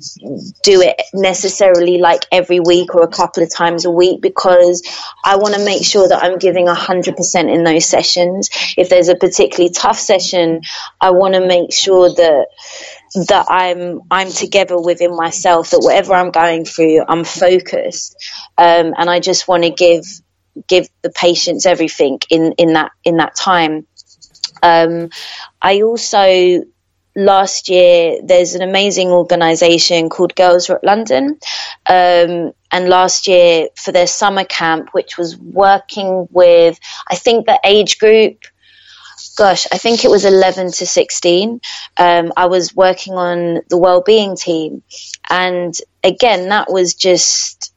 do 0.65 0.81
it 0.83 1.01
necessarily 1.13 1.99
like 1.99 2.25
every 2.33 2.59
week 2.59 2.95
or 2.95 3.03
a 3.03 3.09
couple 3.09 3.43
of 3.43 3.51
times 3.51 3.85
a 3.85 3.91
week 3.91 4.21
because 4.21 4.83
I 5.25 5.37
want 5.37 5.55
to 5.55 5.65
make 5.65 5.85
sure 5.85 6.09
that 6.09 6.23
I'm 6.25 6.39
giving 6.39 6.67
100% 6.67 7.55
in 7.55 7.63
those 7.63 7.87
sessions. 7.87 8.51
If 8.77 8.89
there's 8.89 9.09
a 9.09 9.15
particularly 9.15 9.73
tough 9.73 9.99
session, 9.99 10.63
I 11.01 11.13
want 11.13 11.35
to 11.35 11.47
make 11.47 11.73
sure 11.73 12.09
that 12.09 12.49
that 13.15 13.47
I'm 13.49 14.01
I'm 14.11 14.31
together 14.31 14.81
within 14.81 15.17
myself 15.17 15.71
that 15.71 15.81
whatever 15.81 16.15
I'm 16.15 16.31
going 16.31 16.65
through 16.65 17.05
I'm 17.07 17.25
focused. 17.25 18.17
Um, 18.59 18.95
and 18.97 19.09
I 19.09 19.21
just 19.21 19.47
want 19.47 19.63
to 19.63 19.71
give 19.71 20.05
give 20.69 20.89
the 21.03 21.11
patients 21.11 21.67
everything 21.67 22.21
in 22.31 22.53
in 22.59 22.75
that 22.75 22.93
in 23.05 23.19
that 23.19 23.37
time. 23.37 23.87
Um, 24.63 25.11
I 25.63 25.83
also 25.83 26.65
last 27.17 27.69
year 27.69 28.19
there's 28.25 28.55
an 28.55 28.63
amazing 28.63 29.09
organization 29.09 30.09
called 30.09 30.35
Girls 30.35 30.69
Rock 30.69 30.81
London. 30.83 31.39
Um, 31.87 32.53
and 32.73 32.89
last 32.89 33.29
year 33.29 33.69
for 33.77 33.93
their 33.93 34.09
summer 34.09 34.45
camp 34.45 34.89
which 34.93 35.17
was 35.17 35.37
working 35.37 36.27
with 36.33 36.81
I 37.09 37.15
think 37.15 37.47
the 37.47 37.61
age 37.65 37.99
group 37.99 38.45
gosh, 39.37 39.67
I 39.73 39.79
think 39.79 40.05
it 40.05 40.11
was 40.11 40.25
11 40.25 40.73
to 40.73 40.87
16. 40.87 41.61
Um, 41.97 42.33
I 42.37 42.47
was 42.47 42.75
working 42.75 43.15
on 43.15 43.61
the 43.69 43.79
well-being 43.79 44.37
team. 44.37 44.83
And 45.29 45.75
again, 46.03 46.49
that 46.49 46.71
was 46.71 46.95
just, 46.95 47.73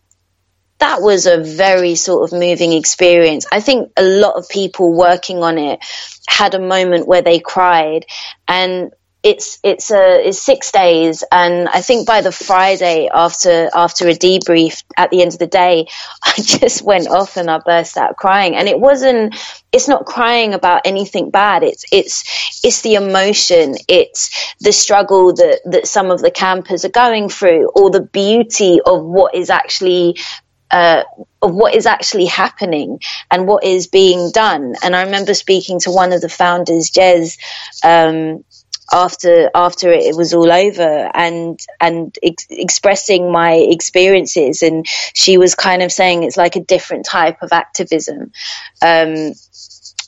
that 0.80 1.02
was 1.02 1.26
a 1.26 1.38
very 1.38 1.96
sort 1.96 2.24
of 2.24 2.38
moving 2.38 2.74
experience. 2.74 3.46
I 3.52 3.62
think 3.62 3.92
a 3.98 4.04
lot 4.04 4.36
of 4.36 4.48
people 4.50 4.94
working 4.96 5.44
on 5.44 5.58
it 5.58 5.80
had 6.28 6.54
a 6.54 6.60
moment 6.60 7.08
where 7.08 7.22
they 7.22 7.40
cried. 7.40 8.06
And 8.48 8.92
it's 9.24 9.60
it's 9.64 9.92
a 9.92 10.28
it's 10.28 10.42
six 10.42 10.72
days, 10.72 11.24
and 11.32 11.68
I 11.68 11.82
think 11.82 12.08
by 12.08 12.22
the 12.22 12.32
Friday 12.32 13.10
after 13.14 13.70
after 13.74 14.08
a 14.08 14.14
debrief 14.14 14.84
at 14.96 15.10
the 15.10 15.22
end 15.22 15.34
of 15.34 15.40
the 15.40 15.48
day, 15.48 15.88
I 16.24 16.34
just 16.38 16.82
went 16.84 17.08
off 17.08 17.36
and 17.36 17.50
I 17.50 17.60
burst 17.60 17.98
out 17.98 18.16
crying. 18.16 18.56
And 18.56 18.68
it 18.68 18.80
wasn't 18.80 19.36
it's 19.72 19.88
not 19.88 20.06
crying 20.06 20.54
about 20.54 20.84
anything 20.86 21.32
bad. 21.32 21.64
It's 21.64 21.86
it's 21.92 22.60
it's 22.64 22.82
the 22.82 22.96
emotion. 22.96 23.76
It's 23.88 24.56
the 24.60 24.72
struggle 24.72 25.34
that 25.34 25.62
that 25.66 25.88
some 25.88 26.12
of 26.12 26.22
the 26.22 26.32
campers 26.32 26.86
are 26.86 26.90
going 26.90 27.30
through, 27.30 27.70
or 27.70 27.90
the 27.90 28.02
beauty 28.02 28.80
of 28.86 29.04
what 29.04 29.36
is 29.36 29.50
actually 29.50 30.18
uh, 30.72 31.04
of 31.42 31.54
what 31.54 31.76
is 31.76 31.86
actually 31.86 32.26
happening 32.26 33.00
and 33.32 33.48
what 33.48 33.64
is 33.64 33.88
being 33.88 34.32
done. 34.32 34.76
And 34.84 34.96
I 34.96 35.04
remember 35.04 35.34
speaking 35.34 35.80
to 35.82 35.92
one 35.92 36.14
of 36.14 36.22
the 36.22 36.30
founders, 36.30 36.92
Jez, 36.92 37.38
um, 37.84 38.44
after 38.92 39.50
after 39.54 39.92
it, 39.92 40.16
was 40.16 40.34
all 40.34 40.52
over 40.52 41.12
and 41.14 41.60
and 41.80 42.18
ex- 42.24 42.48
expressing 42.50 43.32
my 43.32 43.54
experiences. 43.54 44.62
And 44.62 44.86
she 44.88 45.38
was 45.38 45.56
kind 45.56 45.82
of 45.82 45.92
saying 45.92 46.24
it's 46.24 46.38
like 46.38 46.56
a 46.56 46.62
different 46.62 47.06
type 47.06 47.42
of 47.42 47.52
activism 47.52 48.32
um, 48.82 49.34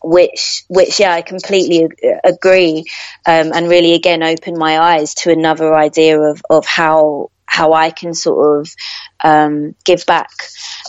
which 0.01 0.63
which 0.69 0.99
yeah 0.99 1.13
I 1.13 1.21
completely 1.21 1.89
agree 2.23 2.85
um, 3.25 3.51
and 3.53 3.67
really 3.67 3.93
again 3.93 4.23
opened 4.23 4.57
my 4.57 4.79
eyes 4.79 5.13
to 5.15 5.31
another 5.31 5.73
idea 5.75 6.19
of 6.19 6.41
of 6.49 6.65
how 6.65 7.31
how 7.49 7.73
I 7.73 7.89
can 7.89 8.13
sort 8.13 8.59
of 8.59 8.75
um, 9.21 9.75
give 9.83 10.05
back 10.05 10.29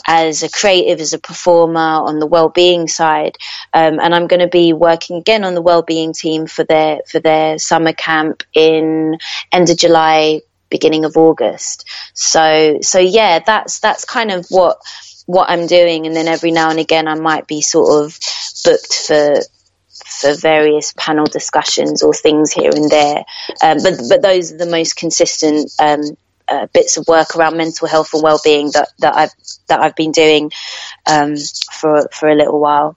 as 0.06 0.42
a 0.42 0.50
creative, 0.50 1.00
as 1.00 1.14
a 1.14 1.18
performer 1.18 1.80
on 1.80 2.18
the 2.18 2.26
well-being 2.26 2.86
side. 2.86 3.38
Um, 3.72 3.98
and 3.98 4.14
I'm 4.14 4.26
going 4.26 4.40
to 4.40 4.48
be 4.48 4.72
working 4.74 5.16
again 5.16 5.42
on 5.44 5.54
the 5.54 5.62
well-being 5.62 6.12
team 6.12 6.46
for 6.46 6.62
their 6.64 7.00
for 7.10 7.18
their 7.18 7.58
summer 7.58 7.94
camp 7.94 8.42
in 8.52 9.16
end 9.50 9.70
of 9.70 9.78
July, 9.78 10.42
beginning 10.68 11.06
of 11.06 11.16
August. 11.16 11.88
So 12.12 12.78
so 12.82 12.98
yeah, 12.98 13.38
that's 13.38 13.80
that's 13.80 14.04
kind 14.04 14.30
of 14.30 14.46
what 14.50 14.78
what 15.24 15.48
I'm 15.48 15.66
doing. 15.66 16.06
And 16.06 16.14
then 16.14 16.28
every 16.28 16.50
now 16.50 16.68
and 16.68 16.78
again, 16.78 17.08
I 17.08 17.14
might 17.14 17.46
be 17.46 17.62
sort 17.62 18.04
of 18.04 18.18
booked 18.64 18.94
for 19.06 19.40
for 20.06 20.34
various 20.34 20.92
panel 20.96 21.24
discussions 21.24 22.02
or 22.02 22.12
things 22.12 22.52
here 22.52 22.70
and 22.74 22.90
there. 22.90 23.24
Um, 23.62 23.78
but 23.82 23.94
but 24.10 24.22
those 24.22 24.52
are 24.52 24.58
the 24.58 24.66
most 24.66 24.96
consistent 24.96 25.70
um, 25.78 26.02
uh, 26.50 26.66
bits 26.72 26.96
of 26.96 27.06
work 27.08 27.36
around 27.36 27.56
mental 27.56 27.88
health 27.88 28.12
and 28.12 28.22
well-being 28.22 28.70
that, 28.72 28.88
that 28.98 29.16
I've 29.16 29.34
that 29.68 29.80
I've 29.80 29.96
been 29.96 30.12
doing 30.12 30.50
um, 31.10 31.36
for 31.72 32.08
for 32.12 32.28
a 32.28 32.34
little 32.34 32.60
while. 32.60 32.96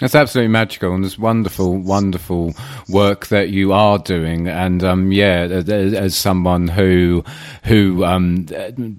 It's 0.00 0.14
absolutely 0.14 0.48
magical, 0.48 0.94
and 0.94 1.04
it's 1.04 1.18
wonderful, 1.18 1.76
wonderful 1.76 2.54
work 2.88 3.26
that 3.26 3.50
you 3.50 3.72
are 3.72 3.98
doing. 3.98 4.48
And 4.48 4.82
um, 4.82 5.12
yeah, 5.12 5.42
as 5.42 6.16
someone 6.16 6.68
who, 6.68 7.22
who 7.64 8.04
um, 8.04 8.46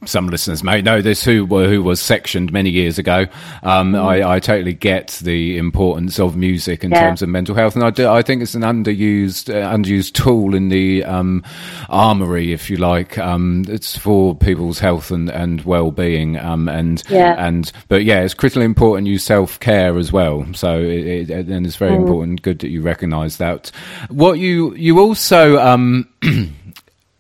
some 0.06 0.28
listeners 0.28 0.64
may 0.64 0.82
know 0.82 1.02
this, 1.02 1.24
who 1.24 1.46
who 1.46 1.82
was 1.82 2.00
sectioned 2.00 2.52
many 2.52 2.70
years 2.70 3.00
ago, 3.00 3.26
um, 3.64 3.94
mm. 3.94 4.04
I, 4.04 4.36
I, 4.36 4.40
totally 4.40 4.74
get 4.74 5.20
the 5.24 5.58
importance 5.58 6.20
of 6.20 6.36
music 6.36 6.84
in 6.84 6.92
yeah. 6.92 7.02
terms 7.02 7.22
of 7.22 7.30
mental 7.30 7.56
health, 7.56 7.76
and 7.76 7.84
I, 7.84 7.90
do, 7.90 8.08
I 8.08 8.22
think 8.22 8.44
it's 8.44 8.56
an 8.56 8.62
underused 8.62 9.50
uh, 9.50 9.76
underused 9.76 10.14
tool 10.14 10.54
in 10.54 10.70
the 10.70 11.04
um, 11.04 11.44
armory, 11.90 12.54
if 12.54 12.70
you 12.70 12.78
like. 12.78 13.18
Um, 13.18 13.66
it's 13.68 13.98
for 13.98 14.36
people's 14.36 14.78
health 14.78 15.10
and, 15.10 15.30
and 15.30 15.62
well 15.64 15.90
being, 15.90 16.38
um, 16.38 16.70
and 16.70 17.02
yeah. 17.10 17.44
and 17.44 17.72
but 17.88 18.04
yeah, 18.04 18.22
it's 18.22 18.36
critically 18.36 18.66
important. 18.66 19.08
You 19.08 19.18
self 19.18 19.60
care 19.60 19.98
as 19.98 20.12
well, 20.12 20.46
so 20.54 20.91
it, 20.92 21.30
it, 21.30 21.48
and 21.48 21.66
it's 21.66 21.76
very 21.76 21.92
mm. 21.92 22.02
important. 22.02 22.42
Good 22.42 22.60
that 22.60 22.70
you 22.70 22.82
recognise 22.82 23.38
that. 23.38 23.72
What 24.10 24.40
you 24.40 24.76
you 24.76 25.00
also. 25.00 25.60
Um, 25.60 26.08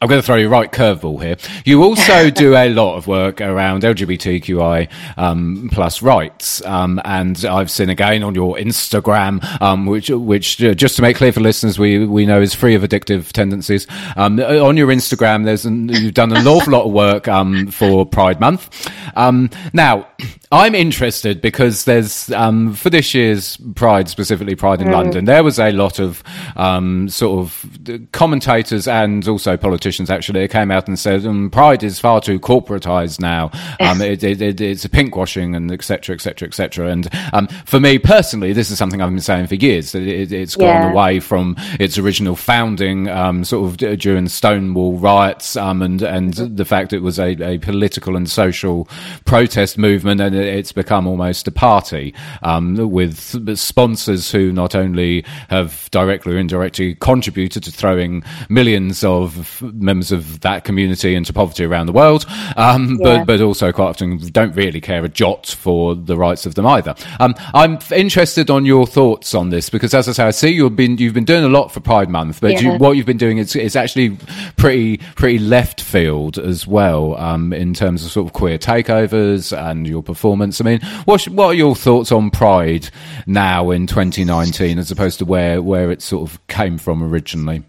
I'm 0.01 0.07
going 0.07 0.19
to 0.19 0.25
throw 0.25 0.35
you 0.35 0.47
a 0.47 0.49
right 0.49 0.71
curveball 0.71 1.21
here. 1.21 1.37
You 1.63 1.83
also 1.83 2.29
do 2.31 2.55
a 2.55 2.73
lot 2.73 2.95
of 2.95 3.05
work 3.05 3.39
around 3.39 3.83
LGBTQI 3.83 4.89
um, 5.15 5.69
plus 5.71 6.01
rights, 6.01 6.65
um, 6.65 6.99
and 7.05 7.45
I've 7.45 7.69
seen 7.69 7.91
again 7.91 8.23
on 8.23 8.33
your 8.33 8.55
Instagram, 8.55 9.43
um, 9.61 9.85
which, 9.85 10.09
which 10.09 10.61
uh, 10.63 10.73
just 10.73 10.95
to 10.95 11.03
make 11.03 11.17
clear 11.17 11.31
for 11.31 11.41
listeners, 11.41 11.77
we 11.77 12.03
we 12.03 12.25
know 12.25 12.41
is 12.41 12.55
free 12.55 12.73
of 12.73 12.81
addictive 12.81 13.31
tendencies. 13.31 13.85
Um, 14.15 14.39
on 14.39 14.75
your 14.75 14.87
Instagram, 14.87 15.45
there's 15.45 15.65
an, 15.65 15.89
you've 15.89 16.15
done 16.15 16.35
an 16.35 16.47
awful 16.47 16.73
lot 16.73 16.85
of 16.85 16.91
work 16.91 17.27
um, 17.27 17.67
for 17.67 18.03
Pride 18.03 18.39
Month. 18.39 18.89
Um, 19.15 19.51
now, 19.71 20.07
I'm 20.53 20.75
interested 20.75 21.39
because 21.41 21.85
there's 21.85 22.29
um, 22.31 22.73
for 22.73 22.89
this 22.89 23.13
year's 23.13 23.55
Pride, 23.75 24.09
specifically 24.09 24.55
Pride 24.55 24.81
in 24.81 24.89
mm. 24.89 24.91
London, 24.91 25.23
there 25.23 25.45
was 25.45 25.57
a 25.59 25.71
lot 25.71 25.97
of 25.97 26.21
um, 26.57 27.07
sort 27.07 27.39
of 27.39 28.09
commentators 28.11 28.85
and 28.85 29.25
also 29.29 29.55
politicians 29.55 30.09
actually 30.09 30.45
came 30.49 30.69
out 30.69 30.89
and 30.89 30.99
said 30.99 31.25
um, 31.25 31.49
Pride 31.49 31.83
is 31.83 32.01
far 32.01 32.19
too 32.19 32.39
corporatized 32.39 33.19
now. 33.19 33.49
Um, 33.81 33.99
it, 34.01 34.23
it, 34.23 34.41
it, 34.41 34.61
it's 34.61 34.85
a 34.85 34.89
pinkwashing 34.89 35.55
and 35.55 35.71
etc. 35.71 36.13
etc. 36.13 36.47
etc. 36.47 36.87
And 36.87 37.09
um, 37.33 37.47
for 37.65 37.79
me 37.79 37.97
personally, 37.97 38.53
this 38.53 38.69
is 38.69 38.77
something 38.77 39.01
I've 39.01 39.09
been 39.09 39.19
saying 39.19 39.47
for 39.47 39.55
years 39.55 39.93
that 39.93 40.03
it, 40.03 40.29
has 40.29 40.55
gone 40.55 40.67
yeah. 40.67 40.91
away 40.91 41.19
from 41.19 41.55
its 41.79 41.97
original 41.97 42.35
founding, 42.35 43.07
um, 43.09 43.43
sort 43.43 43.67
of 43.67 43.99
during 43.99 44.27
Stonewall 44.27 44.97
riots, 44.97 45.55
and 45.55 46.01
and 46.01 46.33
the 46.33 46.65
fact 46.65 46.93
it 46.93 46.99
was 46.99 47.17
a, 47.17 47.31
a 47.41 47.57
political 47.57 48.15
and 48.15 48.29
social 48.29 48.87
protest 49.25 49.77
movement 49.79 50.21
and 50.21 50.35
it's 50.41 50.71
become 50.71 51.07
almost 51.07 51.47
a 51.47 51.51
party 51.51 52.13
um, 52.43 52.75
with 52.91 53.57
sponsors 53.57 54.31
who 54.31 54.51
not 54.51 54.75
only 54.75 55.23
have 55.49 55.89
directly 55.91 56.35
or 56.35 56.37
indirectly 56.37 56.95
contributed 56.95 57.63
to 57.63 57.71
throwing 57.71 58.23
millions 58.49 59.03
of 59.03 59.61
members 59.61 60.11
of 60.11 60.41
that 60.41 60.63
community 60.63 61.15
into 61.15 61.33
poverty 61.33 61.63
around 61.63 61.85
the 61.85 61.93
world, 61.93 62.25
um, 62.57 62.97
yeah. 62.99 63.23
but 63.23 63.25
but 63.25 63.41
also 63.41 63.71
quite 63.71 63.89
often 63.89 64.17
don't 64.31 64.55
really 64.55 64.81
care 64.81 65.03
a 65.03 65.09
jot 65.09 65.47
for 65.47 65.95
the 65.95 66.17
rights 66.17 66.45
of 66.45 66.55
them 66.55 66.65
either. 66.65 66.95
Um, 67.19 67.35
I'm 67.53 67.79
interested 67.93 68.49
on 68.49 68.65
your 68.65 68.87
thoughts 68.87 69.33
on 69.33 69.49
this 69.49 69.69
because, 69.69 69.93
as 69.93 70.07
I 70.07 70.11
say, 70.11 70.23
I 70.23 70.31
see 70.31 70.49
you've 70.49 70.75
been 70.75 70.97
you've 70.97 71.13
been 71.13 71.25
doing 71.25 71.43
a 71.43 71.49
lot 71.49 71.71
for 71.71 71.79
Pride 71.79 72.09
Month, 72.09 72.41
but 72.41 72.53
yeah. 72.53 72.59
you, 72.59 72.71
what 72.77 72.91
you've 72.91 73.05
been 73.05 73.17
doing 73.17 73.37
is, 73.37 73.55
is 73.55 73.75
actually 73.75 74.17
pretty 74.57 74.97
pretty 75.15 75.39
left 75.39 75.81
field 75.81 76.37
as 76.37 76.65
well 76.67 77.15
um, 77.17 77.53
in 77.53 77.73
terms 77.73 78.05
of 78.05 78.11
sort 78.11 78.27
of 78.27 78.33
queer 78.33 78.57
takeovers 78.57 79.55
and 79.57 79.87
your 79.87 80.01
performance 80.01 80.30
performance. 80.31 80.61
I 80.61 80.63
mean, 80.63 80.81
what 81.05 81.23
what 81.25 81.47
are 81.47 81.53
your 81.53 81.75
thoughts 81.75 82.11
on 82.11 82.31
Pride 82.31 82.89
now 83.25 83.71
in 83.71 83.87
2019 83.87 84.79
as 84.79 84.91
opposed 84.91 85.19
to 85.19 85.25
where 85.25 85.61
where 85.61 85.91
it 85.91 86.01
sort 86.01 86.29
of 86.29 86.47
came 86.47 86.77
from 86.77 87.03
originally? 87.03 87.63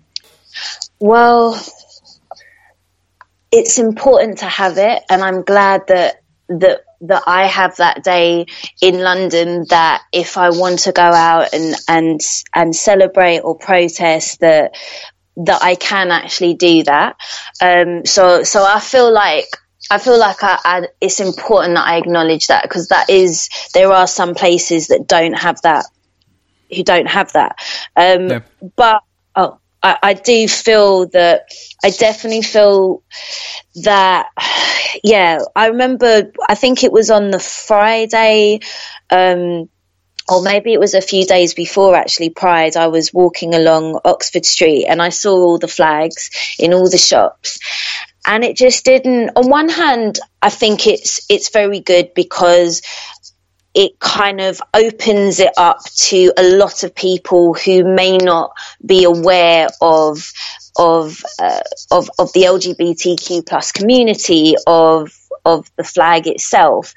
Well, 1.00 1.60
it's 3.50 3.78
important 3.78 4.38
to 4.38 4.46
have 4.46 4.78
it, 4.78 5.02
and 5.10 5.22
I'm 5.22 5.42
glad 5.42 5.86
that 5.88 6.22
that 6.48 6.82
that 7.00 7.24
I 7.26 7.46
have 7.46 7.76
that 7.76 8.04
day 8.04 8.46
in 8.80 9.00
London 9.00 9.66
that 9.70 10.02
if 10.12 10.38
I 10.38 10.50
want 10.50 10.80
to 10.80 10.92
go 10.92 11.02
out 11.02 11.52
and 11.52 11.74
and 11.88 12.20
and 12.54 12.76
celebrate 12.76 13.40
or 13.40 13.56
protest 13.58 14.40
that 14.40 14.76
that 15.36 15.62
I 15.62 15.74
can 15.74 16.10
actually 16.10 16.54
do 16.54 16.84
that. 16.84 17.16
Um, 17.60 18.04
so 18.04 18.44
so 18.44 18.64
I 18.64 18.78
feel 18.78 19.12
like 19.12 19.48
I 19.92 19.98
feel 19.98 20.18
like 20.18 20.42
I, 20.42 20.58
I, 20.64 20.88
it's 21.02 21.20
important 21.20 21.74
that 21.74 21.86
I 21.86 21.98
acknowledge 21.98 22.46
that 22.46 22.62
because 22.62 22.88
that 22.88 23.10
is 23.10 23.50
there 23.74 23.92
are 23.92 24.06
some 24.06 24.34
places 24.34 24.88
that 24.88 25.06
don't 25.06 25.34
have 25.34 25.60
that, 25.62 25.84
who 26.74 26.82
don't 26.82 27.08
have 27.08 27.32
that. 27.34 27.56
Um. 27.94 28.42
But 28.74 29.02
oh, 29.36 29.58
I, 29.82 29.98
I, 30.02 30.14
do 30.14 30.48
feel 30.48 31.08
that 31.08 31.44
I 31.84 31.90
definitely 31.90 32.42
feel 32.42 33.02
that. 33.84 34.30
Yeah, 35.02 35.38
I 35.56 35.68
remember. 35.68 36.30
I 36.46 36.54
think 36.54 36.84
it 36.84 36.92
was 36.92 37.10
on 37.10 37.30
the 37.30 37.38
Friday. 37.38 38.60
Um, 39.08 39.70
or 40.28 40.42
maybe 40.42 40.74
it 40.74 40.78
was 40.78 40.92
a 40.92 41.00
few 41.00 41.24
days 41.24 41.54
before 41.54 41.96
actually 41.96 42.28
Pride, 42.28 42.76
I 42.76 42.88
was 42.88 43.12
walking 43.12 43.54
along 43.54 44.00
Oxford 44.04 44.44
Street 44.44 44.84
and 44.86 45.00
I 45.00 45.08
saw 45.08 45.34
all 45.34 45.58
the 45.58 45.66
flags 45.66 46.30
in 46.58 46.74
all 46.74 46.90
the 46.90 46.98
shops 46.98 47.58
and 48.26 48.44
it 48.44 48.56
just 48.56 48.84
didn't 48.84 49.30
on 49.36 49.48
one 49.48 49.68
hand 49.68 50.18
i 50.40 50.48
think 50.48 50.86
it's 50.86 51.24
it's 51.28 51.50
very 51.50 51.80
good 51.80 52.12
because 52.14 52.82
it 53.74 53.98
kind 53.98 54.40
of 54.40 54.60
opens 54.74 55.40
it 55.40 55.52
up 55.56 55.82
to 55.94 56.32
a 56.36 56.56
lot 56.56 56.82
of 56.82 56.94
people 56.94 57.54
who 57.54 57.84
may 57.84 58.18
not 58.18 58.52
be 58.84 59.04
aware 59.04 59.68
of 59.80 60.30
of 60.76 61.22
uh, 61.38 61.60
of 61.90 62.10
of 62.18 62.32
the 62.32 62.42
LGBTQ 62.42 63.46
plus 63.46 63.72
community 63.72 64.54
of 64.66 65.12
of 65.44 65.70
the 65.76 65.84
flag 65.84 66.26
itself. 66.26 66.94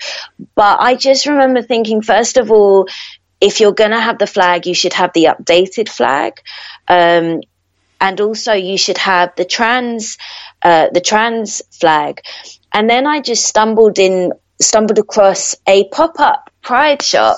But 0.55 0.79
I 0.79 0.95
just 0.95 1.25
remember 1.25 1.61
thinking, 1.61 2.01
first 2.01 2.37
of 2.37 2.51
all, 2.51 2.87
if 3.41 3.59
you're 3.59 3.73
going 3.73 3.91
to 3.91 3.99
have 3.99 4.17
the 4.17 4.27
flag, 4.27 4.65
you 4.65 4.73
should 4.73 4.93
have 4.93 5.13
the 5.13 5.25
updated 5.25 5.89
flag. 5.89 6.41
Um, 6.87 7.41
and 8.01 8.21
also 8.21 8.53
you 8.53 8.77
should 8.77 8.97
have 8.97 9.33
the 9.35 9.45
trans 9.45 10.17
uh, 10.65 10.89
the 10.93 11.01
trans 11.01 11.61
flag 11.79 12.21
and 12.73 12.89
then 12.89 13.07
i 13.07 13.21
just 13.21 13.45
stumbled 13.45 13.97
in 13.97 14.33
stumbled 14.61 14.99
across 14.99 15.55
a 15.67 15.87
pop-up 15.89 16.49
pride 16.61 17.01
shop 17.01 17.37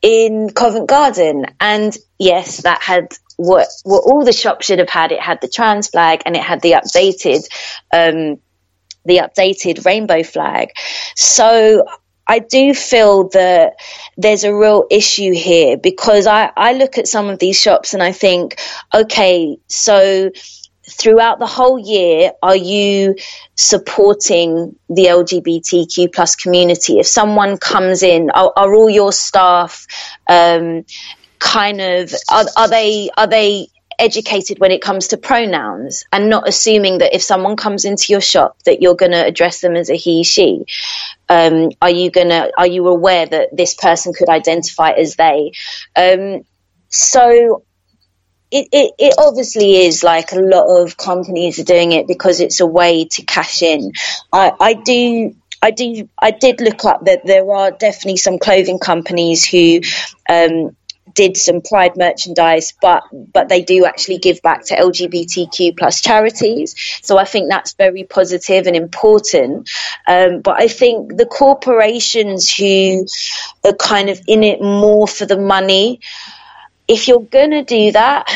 in 0.00 0.50
covent 0.50 0.88
garden 0.88 1.44
and 1.60 1.96
yes 2.18 2.62
that 2.62 2.80
had 2.82 3.08
what 3.38 3.68
what 3.84 4.02
all 4.04 4.24
the 4.24 4.32
shops 4.32 4.66
should 4.66 4.80
have 4.80 4.90
had. 4.90 5.12
It 5.12 5.20
had 5.20 5.40
the 5.40 5.48
trans 5.48 5.88
flag 5.88 6.22
and 6.26 6.36
it 6.36 6.42
had 6.42 6.60
the 6.60 6.72
updated 6.72 7.46
um, 7.94 8.40
the 9.04 9.18
updated 9.18 9.86
rainbow 9.86 10.24
flag. 10.24 10.72
So 11.14 11.86
I 12.26 12.40
do 12.40 12.74
feel 12.74 13.28
that 13.30 13.76
there's 14.16 14.42
a 14.42 14.54
real 14.54 14.86
issue 14.90 15.32
here 15.32 15.78
because 15.78 16.26
I, 16.26 16.50
I 16.56 16.72
look 16.74 16.98
at 16.98 17.06
some 17.06 17.30
of 17.30 17.38
these 17.38 17.58
shops 17.58 17.94
and 17.94 18.02
I 18.02 18.12
think, 18.12 18.60
okay, 18.92 19.56
so 19.68 20.30
throughout 20.88 21.38
the 21.38 21.46
whole 21.46 21.78
year, 21.78 22.32
are 22.42 22.56
you 22.56 23.16
supporting 23.54 24.76
the 24.88 25.06
LGBTQ 25.06 26.12
plus 26.12 26.36
community? 26.36 26.98
If 26.98 27.06
someone 27.06 27.58
comes 27.58 28.02
in, 28.02 28.30
are, 28.30 28.52
are 28.56 28.74
all 28.74 28.90
your 28.90 29.12
staff 29.12 29.86
um, 30.28 30.84
kind 31.38 31.80
of 31.80 32.12
are, 32.30 32.44
are 32.56 32.68
they 32.68 33.10
are 33.16 33.26
they 33.26 33.68
educated 33.98 34.60
when 34.60 34.70
it 34.70 34.80
comes 34.80 35.08
to 35.08 35.16
pronouns? 35.16 36.04
And 36.12 36.30
not 36.30 36.48
assuming 36.48 36.98
that 36.98 37.14
if 37.14 37.22
someone 37.22 37.56
comes 37.56 37.84
into 37.84 38.12
your 38.12 38.20
shop 38.20 38.56
that 38.64 38.80
you're 38.80 38.94
going 38.94 39.12
to 39.12 39.24
address 39.24 39.60
them 39.60 39.76
as 39.76 39.90
a 39.90 39.96
he 39.96 40.24
she. 40.24 40.64
Um, 41.28 41.70
are 41.82 41.90
you 41.90 42.10
going 42.10 42.30
to 42.30 42.50
are 42.56 42.66
you 42.66 42.88
aware 42.88 43.26
that 43.26 43.56
this 43.56 43.74
person 43.74 44.12
could 44.12 44.28
identify 44.28 44.90
as 44.90 45.16
they? 45.16 45.52
Um, 45.96 46.44
so 46.88 47.64
it, 48.50 48.68
it, 48.72 48.94
it 48.98 49.14
obviously 49.18 49.76
is 49.76 50.02
like 50.02 50.32
a 50.32 50.40
lot 50.40 50.66
of 50.66 50.96
companies 50.96 51.58
are 51.58 51.64
doing 51.64 51.92
it 51.92 52.06
because 52.06 52.40
it's 52.40 52.60
a 52.60 52.66
way 52.66 53.04
to 53.04 53.22
cash 53.22 53.62
in 53.62 53.92
i, 54.32 54.52
I 54.60 54.74
do 54.74 55.34
I 55.60 55.72
do. 55.72 56.08
I 56.16 56.30
did 56.30 56.60
look 56.60 56.84
up 56.84 57.06
that 57.06 57.26
there 57.26 57.50
are 57.50 57.72
definitely 57.72 58.18
some 58.18 58.38
clothing 58.38 58.78
companies 58.78 59.44
who 59.44 59.80
um, 60.28 60.76
did 61.14 61.36
some 61.36 61.60
pride 61.60 61.96
merchandise 61.96 62.74
but 62.80 63.02
but 63.32 63.48
they 63.48 63.62
do 63.62 63.84
actually 63.84 64.18
give 64.18 64.40
back 64.42 64.64
to 64.64 64.76
lgbtq 64.76 65.76
plus 65.76 66.00
charities 66.00 66.76
so 67.02 67.18
i 67.18 67.24
think 67.24 67.48
that's 67.48 67.72
very 67.74 68.04
positive 68.04 68.66
and 68.66 68.76
important 68.76 69.68
um, 70.06 70.40
but 70.40 70.60
i 70.60 70.68
think 70.68 71.16
the 71.16 71.26
corporations 71.26 72.52
who 72.54 73.04
are 73.64 73.74
kind 73.74 74.10
of 74.10 74.20
in 74.28 74.44
it 74.44 74.60
more 74.60 75.08
for 75.08 75.26
the 75.26 75.38
money 75.38 76.00
if 76.88 77.06
you're 77.06 77.20
going 77.20 77.50
to 77.50 77.62
do 77.62 77.92
that, 77.92 78.26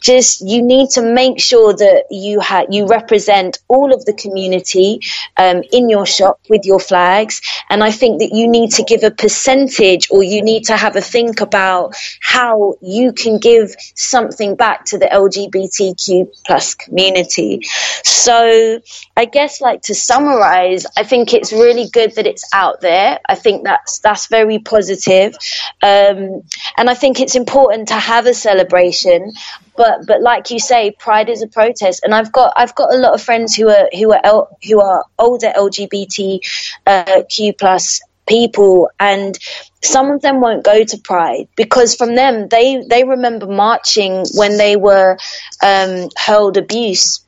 just 0.00 0.40
you 0.40 0.60
need 0.60 0.90
to 0.90 1.02
make 1.02 1.38
sure 1.38 1.72
that 1.72 2.06
you 2.10 2.40
ha- 2.40 2.66
you 2.68 2.88
represent 2.88 3.60
all 3.68 3.94
of 3.94 4.04
the 4.04 4.12
community 4.12 5.00
um, 5.36 5.62
in 5.72 5.88
your 5.88 6.04
shop 6.04 6.40
with 6.48 6.64
your 6.64 6.80
flags. 6.80 7.40
And 7.70 7.84
I 7.84 7.92
think 7.92 8.18
that 8.20 8.34
you 8.34 8.48
need 8.48 8.72
to 8.72 8.82
give 8.82 9.04
a 9.04 9.12
percentage, 9.12 10.10
or 10.10 10.24
you 10.24 10.42
need 10.42 10.64
to 10.64 10.76
have 10.76 10.96
a 10.96 11.00
think 11.00 11.40
about 11.40 11.94
how 12.20 12.74
you 12.82 13.12
can 13.12 13.38
give 13.38 13.76
something 13.94 14.56
back 14.56 14.86
to 14.86 14.98
the 14.98 15.06
LGBTQ 15.06 16.42
plus 16.44 16.74
community. 16.74 17.62
So 18.02 18.80
I 19.16 19.24
guess, 19.26 19.60
like 19.60 19.82
to 19.82 19.94
summarize, 19.94 20.86
I 20.96 21.04
think 21.04 21.32
it's 21.34 21.52
really 21.52 21.88
good 21.88 22.16
that 22.16 22.26
it's 22.26 22.48
out 22.52 22.80
there. 22.80 23.20
I 23.28 23.36
think 23.36 23.62
that's 23.62 24.00
that's 24.00 24.26
very 24.26 24.58
positive, 24.58 25.34
um, 25.82 26.42
and 26.76 26.90
I 26.90 26.94
think 26.94 27.20
it's 27.20 27.36
important 27.36 27.59
important 27.60 27.88
to 27.88 27.94
have 27.94 28.26
a 28.26 28.34
celebration 28.34 29.32
but 29.76 30.06
but 30.06 30.22
like 30.22 30.50
you 30.50 30.58
say 30.58 30.90
pride 30.98 31.28
is 31.28 31.42
a 31.42 31.46
protest. 31.46 32.02
And 32.04 32.14
i've 32.14 32.32
got 32.32 32.52
i've 32.56 32.74
got 32.74 32.92
a 32.92 32.98
lot 32.98 33.14
of 33.14 33.22
friends 33.22 33.54
who 33.54 33.68
are 33.68 33.88
who 33.92 34.12
are 34.12 34.48
who 34.66 34.80
are 34.80 35.04
older 35.18 35.52
lgbtq 35.56 36.40
uh, 36.86 37.22
plus 37.58 38.00
people 38.26 38.90
and 38.98 39.36
some 39.82 40.10
of 40.10 40.22
them 40.22 40.40
won't 40.40 40.64
go 40.64 40.84
to 40.84 40.98
pride 40.98 41.48
because 41.56 41.96
from 41.96 42.14
them 42.14 42.48
they 42.48 42.82
they 42.88 43.04
remember 43.04 43.46
marching 43.46 44.24
when 44.34 44.56
they 44.56 44.76
were 44.76 45.18
um, 45.62 46.08
hurled 46.16 46.56
abuse 46.56 47.24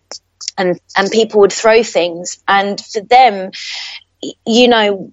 and 0.56 0.78
and 0.96 1.10
people 1.10 1.40
would 1.40 1.52
throw 1.52 1.82
things. 1.82 2.42
And 2.46 2.80
for 2.80 3.00
them 3.00 3.50
you 4.46 4.68
know 4.68 5.12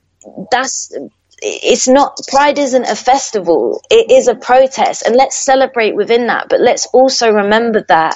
that's 0.51 0.93
it's 1.41 1.87
not 1.87 2.19
pride 2.27 2.57
isn't 2.59 2.85
a 2.85 2.95
festival. 2.95 3.81
It 3.89 4.11
is 4.11 4.27
a 4.27 4.35
protest 4.35 5.03
and 5.03 5.15
let's 5.15 5.35
celebrate 5.35 5.95
within 5.95 6.27
that. 6.27 6.49
But 6.49 6.61
let's 6.61 6.85
also 6.87 7.31
remember 7.31 7.83
that 7.87 8.15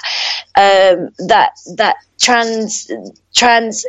um, 0.56 1.10
that 1.28 1.52
that 1.76 1.96
trans 2.20 2.90
trans 3.34 3.86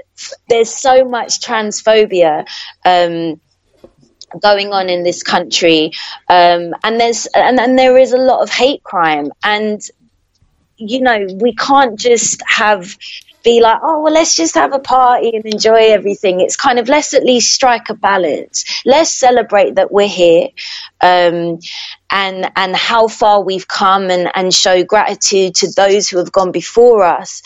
there's 0.50 0.70
so 0.70 1.06
much 1.06 1.40
transphobia 1.40 2.46
um, 2.86 3.40
going 4.42 4.72
on 4.72 4.90
in 4.90 5.04
this 5.04 5.24
country. 5.24 5.92
Um, 6.30 6.74
and 6.84 7.00
there's 7.00 7.28
and, 7.28 7.60
and 7.60 7.78
there 7.78 7.98
is 7.98 8.14
a 8.14 8.18
lot 8.18 8.42
of 8.42 8.50
hate 8.50 8.84
crime. 8.84 9.32
And 9.44 9.82
you 10.78 11.02
know 11.02 11.26
we 11.40 11.54
can't 11.56 11.98
just 11.98 12.42
have 12.48 12.98
be 13.46 13.62
like, 13.62 13.80
oh, 13.82 14.02
well, 14.02 14.14
let's 14.14 14.36
just 14.36 14.56
have 14.56 14.74
a 14.74 14.80
party 14.80 15.32
and 15.34 15.46
enjoy 15.46 15.92
everything. 15.92 16.42
It's 16.42 16.58
kind 16.58 16.80
of 16.80 16.90
let's 16.90 17.14
at 17.14 17.24
least 17.24 17.54
strike 17.54 17.90
a 17.90 17.94
balance. 17.94 18.82
Let's 18.86 19.12
celebrate 19.14 19.76
that 19.76 19.92
we're 19.92 20.10
here. 20.10 20.50
Um, 21.00 21.60
and 22.12 22.52
and 22.56 22.76
how 22.76 23.08
far 23.08 23.42
we've 23.44 23.68
come 23.68 24.10
and, 24.10 24.30
and 24.36 24.54
show 24.54 24.84
gratitude 24.84 25.56
to 25.56 25.72
those 25.72 26.10
who 26.10 26.18
have 26.18 26.32
gone 26.32 26.52
before 26.52 27.04
us. 27.04 27.42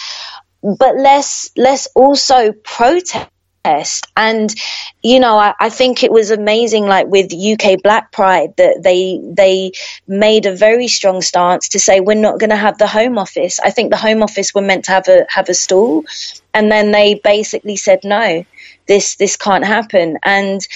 But 0.64 0.96
let's 0.98 1.52
let's 1.56 1.88
also 1.96 2.54
protest 2.54 3.30
and 3.66 4.56
you 5.02 5.20
know 5.20 5.38
I, 5.38 5.54
I, 5.60 5.70
think 5.70 6.04
it 6.04 6.12
was 6.12 6.32
amazing 6.32 6.86
like 6.86 7.08
with 7.08 7.34
uk 7.34 7.84
black 7.84 8.12
pride 8.12 8.56
that 8.58 8.82
they 8.82 9.20
they 9.22 9.72
made 10.08 10.46
a 10.46 10.56
very 10.56 10.88
strong 10.88 11.22
stance 11.22 11.70
to 11.70 11.80
say 11.80 12.00
we're 12.00 12.16
not 12.16 12.40
going 12.40 12.50
to 12.50 12.56
have 12.56 12.78
the 12.78 12.88
home 12.88 13.18
office. 13.18 13.60
I 13.60 13.72
think 13.72 13.92
the 13.92 13.98
home 13.98 14.24
office 14.24 14.54
were 14.54 14.62
meant 14.62 14.86
to 14.86 14.92
have 14.92 15.08
a 15.08 15.26
have 15.30 15.50
a 15.50 15.54
stall. 15.54 16.06
And 16.54 16.72
then 16.72 16.92
they 16.92 17.16
basically 17.16 17.76
said 17.76 18.00
no 18.04 18.44
this 18.90 19.16
this 19.16 19.38
can't 19.38 19.64
happen. 19.64 20.18
And 20.24 20.68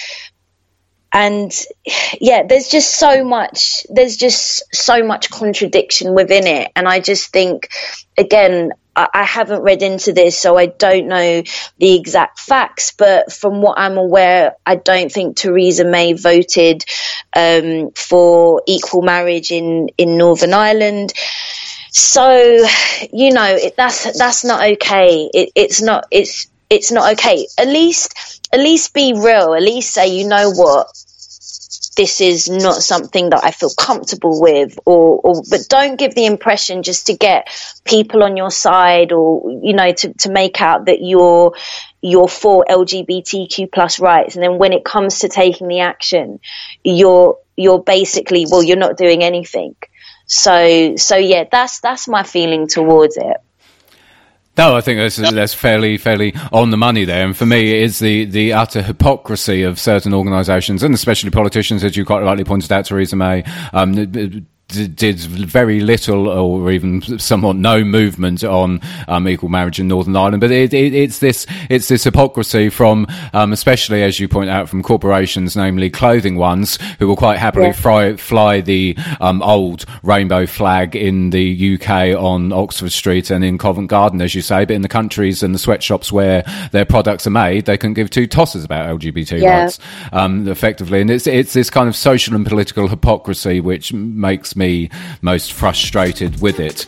and 1.14 1.64
yeah 2.20 2.42
there's 2.46 2.68
just 2.68 2.96
so 2.96 3.24
much 3.24 3.86
there's 3.88 4.16
just 4.16 4.62
so 4.74 5.02
much 5.02 5.30
contradiction 5.30 6.12
within 6.12 6.46
it 6.46 6.70
and 6.76 6.88
i 6.88 7.00
just 7.00 7.32
think 7.32 7.68
again 8.18 8.70
I 8.96 9.24
haven't 9.24 9.62
read 9.62 9.82
into 9.82 10.12
this, 10.12 10.38
so 10.38 10.56
I 10.56 10.66
don't 10.66 11.08
know 11.08 11.42
the 11.78 11.96
exact 11.96 12.38
facts. 12.38 12.92
But 12.96 13.32
from 13.32 13.60
what 13.60 13.76
I'm 13.76 13.96
aware, 13.96 14.54
I 14.64 14.76
don't 14.76 15.10
think 15.10 15.36
Theresa 15.36 15.84
May 15.84 16.12
voted 16.12 16.84
um, 17.36 17.90
for 17.90 18.62
equal 18.66 19.02
marriage 19.02 19.50
in 19.50 19.88
in 19.98 20.16
Northern 20.16 20.54
Ireland. 20.54 21.12
So, 21.90 22.66
you 23.12 23.32
know, 23.32 23.56
it, 23.56 23.76
that's 23.76 24.16
that's 24.16 24.44
not 24.44 24.70
okay. 24.72 25.28
It, 25.34 25.50
it's 25.56 25.82
not. 25.82 26.06
It's 26.12 26.46
it's 26.70 26.92
not 26.92 27.12
okay. 27.14 27.46
At 27.58 27.68
least, 27.68 28.40
at 28.52 28.60
least 28.60 28.94
be 28.94 29.12
real. 29.12 29.54
At 29.54 29.62
least 29.62 29.92
say, 29.92 30.08
you 30.08 30.26
know 30.26 30.50
what, 30.50 30.88
this 31.94 32.20
is 32.20 32.48
not 32.48 32.82
something 32.82 33.30
that 33.30 33.44
I 33.44 33.50
feel 33.50 33.70
comfortable 33.70 34.40
with 34.40 34.78
or, 34.84 35.20
or, 35.20 35.42
but 35.48 35.66
don't 35.68 35.96
give 35.96 36.14
the 36.14 36.26
impression 36.26 36.82
just 36.82 37.06
to 37.06 37.14
get 37.14 37.48
people 37.84 38.22
on 38.22 38.36
your 38.36 38.50
side 38.50 39.12
or 39.12 39.50
you 39.62 39.72
know 39.72 39.92
to, 39.92 40.12
to 40.14 40.30
make 40.30 40.60
out 40.60 40.86
that 40.86 41.02
you're 41.02 41.54
you're 42.00 42.28
for 42.28 42.66
LGBTQ 42.68 43.72
plus 43.72 43.98
rights. 43.98 44.34
And 44.34 44.42
then 44.42 44.58
when 44.58 44.72
it 44.72 44.84
comes 44.84 45.20
to 45.20 45.28
taking 45.28 45.68
the 45.68 45.80
action 45.80 46.40
you're 46.82 47.38
you're 47.56 47.82
basically 47.82 48.46
well 48.50 48.62
you're 48.62 48.76
not 48.76 48.96
doing 48.96 49.22
anything. 49.22 49.76
So 50.26 50.96
so 50.96 51.16
yeah 51.16 51.44
that's 51.50 51.80
that's 51.80 52.08
my 52.08 52.22
feeling 52.22 52.66
towards 52.68 53.16
it 53.16 53.36
no, 54.56 54.76
I 54.76 54.80
think 54.80 54.98
that's, 54.98 55.16
that's 55.16 55.54
fairly 55.54 55.96
fairly 55.96 56.34
on 56.52 56.70
the 56.70 56.76
money 56.76 57.04
there. 57.04 57.24
And 57.24 57.36
for 57.36 57.46
me, 57.46 57.70
it 57.70 57.82
is 57.82 57.98
the, 57.98 58.24
the 58.24 58.52
utter 58.52 58.82
hypocrisy 58.82 59.62
of 59.62 59.78
certain 59.78 60.14
organisations 60.14 60.82
and 60.82 60.94
especially 60.94 61.30
politicians, 61.30 61.82
as 61.82 61.96
you 61.96 62.04
quite 62.04 62.22
rightly 62.22 62.44
pointed 62.44 62.70
out, 62.70 62.86
Theresa 62.86 63.16
May, 63.16 63.44
um, 63.72 64.46
did 64.74 65.18
very 65.18 65.80
little 65.80 66.28
or 66.28 66.70
even 66.70 67.18
somewhat 67.18 67.56
no 67.56 67.84
movement 67.84 68.44
on 68.44 68.80
um, 69.08 69.28
equal 69.28 69.48
marriage 69.48 69.80
in 69.80 69.88
Northern 69.88 70.16
Ireland. 70.16 70.40
But 70.40 70.50
it, 70.50 70.74
it, 70.74 70.94
it's 70.94 71.18
this 71.18 71.46
it's 71.70 71.88
this 71.88 72.04
hypocrisy 72.04 72.68
from, 72.68 73.06
um, 73.32 73.52
especially 73.52 74.02
as 74.02 74.20
you 74.20 74.28
point 74.28 74.50
out, 74.50 74.68
from 74.68 74.82
corporations, 74.82 75.56
namely 75.56 75.90
clothing 75.90 76.36
ones, 76.36 76.78
who 76.98 77.08
will 77.08 77.16
quite 77.16 77.38
happily 77.38 77.66
yeah. 77.66 77.72
fly, 77.72 78.16
fly 78.16 78.60
the 78.60 78.96
um, 79.20 79.42
old 79.42 79.84
rainbow 80.02 80.46
flag 80.46 80.96
in 80.96 81.30
the 81.30 81.74
UK 81.74 82.16
on 82.18 82.52
Oxford 82.52 82.92
Street 82.92 83.30
and 83.30 83.44
in 83.44 83.58
Covent 83.58 83.88
Garden, 83.88 84.20
as 84.20 84.34
you 84.34 84.42
say. 84.42 84.64
But 84.64 84.74
in 84.74 84.82
the 84.82 84.88
countries 84.88 85.42
and 85.42 85.54
the 85.54 85.58
sweatshops 85.58 86.12
where 86.12 86.42
their 86.72 86.84
products 86.84 87.26
are 87.26 87.30
made, 87.30 87.66
they 87.66 87.78
can 87.78 87.94
give 87.94 88.10
two 88.10 88.26
tosses 88.26 88.64
about 88.64 89.00
LGBT 89.00 89.40
yeah. 89.40 89.62
rights, 89.62 89.78
um, 90.12 90.48
effectively. 90.48 91.00
And 91.00 91.10
it's 91.10 91.26
it's 91.26 91.52
this 91.52 91.70
kind 91.70 91.88
of 91.88 91.96
social 91.96 92.34
and 92.34 92.46
political 92.46 92.88
hypocrisy 92.88 93.60
which 93.60 93.92
makes 93.92 94.56
me 94.56 94.63
me 94.64 94.88
most 95.20 95.52
frustrated 95.52 96.40
with 96.40 96.58
it. 96.58 96.86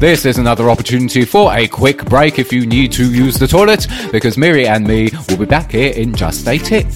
This 0.00 0.24
is 0.24 0.38
another 0.38 0.70
opportunity 0.70 1.24
for 1.24 1.52
a 1.52 1.68
quick 1.68 2.04
break 2.06 2.38
if 2.38 2.52
you 2.52 2.66
need 2.66 2.90
to 2.92 3.04
use 3.12 3.38
the 3.38 3.46
toilet, 3.46 3.86
because 4.10 4.36
Miri 4.36 4.66
and 4.66 4.86
me 4.86 5.10
will 5.28 5.36
be 5.36 5.44
back 5.44 5.70
here 5.72 5.92
in 5.92 6.14
just 6.14 6.48
a 6.48 6.58
tick. 6.58 6.86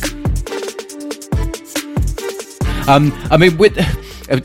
Um, 2.88 3.12
I 3.30 3.36
mean, 3.36 3.56
with 3.56 3.78
uh, 4.28 4.36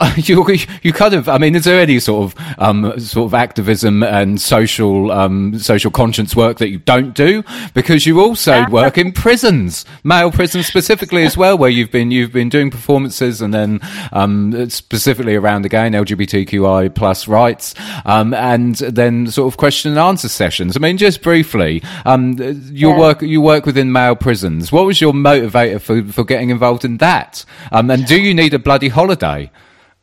you, 0.16 0.44
you 0.82 0.92
kind 0.92 1.14
of, 1.14 1.28
I 1.28 1.38
mean, 1.38 1.54
is 1.54 1.64
there 1.64 1.80
any 1.80 2.00
sort 2.00 2.24
of 2.32 2.54
um, 2.58 2.98
sort 2.98 3.26
of 3.26 3.34
activism 3.34 4.02
and 4.02 4.40
social 4.40 5.12
um, 5.12 5.58
social 5.58 5.90
conscience 5.90 6.34
work 6.34 6.58
that 6.58 6.68
you 6.70 6.78
don't 6.78 7.14
do? 7.14 7.44
Because 7.74 8.04
you 8.06 8.20
also 8.20 8.66
work 8.70 8.98
in 8.98 9.12
prisons, 9.12 9.84
male 10.02 10.32
prisons 10.32 10.66
specifically 10.66 11.22
as 11.24 11.36
well, 11.36 11.56
where 11.56 11.70
you've 11.70 11.92
been 11.92 12.10
you've 12.10 12.32
been 12.32 12.48
doing 12.48 12.70
performances 12.70 13.40
and 13.40 13.54
then 13.54 13.80
um, 14.12 14.68
specifically 14.68 15.36
around 15.36 15.64
again 15.64 15.92
LGBTQI 15.92 16.94
plus 16.94 17.28
rights, 17.28 17.74
um, 18.04 18.34
and 18.34 18.74
then 18.76 19.28
sort 19.28 19.52
of 19.52 19.56
question 19.56 19.92
and 19.92 20.00
answer 20.00 20.28
sessions. 20.28 20.76
I 20.76 20.80
mean, 20.80 20.96
just 20.98 21.22
briefly, 21.22 21.82
um, 22.04 22.36
your 22.72 22.94
Yeah. 22.94 22.98
work 22.98 23.22
you 23.22 23.40
work 23.40 23.64
within 23.64 23.92
male 23.92 24.16
prisons. 24.16 24.72
What 24.72 24.86
was 24.86 25.00
your 25.00 25.12
motivator 25.12 25.80
for 25.80 26.02
for 26.12 26.24
getting 26.24 26.50
involved 26.50 26.84
in 26.84 26.96
that? 26.98 27.44
Um, 27.70 27.90
and 27.90 28.04
do 28.06 28.20
you 28.20 28.34
need 28.34 28.54
a 28.54 28.58
bloody 28.58 28.88
holiday? 28.88 29.50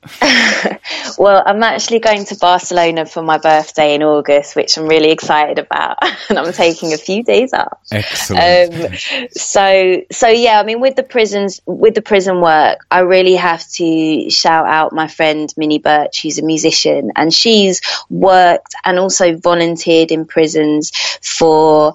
Well, 1.17 1.43
I'm 1.45 1.61
actually 1.61 1.99
going 1.99 2.25
to 2.25 2.35
Barcelona 2.35 3.05
for 3.05 3.21
my 3.21 3.37
birthday 3.37 3.95
in 3.95 4.03
August, 4.03 4.55
which 4.55 4.77
I'm 4.77 4.87
really 4.87 5.11
excited 5.11 5.59
about, 5.59 5.97
and 6.29 6.39
I'm 6.39 6.51
taking 6.53 6.93
a 6.93 6.97
few 6.97 7.23
days 7.23 7.53
off. 7.53 7.77
Excellent. 7.91 8.73
Um, 8.73 9.27
so, 9.31 10.01
so 10.11 10.27
yeah, 10.27 10.59
I 10.59 10.63
mean, 10.63 10.79
with 10.79 10.95
the 10.95 11.03
prisons, 11.03 11.61
with 11.65 11.95
the 11.95 12.01
prison 12.01 12.41
work, 12.41 12.85
I 12.89 12.99
really 13.01 13.35
have 13.35 13.67
to 13.73 14.29
shout 14.29 14.65
out 14.65 14.93
my 14.93 15.07
friend 15.07 15.53
Minnie 15.57 15.79
Birch, 15.79 16.21
who's 16.21 16.39
a 16.39 16.43
musician, 16.43 17.11
and 17.15 17.33
she's 17.33 17.81
worked 18.09 18.73
and 18.85 18.97
also 18.97 19.35
volunteered 19.37 20.11
in 20.11 20.25
prisons 20.25 20.91
for 21.21 21.93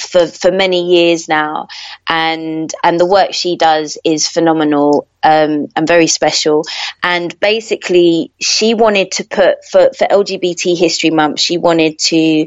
for 0.00 0.26
for 0.26 0.50
many 0.50 0.94
years 0.94 1.28
now, 1.28 1.68
and 2.08 2.72
and 2.82 2.98
the 2.98 3.06
work 3.06 3.32
she 3.32 3.56
does 3.56 3.98
is 4.04 4.28
phenomenal 4.28 5.06
um, 5.22 5.68
and 5.76 5.86
very 5.86 6.06
special. 6.06 6.64
And 7.02 7.38
basically, 7.40 8.32
she 8.40 8.74
wanted 8.74 9.12
to 9.12 9.24
put 9.24 9.64
for 9.64 9.90
for 9.96 10.06
LGBT 10.06 10.76
History 10.76 11.10
Month, 11.10 11.40
she 11.40 11.58
wanted 11.58 11.98
to 12.00 12.46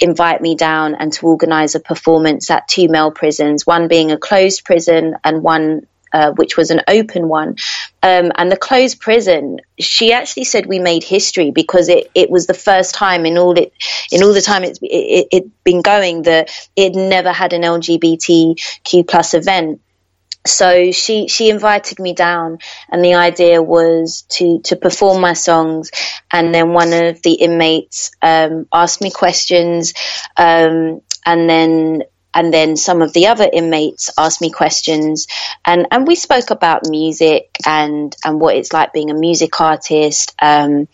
invite 0.00 0.40
me 0.40 0.56
down 0.56 0.96
and 0.96 1.12
to 1.12 1.26
organise 1.26 1.76
a 1.76 1.80
performance 1.80 2.50
at 2.50 2.66
two 2.66 2.88
male 2.88 3.12
prisons, 3.12 3.64
one 3.64 3.86
being 3.86 4.10
a 4.10 4.18
closed 4.18 4.64
prison 4.64 5.14
and 5.22 5.42
one 5.42 5.86
uh, 6.12 6.32
which 6.32 6.56
was 6.56 6.70
an 6.70 6.82
open 6.88 7.28
one. 7.28 7.56
Um, 8.02 8.32
and 8.36 8.50
the 8.50 8.56
closed 8.56 9.00
prison, 9.00 9.60
she 9.78 10.12
actually 10.12 10.44
said 10.44 10.66
we 10.66 10.78
made 10.78 11.04
history 11.04 11.50
because 11.50 11.88
it, 11.88 12.10
it 12.14 12.30
was 12.30 12.46
the 12.46 12.54
first 12.54 12.94
time 12.94 13.26
in 13.26 13.38
all 13.38 13.56
it 13.56 13.72
in 14.10 14.22
all 14.22 14.32
the 14.32 14.40
time 14.40 14.64
it's 14.64 14.78
it, 14.82 15.28
it, 15.30 15.64
been 15.64 15.82
going 15.82 16.22
that 16.22 16.50
it 16.76 16.94
never 16.94 17.32
had 17.32 17.52
an 17.52 17.62
LGBTQ 17.62 19.08
plus 19.08 19.34
event. 19.34 19.80
So 20.44 20.90
she 20.90 21.28
she 21.28 21.50
invited 21.50 22.00
me 22.00 22.14
down, 22.14 22.58
and 22.90 23.04
the 23.04 23.14
idea 23.14 23.62
was 23.62 24.22
to 24.30 24.60
to 24.62 24.74
perform 24.74 25.20
my 25.20 25.34
songs, 25.34 25.92
and 26.32 26.52
then 26.52 26.72
one 26.72 26.92
of 26.92 27.22
the 27.22 27.34
inmates 27.34 28.10
um, 28.22 28.66
asked 28.72 29.00
me 29.00 29.12
questions, 29.12 29.94
um, 30.36 31.00
and 31.24 31.48
then 31.48 32.02
and 32.34 32.52
then 32.52 32.76
some 32.76 33.02
of 33.02 33.12
the 33.12 33.26
other 33.26 33.48
inmates 33.52 34.10
asked 34.18 34.40
me 34.40 34.50
questions. 34.50 35.26
And 35.64 35.86
and 35.90 36.06
we 36.06 36.14
spoke 36.14 36.50
about 36.50 36.88
music 36.88 37.50
and 37.66 38.14
and 38.24 38.40
what 38.40 38.56
it's 38.56 38.72
like 38.72 38.92
being 38.92 39.10
a 39.10 39.14
music 39.14 39.60
artist 39.60 40.34
um, 40.40 40.88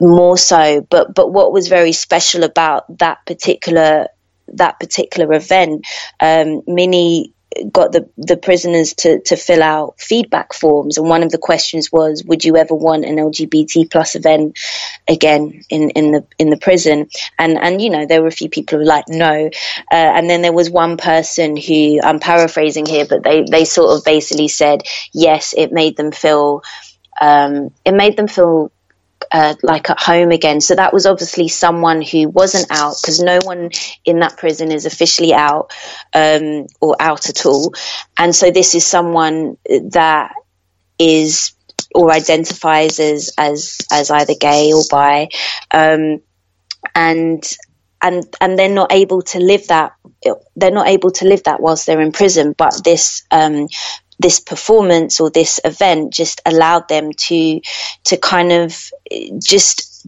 more 0.00 0.38
so. 0.38 0.80
But 0.88 1.14
but 1.14 1.32
what 1.32 1.52
was 1.52 1.68
very 1.68 1.92
special 1.92 2.44
about 2.44 2.98
that 2.98 3.24
particular 3.26 4.08
that 4.54 4.78
particular 4.80 5.32
event 5.34 5.86
um, 6.20 6.62
Minnie 6.66 7.32
got 7.70 7.92
the 7.92 8.08
the 8.16 8.36
prisoners 8.36 8.94
to 8.94 9.20
to 9.20 9.36
fill 9.36 9.62
out 9.62 10.00
feedback 10.00 10.52
forms. 10.52 10.98
And 10.98 11.08
one 11.08 11.22
of 11.22 11.30
the 11.30 11.38
questions 11.38 11.90
was 11.90 12.24
would 12.24 12.44
you 12.44 12.56
ever 12.56 12.74
want 12.74 13.04
an 13.04 13.16
LGBT 13.16 13.90
plus 13.90 14.14
event 14.14 14.58
again 15.08 15.62
in 15.68 15.90
in 15.90 16.12
the 16.12 16.26
in 16.38 16.50
the 16.50 16.56
prison? 16.56 17.08
And 17.38 17.58
and 17.58 17.80
you 17.80 17.90
know 17.90 18.06
there 18.06 18.22
were 18.22 18.28
a 18.28 18.32
few 18.32 18.48
people 18.48 18.78
who 18.78 18.84
were 18.84 18.88
like 18.88 19.08
no. 19.08 19.50
Uh, 19.90 20.12
and 20.16 20.28
then 20.28 20.42
there 20.42 20.52
was 20.52 20.70
one 20.70 20.96
person 20.96 21.56
who 21.56 22.00
I'm 22.02 22.20
paraphrasing 22.20 22.86
here 22.86 23.06
but 23.06 23.22
they 23.22 23.44
they 23.48 23.64
sort 23.64 23.96
of 23.96 24.04
basically 24.04 24.48
said 24.48 24.82
yes 25.12 25.54
it 25.56 25.72
made 25.72 25.96
them 25.96 26.12
feel 26.12 26.62
um, 27.20 27.72
it 27.84 27.92
made 27.92 28.16
them 28.16 28.28
feel 28.28 28.72
uh, 29.30 29.54
like 29.62 29.90
at 29.90 30.00
home 30.00 30.30
again. 30.30 30.60
So 30.60 30.74
that 30.74 30.92
was 30.92 31.06
obviously 31.06 31.48
someone 31.48 32.02
who 32.02 32.28
wasn't 32.28 32.66
out 32.70 32.96
because 33.00 33.20
no 33.20 33.38
one 33.42 33.70
in 34.04 34.20
that 34.20 34.36
prison 34.36 34.72
is 34.72 34.86
officially 34.86 35.32
out 35.32 35.72
um, 36.12 36.66
or 36.80 36.96
out 37.00 37.28
at 37.28 37.46
all. 37.46 37.74
And 38.18 38.34
so 38.34 38.50
this 38.50 38.74
is 38.74 38.86
someone 38.86 39.56
that 39.90 40.34
is 40.98 41.52
or 41.94 42.10
identifies 42.10 43.00
as 43.00 43.32
as 43.36 43.78
as 43.90 44.10
either 44.10 44.34
gay 44.34 44.72
or 44.72 44.82
bi, 44.90 45.28
um, 45.70 46.22
and 46.94 47.56
and 48.00 48.24
and 48.40 48.58
they're 48.58 48.68
not 48.68 48.92
able 48.92 49.22
to 49.22 49.38
live 49.38 49.68
that. 49.68 49.92
They're 50.56 50.70
not 50.70 50.88
able 50.88 51.10
to 51.12 51.26
live 51.26 51.42
that 51.44 51.60
whilst 51.60 51.86
they're 51.86 52.00
in 52.00 52.12
prison. 52.12 52.54
But 52.56 52.82
this 52.84 53.24
um, 53.30 53.68
this 54.22 54.40
performance 54.40 55.20
or 55.20 55.30
this 55.30 55.60
event 55.64 56.12
just 56.12 56.40
allowed 56.46 56.88
them 56.88 57.12
to 57.12 57.60
to 58.04 58.16
kind 58.16 58.52
of 58.52 58.90
just 59.42 60.06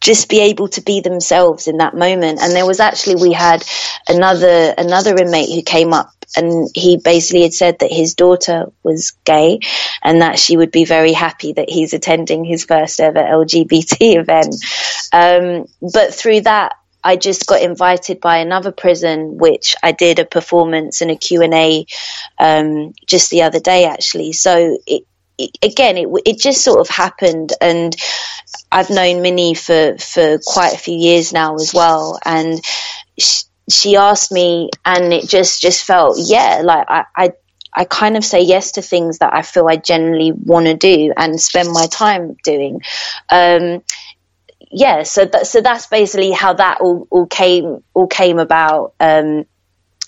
just 0.00 0.28
be 0.28 0.40
able 0.40 0.68
to 0.68 0.82
be 0.82 1.00
themselves 1.00 1.66
in 1.66 1.78
that 1.78 1.94
moment. 1.94 2.40
And 2.40 2.52
there 2.52 2.66
was 2.66 2.80
actually 2.80 3.16
we 3.16 3.32
had 3.32 3.64
another 4.08 4.74
another 4.76 5.16
inmate 5.16 5.48
who 5.48 5.62
came 5.62 5.92
up 5.92 6.10
and 6.36 6.68
he 6.74 6.96
basically 6.96 7.42
had 7.42 7.54
said 7.54 7.78
that 7.78 7.92
his 7.92 8.14
daughter 8.14 8.66
was 8.82 9.12
gay 9.24 9.60
and 10.02 10.22
that 10.22 10.38
she 10.38 10.56
would 10.56 10.70
be 10.70 10.84
very 10.84 11.12
happy 11.12 11.52
that 11.52 11.70
he's 11.70 11.94
attending 11.94 12.44
his 12.44 12.64
first 12.64 13.00
ever 13.00 13.20
LGBT 13.20 14.16
event. 14.20 14.56
Um, 15.12 15.66
but 15.80 16.14
through 16.14 16.42
that 16.42 16.76
I 17.06 17.14
just 17.14 17.46
got 17.46 17.62
invited 17.62 18.20
by 18.20 18.38
another 18.38 18.72
prison, 18.72 19.38
which 19.38 19.76
I 19.80 19.92
did 19.92 20.18
a 20.18 20.24
performance 20.24 21.02
and 21.02 21.10
a 21.12 21.16
Q&A 21.16 21.86
um, 22.36 22.94
just 23.06 23.30
the 23.30 23.42
other 23.42 23.60
day, 23.60 23.84
actually. 23.84 24.32
So 24.32 24.78
it, 24.88 25.04
it, 25.38 25.56
again, 25.62 25.98
it, 25.98 26.08
it 26.26 26.40
just 26.40 26.64
sort 26.64 26.80
of 26.80 26.88
happened. 26.88 27.52
And 27.60 27.94
I've 28.72 28.90
known 28.90 29.22
Minnie 29.22 29.54
for, 29.54 29.96
for 29.98 30.40
quite 30.44 30.74
a 30.74 30.78
few 30.78 30.96
years 30.96 31.32
now 31.32 31.54
as 31.54 31.72
well. 31.72 32.18
And 32.24 32.60
she, 33.16 33.44
she 33.70 33.96
asked 33.96 34.32
me 34.32 34.70
and 34.84 35.12
it 35.12 35.28
just, 35.28 35.62
just 35.62 35.84
felt, 35.84 36.18
yeah, 36.18 36.62
like 36.64 36.86
I, 36.88 37.04
I 37.14 37.32
I 37.78 37.84
kind 37.84 38.16
of 38.16 38.24
say 38.24 38.40
yes 38.40 38.72
to 38.72 38.82
things 38.82 39.18
that 39.18 39.34
I 39.34 39.42
feel 39.42 39.68
I 39.68 39.76
genuinely 39.76 40.32
want 40.32 40.64
to 40.64 40.74
do 40.74 41.12
and 41.14 41.38
spend 41.38 41.70
my 41.70 41.86
time 41.86 42.34
doing. 42.42 42.80
Um, 43.28 43.82
yeah, 44.76 45.04
so 45.04 45.24
that, 45.24 45.46
so 45.46 45.62
that's 45.62 45.86
basically 45.86 46.32
how 46.32 46.52
that 46.52 46.82
all, 46.82 47.08
all 47.10 47.26
came 47.26 47.82
all 47.94 48.06
came 48.06 48.38
about. 48.38 48.92
Um, 49.00 49.46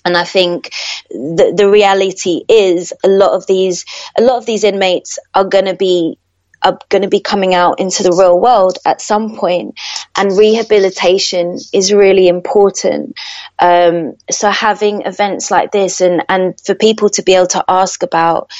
and 0.05 0.15
I 0.15 0.23
think 0.25 0.69
the, 1.09 1.53
the 1.57 1.67
reality 1.67 2.43
is 2.47 2.93
a 3.03 3.07
lot 3.07 3.31
of 3.31 3.47
these 3.47 3.83
a 4.15 4.21
lot 4.21 4.37
of 4.37 4.45
these 4.45 4.63
inmates 4.63 5.17
are 5.33 5.45
going 5.45 5.65
to 5.65 5.73
be 5.73 6.19
are 6.61 6.77
going 6.89 7.01
to 7.01 7.07
be 7.07 7.19
coming 7.19 7.55
out 7.55 7.79
into 7.79 8.03
the 8.03 8.11
real 8.11 8.39
world 8.39 8.77
at 8.85 9.01
some 9.01 9.37
point, 9.37 9.73
and 10.15 10.37
rehabilitation 10.37 11.57
is 11.73 11.91
really 11.91 12.27
important. 12.27 13.17
Um, 13.57 14.17
so 14.29 14.51
having 14.51 15.01
events 15.01 15.49
like 15.49 15.71
this, 15.71 15.99
and 15.99 16.23
and 16.29 16.61
for 16.61 16.75
people 16.75 17.09
to 17.09 17.23
be 17.23 17.33
able 17.33 17.47
to 17.47 17.65
ask 17.67 18.03
about 18.03 18.51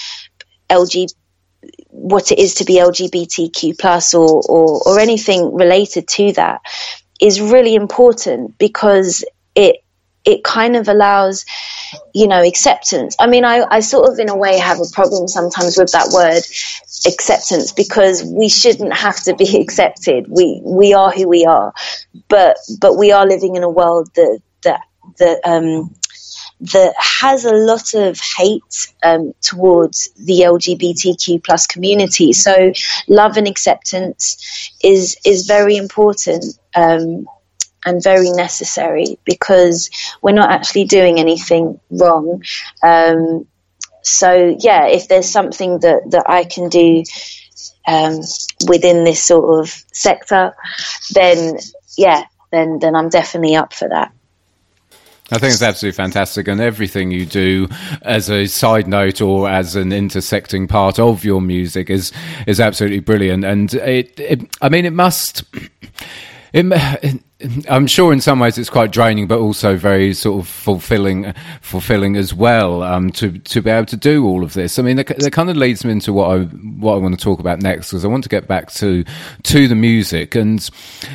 LGBT 0.71 1.13
what 1.89 2.31
it 2.31 2.39
is 2.39 2.55
to 2.55 2.65
be 2.65 2.75
LGBTQ 2.75 3.77
plus 3.77 4.13
or, 4.13 4.41
or, 4.47 4.81
or 4.85 4.99
anything 4.99 5.53
related 5.53 6.07
to 6.07 6.31
that 6.33 6.61
is 7.19 7.41
really 7.41 7.75
important 7.75 8.57
because 8.57 9.25
it 9.55 9.83
it 10.25 10.43
kind 10.43 10.75
of 10.75 10.87
allows 10.87 11.45
you 12.13 12.27
know 12.27 12.43
acceptance. 12.43 13.15
I 13.19 13.27
mean 13.27 13.43
I, 13.43 13.65
I 13.69 13.79
sort 13.79 14.11
of 14.11 14.19
in 14.19 14.29
a 14.29 14.37
way 14.37 14.59
have 14.59 14.79
a 14.79 14.89
problem 14.93 15.27
sometimes 15.27 15.77
with 15.77 15.91
that 15.93 16.09
word 16.13 16.43
acceptance 17.07 17.71
because 17.71 18.23
we 18.23 18.49
shouldn't 18.49 18.93
have 18.93 19.21
to 19.23 19.35
be 19.35 19.57
accepted. 19.61 20.27
We 20.29 20.61
we 20.63 20.93
are 20.93 21.11
who 21.11 21.27
we 21.27 21.45
are. 21.45 21.73
But 22.27 22.57
but 22.79 22.97
we 22.97 23.11
are 23.11 23.25
living 23.25 23.55
in 23.55 23.63
a 23.63 23.69
world 23.69 24.09
that 24.15 24.41
that 24.63 24.81
that 25.17 25.39
um 25.45 25.95
that 26.61 26.93
has 26.97 27.45
a 27.45 27.53
lot 27.53 27.93
of 27.93 28.19
hate 28.19 28.93
um, 29.01 29.33
towards 29.41 30.09
the 30.17 30.41
LGBTQ 30.41 31.43
plus 31.43 31.67
community. 31.67 32.33
So 32.33 32.73
love 33.07 33.37
and 33.37 33.47
acceptance 33.47 34.75
is 34.83 35.17
is 35.25 35.47
very 35.47 35.77
important 35.77 36.45
um, 36.75 37.27
and 37.85 38.03
very 38.03 38.31
necessary 38.31 39.17
because 39.23 39.89
we're 40.21 40.33
not 40.33 40.51
actually 40.51 40.85
doing 40.85 41.19
anything 41.19 41.79
wrong. 41.89 42.43
Um, 42.83 43.47
so 44.01 44.57
yeah, 44.59 44.87
if 44.87 45.07
there's 45.07 45.29
something 45.29 45.79
that 45.79 46.11
that 46.11 46.25
I 46.27 46.43
can 46.43 46.69
do 46.69 47.03
um, 47.87 48.19
within 48.67 49.05
this 49.05 49.23
sort 49.23 49.59
of 49.59 49.69
sector, 49.93 50.55
then 51.11 51.57
yeah, 51.97 52.25
then 52.51 52.79
then 52.79 52.95
I'm 52.95 53.09
definitely 53.09 53.55
up 53.55 53.73
for 53.73 53.87
that. 53.87 54.11
I 55.31 55.37
think 55.37 55.53
it's 55.53 55.61
absolutely 55.61 55.95
fantastic, 55.95 56.47
and 56.47 56.59
everything 56.59 57.11
you 57.11 57.25
do 57.25 57.67
as 58.01 58.29
a 58.29 58.47
side 58.47 58.87
note 58.87 59.21
or 59.21 59.47
as 59.47 59.75
an 59.75 59.91
intersecting 59.91 60.67
part 60.67 60.97
of 60.97 61.23
your 61.23 61.39
music 61.41 61.89
is 61.89 62.11
is 62.47 62.59
absolutely 62.59 62.99
brilliant. 62.99 63.45
And 63.45 63.73
it, 63.75 64.19
it 64.19 64.57
I 64.61 64.69
mean, 64.69 64.85
it 64.85 64.93
must. 64.93 65.43
It, 66.53 67.23
I'm 67.69 67.87
sure 67.87 68.11
in 68.11 68.19
some 68.19 68.39
ways 68.39 68.57
it's 68.57 68.69
quite 68.69 68.91
draining, 68.91 69.27
but 69.27 69.39
also 69.39 69.77
very 69.77 70.13
sort 70.13 70.41
of 70.41 70.47
fulfilling, 70.47 71.33
fulfilling 71.61 72.17
as 72.17 72.33
well. 72.33 72.83
Um, 72.83 73.11
to 73.13 73.39
to 73.39 73.61
be 73.61 73.69
able 73.69 73.85
to 73.85 73.97
do 73.97 74.25
all 74.25 74.43
of 74.43 74.53
this. 74.53 74.77
I 74.77 74.81
mean, 74.81 74.97
that, 74.97 75.07
that 75.07 75.31
kind 75.31 75.49
of 75.49 75.55
leads 75.55 75.85
me 75.85 75.91
into 75.91 76.11
what 76.11 76.31
I 76.31 76.43
what 76.43 76.95
I 76.95 76.97
want 76.97 77.17
to 77.17 77.23
talk 77.23 77.39
about 77.39 77.61
next 77.61 77.91
because 77.91 78.03
I 78.03 78.09
want 78.09 78.23
to 78.23 78.29
get 78.29 78.47
back 78.47 78.71
to 78.73 79.05
to 79.43 79.67
the 79.69 79.75
music 79.75 80.35
and 80.35 80.59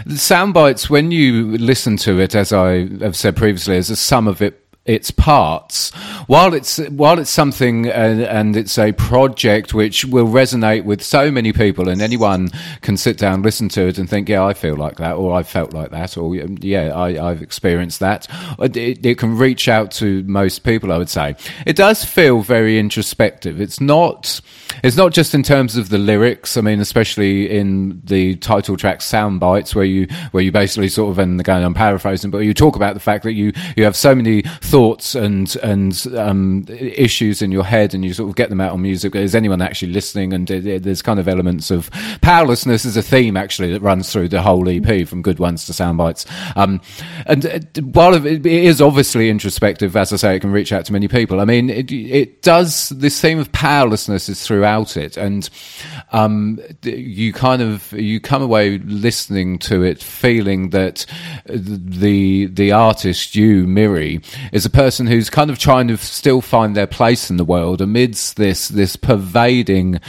the 0.06 0.16
sound 0.16 0.54
bites. 0.54 0.88
When 0.88 1.10
you 1.10 1.58
listen 1.58 1.98
to 1.98 2.18
it, 2.20 2.34
as 2.34 2.52
I 2.52 2.88
have 3.00 3.16
said 3.16 3.36
previously, 3.36 3.76
as 3.76 3.90
a 3.90 3.96
sum 3.96 4.26
of 4.26 4.40
it 4.40 4.63
its 4.86 5.10
parts. 5.10 5.90
While 6.26 6.52
it's 6.52 6.76
while 6.76 7.18
it's 7.18 7.30
something 7.30 7.86
and, 7.86 8.20
and, 8.20 8.54
it's 8.54 8.78
a 8.78 8.92
project 8.92 9.72
which 9.72 10.04
will 10.04 10.26
resonate 10.26 10.84
with 10.84 11.02
so 11.02 11.30
many 11.30 11.52
people, 11.52 11.88
and 11.88 12.02
anyone 12.02 12.50
can 12.82 12.96
sit 12.96 13.16
down, 13.16 13.42
listen 13.42 13.68
to 13.70 13.88
it, 13.88 13.98
and 13.98 14.08
think, 14.08 14.28
"Yeah, 14.28 14.44
I 14.44 14.52
feel 14.52 14.76
like 14.76 14.96
that," 14.96 15.14
or 15.14 15.34
"I 15.34 15.42
felt 15.42 15.72
like 15.72 15.90
that," 15.90 16.16
or 16.18 16.34
"Yeah, 16.34 16.96
I, 16.96 17.12
have 17.12 17.42
experienced 17.42 18.00
that." 18.00 18.26
It, 18.58 19.04
it, 19.04 19.18
can 19.18 19.38
reach 19.38 19.68
out 19.68 19.90
to 19.92 20.22
most 20.24 20.64
people. 20.64 20.92
I 20.92 20.98
would 20.98 21.08
say 21.08 21.36
it 21.66 21.76
does 21.76 22.04
feel 22.04 22.42
very 22.42 22.78
introspective. 22.78 23.60
It's 23.60 23.80
not. 23.80 24.40
It's 24.82 24.96
not 24.96 25.12
just 25.12 25.34
in 25.34 25.42
terms 25.42 25.76
of 25.76 25.88
the 25.88 25.98
lyrics. 25.98 26.56
I 26.56 26.60
mean, 26.60 26.80
especially 26.80 27.50
in 27.50 28.02
the 28.04 28.36
title 28.36 28.76
track 28.76 29.00
"Sound 29.00 29.40
Bites," 29.40 29.74
where 29.74 29.84
you 29.84 30.08
where 30.32 30.42
you 30.42 30.52
basically 30.52 30.88
sort 30.88 31.10
of 31.10 31.18
and 31.18 31.40
again 31.40 31.62
I'm 31.62 31.74
paraphrasing, 31.74 32.30
but 32.30 32.38
you 32.38 32.52
talk 32.52 32.76
about 32.76 32.94
the 32.94 33.00
fact 33.00 33.24
that 33.24 33.32
you 33.32 33.52
you 33.76 33.84
have 33.84 33.96
so 33.96 34.14
many 34.14 34.42
thoughts 34.74 35.14
and 35.14 35.54
and 35.62 36.04
um, 36.16 36.64
issues 36.68 37.40
in 37.40 37.52
your 37.52 37.62
head, 37.62 37.94
and 37.94 38.04
you 38.04 38.12
sort 38.12 38.28
of 38.28 38.34
get 38.34 38.48
them 38.48 38.60
out 38.60 38.72
on 38.72 38.82
music. 38.82 39.14
Is 39.14 39.32
anyone 39.32 39.62
actually 39.62 39.92
listening? 39.92 40.32
And 40.32 40.48
there's 40.48 41.00
kind 41.00 41.20
of 41.20 41.28
elements 41.28 41.70
of 41.70 41.88
powerlessness 42.22 42.84
as 42.84 42.96
a 42.96 43.02
theme 43.02 43.36
actually 43.36 43.72
that 43.72 43.82
runs 43.82 44.12
through 44.12 44.30
the 44.30 44.42
whole 44.42 44.68
EP, 44.68 45.06
from 45.06 45.22
good 45.22 45.38
ones 45.38 45.64
to 45.66 45.72
sound 45.72 45.98
bites. 45.98 46.26
Um, 46.56 46.80
and 47.26 47.46
uh, 47.46 47.60
while 47.82 48.14
it 48.26 48.44
is 48.44 48.82
obviously 48.82 49.30
introspective, 49.30 49.96
as 49.96 50.12
I 50.12 50.16
say, 50.16 50.34
it 50.34 50.40
can 50.40 50.50
reach 50.50 50.72
out 50.72 50.84
to 50.86 50.92
many 50.92 51.06
people. 51.06 51.40
I 51.40 51.44
mean, 51.44 51.70
it, 51.70 51.92
it 51.92 52.42
does. 52.42 52.88
This 52.88 53.20
theme 53.20 53.38
of 53.38 53.52
powerlessness 53.52 54.28
is 54.28 54.44
throughout 54.44 54.96
it, 54.96 55.16
and 55.16 55.48
um, 56.10 56.58
you 56.82 57.32
kind 57.32 57.62
of 57.62 57.92
you 57.92 58.18
come 58.18 58.42
away 58.42 58.78
listening 58.78 59.60
to 59.60 59.84
it, 59.84 60.02
feeling 60.02 60.70
that 60.70 61.06
the 61.46 62.46
the 62.46 62.72
artist, 62.72 63.36
you, 63.36 63.68
Miri, 63.68 64.20
is 64.50 64.63
a 64.64 64.70
person 64.70 65.06
who's 65.06 65.30
kind 65.30 65.50
of 65.50 65.58
trying 65.58 65.88
to 65.88 65.96
still 65.96 66.40
find 66.40 66.76
their 66.76 66.86
place 66.86 67.30
in 67.30 67.36
the 67.36 67.44
world 67.44 67.80
amidst 67.80 68.36
this 68.36 68.68
this 68.68 68.96
pervading 68.96 70.00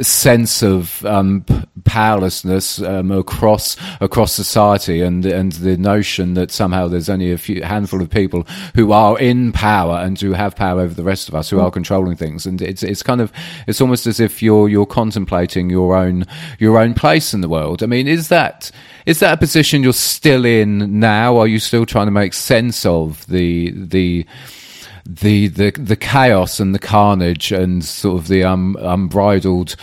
sense 0.00 0.62
of 0.62 1.04
um, 1.04 1.44
powerlessness 1.84 2.80
um, 2.82 3.10
across 3.10 3.76
across 4.00 4.32
society, 4.32 5.00
and 5.00 5.24
and 5.26 5.52
the 5.52 5.76
notion 5.76 6.34
that 6.34 6.50
somehow 6.50 6.88
there's 6.88 7.08
only 7.08 7.32
a 7.32 7.38
few 7.38 7.62
handful 7.62 8.02
of 8.02 8.10
people 8.10 8.46
who 8.74 8.92
are 8.92 9.18
in 9.18 9.52
power 9.52 9.98
and 9.98 10.20
who 10.20 10.32
have 10.32 10.56
power 10.56 10.80
over 10.80 10.94
the 10.94 11.04
rest 11.04 11.28
of 11.28 11.34
us, 11.34 11.50
who 11.50 11.60
are 11.60 11.70
controlling 11.70 12.16
things, 12.16 12.46
and 12.46 12.60
it's 12.60 12.82
it's 12.82 13.02
kind 13.02 13.20
of 13.20 13.32
it's 13.66 13.80
almost 13.80 14.06
as 14.06 14.20
if 14.20 14.42
you're 14.42 14.68
you're 14.68 14.86
contemplating 14.86 15.70
your 15.70 15.96
own 15.96 16.24
your 16.58 16.78
own 16.78 16.94
place 16.94 17.34
in 17.34 17.40
the 17.40 17.48
world. 17.48 17.82
I 17.82 17.86
mean, 17.86 18.08
is 18.08 18.28
that 18.28 18.70
is 19.06 19.20
that 19.20 19.34
a 19.34 19.36
position 19.36 19.82
you're 19.82 19.92
still 19.92 20.44
in 20.44 20.98
now? 21.00 21.36
Are 21.38 21.46
you 21.46 21.58
still 21.58 21.86
trying 21.86 22.06
to 22.06 22.12
make 22.12 22.32
sense 22.32 22.86
of 22.86 23.26
the 23.26 23.70
the 23.70 24.26
the 25.06 25.48
the 25.48 25.70
the 25.72 25.96
chaos 25.96 26.58
and 26.58 26.74
the 26.74 26.78
carnage 26.78 27.52
and 27.52 27.84
sort 27.84 28.18
of 28.18 28.28
the 28.28 28.42
um, 28.42 28.76
unbridled 28.80 29.76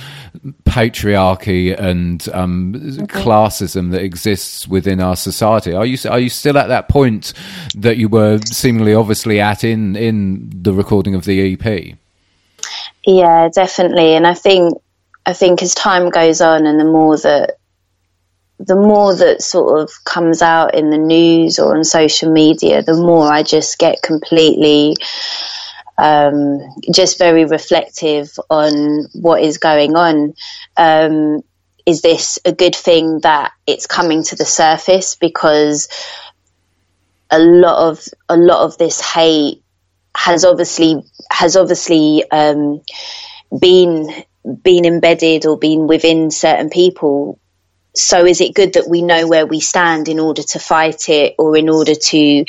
patriarchy 0.63 1.80
and 1.80 2.28
um, 2.34 2.74
okay. 2.76 3.22
classism 3.22 3.91
that 3.91 4.01
exists 4.01 4.67
within 4.67 4.99
our 4.99 5.15
society. 5.15 5.74
Are 5.74 5.86
you 5.86 5.97
are 6.09 6.19
you 6.19 6.30
still 6.30 6.57
at 6.57 6.67
that 6.67 6.89
point 6.89 7.34
that 7.76 7.97
you 7.97 8.09
were 8.09 8.39
seemingly 8.45 8.95
obviously 8.95 9.39
at 9.39 9.63
in 9.63 9.95
in 9.95 10.49
the 10.63 10.74
recording 10.74 11.13
of 11.13 11.26
the 11.26 11.53
EP? 11.53 11.95
Yeah, 13.05 13.49
definitely. 13.49 14.15
And 14.15 14.26
I 14.26 14.34
think 14.34 14.82
I 15.28 15.34
think 15.34 15.61
as 15.61 15.76
time 15.76 16.09
goes 16.09 16.41
on 16.41 16.65
and 16.65 16.80
the 16.80 16.86
more 16.86 17.17
that 17.17 17.57
the 18.66 18.76
more 18.76 19.16
that 19.16 19.41
sort 19.41 19.82
of 19.82 19.91
comes 20.03 20.41
out 20.41 20.76
in 20.76 20.89
the 20.89 20.97
news 20.97 21.59
or 21.59 21.76
on 21.76 21.84
social 21.84 22.32
media, 22.32 22.84
the 22.84 22.95
more 22.95 23.32
I 23.32 23.43
just 23.43 23.78
get 23.78 24.01
completely 24.01 24.95
um, 25.97 26.59
just 26.91 27.18
very 27.18 27.45
reflective 27.45 28.32
on 28.49 29.05
what 29.14 29.41
is 29.41 29.57
going 29.57 29.95
on. 29.95 30.34
Um, 30.78 31.43
is 31.86 32.01
this 32.01 32.39
a 32.45 32.51
good 32.51 32.76
thing 32.76 33.20
that 33.22 33.51
it's 33.66 33.88
coming 33.88 34.24
to 34.24 34.36
the 34.36 34.45
surface 34.45 35.16
because 35.16 35.88
a 37.30 37.39
lot 37.39 37.89
of 37.89 38.05
a 38.30 38.38
lot 38.38 38.66
of 38.66 38.78
this 38.78 39.01
hate 39.01 39.64
has 40.16 40.45
obviously 40.45 41.01
has 41.32 41.55
obviously 41.55 42.24
um, 42.30 42.82
been 43.59 44.09
been 44.64 44.86
embedded 44.86 45.45
or 45.45 45.57
been 45.57 45.88
within 45.88 46.30
certain 46.30 46.70
people 46.70 47.39
so 47.94 48.26
is 48.26 48.42
it 48.42 48.56
good 48.56 48.74
that 48.74 48.89
we 48.89 49.02
know 49.02 49.28
where 49.28 49.46
we 49.46 49.60
stand 49.60 50.08
in 50.08 50.20
order 50.20 50.44
to 50.44 50.60
fight 50.60 51.10
it 51.10 51.36
or 51.38 51.58
in 51.58 51.70
order 51.70 51.96
to 51.96 52.46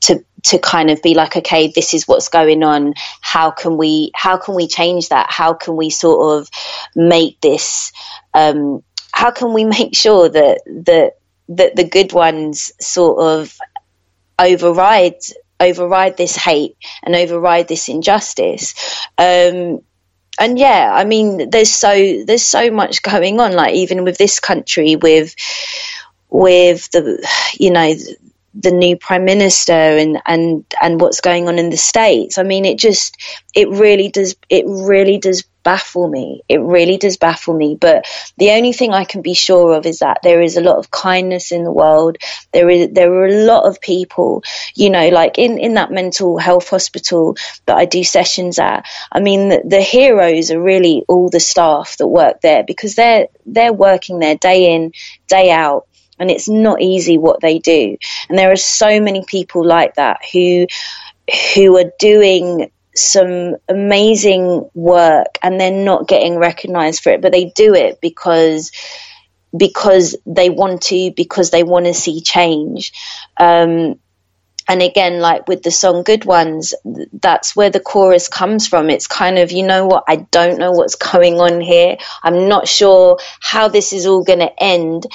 to 0.00 0.24
to 0.44 0.58
kind 0.58 0.90
of 0.90 1.02
be 1.02 1.14
like 1.14 1.36
okay 1.36 1.72
this 1.74 1.94
is 1.94 2.06
what's 2.06 2.28
going 2.28 2.62
on. 2.62 2.94
How 3.20 3.50
can 3.50 3.76
we 3.76 4.12
how 4.14 4.36
can 4.36 4.54
we 4.54 4.68
change 4.68 5.08
that? 5.08 5.30
How 5.30 5.54
can 5.54 5.76
we 5.76 5.90
sort 5.90 6.40
of 6.40 6.50
make 6.94 7.40
this 7.40 7.92
um, 8.34 8.82
how 9.12 9.30
can 9.30 9.52
we 9.52 9.64
make 9.64 9.94
sure 9.94 10.28
that 10.28 10.60
that 10.66 11.18
that 11.48 11.76
the 11.76 11.84
good 11.84 12.12
ones 12.12 12.72
sort 12.80 13.20
of 13.20 13.56
override 14.38 15.20
override 15.60 16.16
this 16.16 16.36
hate 16.36 16.76
and 17.02 17.16
override 17.16 17.68
this 17.68 17.88
injustice? 17.88 18.74
Um, 19.18 19.80
and 20.38 20.58
yeah, 20.58 20.90
I 20.92 21.04
mean, 21.04 21.50
there's 21.50 21.72
so 21.72 22.22
there's 22.24 22.42
so 22.44 22.70
much 22.70 23.02
going 23.02 23.40
on. 23.40 23.52
Like 23.52 23.74
even 23.74 24.04
with 24.04 24.18
this 24.18 24.40
country, 24.40 24.96
with 24.96 25.34
with 26.30 26.90
the 26.90 27.26
you 27.58 27.70
know 27.70 27.94
the 28.54 28.70
new 28.70 28.96
prime 28.96 29.24
minister 29.24 29.72
and 29.72 30.20
and 30.26 30.64
and 30.80 31.00
what's 31.00 31.20
going 31.20 31.48
on 31.48 31.58
in 31.58 31.70
the 31.70 31.76
states. 31.76 32.38
I 32.38 32.42
mean, 32.42 32.64
it 32.64 32.78
just 32.78 33.16
it 33.54 33.68
really 33.68 34.08
does 34.08 34.36
it 34.48 34.64
really 34.66 35.18
does 35.18 35.44
baffle 35.64 36.06
me. 36.06 36.42
It 36.48 36.60
really 36.60 36.98
does 36.98 37.16
baffle 37.16 37.54
me. 37.54 37.74
But 37.74 38.06
the 38.36 38.50
only 38.50 38.72
thing 38.72 38.92
I 38.92 39.04
can 39.04 39.22
be 39.22 39.34
sure 39.34 39.74
of 39.74 39.86
is 39.86 39.98
that 40.00 40.18
there 40.22 40.40
is 40.40 40.56
a 40.56 40.60
lot 40.60 40.76
of 40.76 40.90
kindness 40.90 41.50
in 41.50 41.64
the 41.64 41.72
world. 41.72 42.18
There 42.52 42.70
is 42.70 42.90
there 42.92 43.12
are 43.12 43.26
a 43.26 43.44
lot 43.44 43.64
of 43.64 43.80
people, 43.80 44.44
you 44.76 44.90
know, 44.90 45.08
like 45.08 45.38
in 45.38 45.58
in 45.58 45.74
that 45.74 45.90
mental 45.90 46.38
health 46.38 46.68
hospital 46.68 47.36
that 47.66 47.76
I 47.76 47.86
do 47.86 48.04
sessions 48.04 48.60
at. 48.60 48.86
I 49.10 49.20
mean, 49.20 49.48
the, 49.48 49.62
the 49.64 49.82
heroes 49.82 50.52
are 50.52 50.60
really 50.60 51.04
all 51.08 51.28
the 51.28 51.40
staff 51.40 51.96
that 51.96 52.06
work 52.06 52.40
there 52.40 52.62
because 52.62 52.94
they're 52.94 53.28
they're 53.46 53.72
working 53.72 54.20
there 54.20 54.36
day 54.36 54.74
in 54.74 54.92
day 55.26 55.50
out 55.50 55.88
and 56.24 56.30
it's 56.30 56.48
not 56.48 56.80
easy 56.80 57.18
what 57.18 57.40
they 57.40 57.58
do 57.58 57.96
and 58.28 58.38
there 58.38 58.50
are 58.50 58.56
so 58.56 59.00
many 59.00 59.24
people 59.26 59.64
like 59.64 59.94
that 59.96 60.20
who 60.32 60.66
who 61.54 61.76
are 61.76 61.92
doing 61.98 62.70
some 62.94 63.56
amazing 63.68 64.68
work 64.74 65.38
and 65.42 65.60
they're 65.60 65.84
not 65.84 66.08
getting 66.08 66.36
recognized 66.36 67.02
for 67.02 67.10
it, 67.10 67.20
but 67.20 67.32
they 67.32 67.46
do 67.46 67.74
it 67.74 68.00
because 68.00 68.70
because 69.56 70.16
they 70.26 70.50
want 70.50 70.82
to, 70.82 71.12
because 71.16 71.50
they 71.50 71.62
want 71.62 71.86
to 71.86 71.94
see 71.94 72.20
change. 72.20 72.92
Um, 73.38 74.00
and 74.66 74.82
again, 74.82 75.20
like 75.20 75.46
with 75.46 75.62
the 75.62 75.70
song 75.70 76.02
Good 76.02 76.24
Ones, 76.24 76.74
that's 77.12 77.54
where 77.54 77.70
the 77.70 77.78
chorus 77.78 78.26
comes 78.26 78.66
from. 78.66 78.90
It's 78.90 79.06
kind 79.06 79.38
of, 79.38 79.52
you 79.52 79.62
know 79.62 79.86
what, 79.86 80.04
I 80.08 80.16
don't 80.16 80.58
know 80.58 80.72
what's 80.72 80.94
going 80.96 81.38
on 81.38 81.60
here. 81.60 81.98
I'm 82.22 82.48
not 82.48 82.66
sure 82.66 83.18
how 83.40 83.68
this 83.68 83.92
is 83.92 84.06
all 84.06 84.24
going 84.24 84.40
to 84.40 84.62
end, 84.62 85.06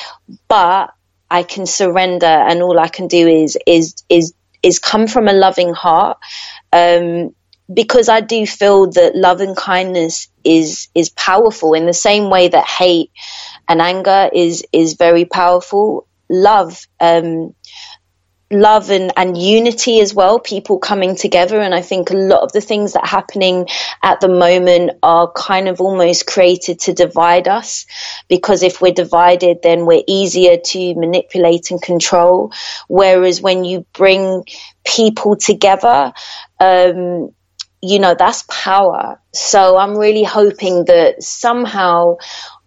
but 0.48 0.94
I 1.30 1.44
can 1.44 1.66
surrender 1.66 2.26
and 2.26 2.62
all 2.62 2.80
I 2.80 2.88
can 2.88 3.08
do 3.08 3.28
is, 3.28 3.58
is, 3.66 3.96
is, 4.10 4.34
is 4.64 4.80
come 4.80 5.08
from 5.08 5.28
a 5.28 5.34
loving 5.34 5.74
heart. 5.74 6.18
Um, 6.74 7.34
because 7.72 8.10
I 8.10 8.22
do 8.22 8.46
feel 8.46 8.90
that 8.92 9.16
love 9.16 9.42
and 9.42 9.56
kindness 9.56 10.28
is 10.44 10.88
is 10.96 11.10
powerful 11.10 11.74
in 11.74 11.86
the 11.86 11.94
same 11.94 12.30
way 12.30 12.48
that 12.48 12.66
hate 12.66 13.12
and 13.68 13.82
anger 13.82 14.30
is 14.34 14.66
is 14.72 14.96
very 14.96 15.26
powerful. 15.26 16.08
Love, 16.30 16.88
um, 17.00 17.54
love 18.52 18.90
and, 18.90 19.12
and 19.16 19.38
unity 19.38 20.00
as 20.00 20.14
well, 20.14 20.40
people 20.40 20.80
coming 20.80 21.16
together. 21.16 21.60
And 21.60 21.74
I 21.74 21.82
think 21.82 22.10
a 22.10 22.16
lot 22.16 22.42
of 22.42 22.52
the 22.52 22.62
things 22.62 22.94
that 22.94 23.04
are 23.04 23.08
happening 23.08 23.68
at 24.02 24.22
the 24.22 24.30
moment 24.30 24.92
are 25.04 25.32
kind 25.32 25.68
of 25.68 25.82
almost 25.82 26.26
created 26.26 26.80
to 26.82 26.94
divide 26.94 27.48
us 27.48 27.86
because 28.28 28.64
if 28.64 28.82
we're 28.82 28.94
divided, 28.94 29.60
then 29.62 29.86
we're 29.86 30.04
easier 30.08 30.58
to 30.58 30.96
manipulate 30.96 31.72
and 31.72 31.82
control. 31.82 32.52
Whereas 32.88 33.42
when 33.42 33.66
you 33.66 33.86
bring 33.94 34.44
people 34.84 35.36
together, 35.36 36.14
um, 36.60 37.34
you 37.82 38.00
know, 38.00 38.16
that's 38.18 38.44
power. 38.50 39.22
So 39.34 39.78
I'm 39.78 39.98
really 39.98 40.24
hoping 40.24 40.86
that 40.86 41.24
somehow 41.24 42.18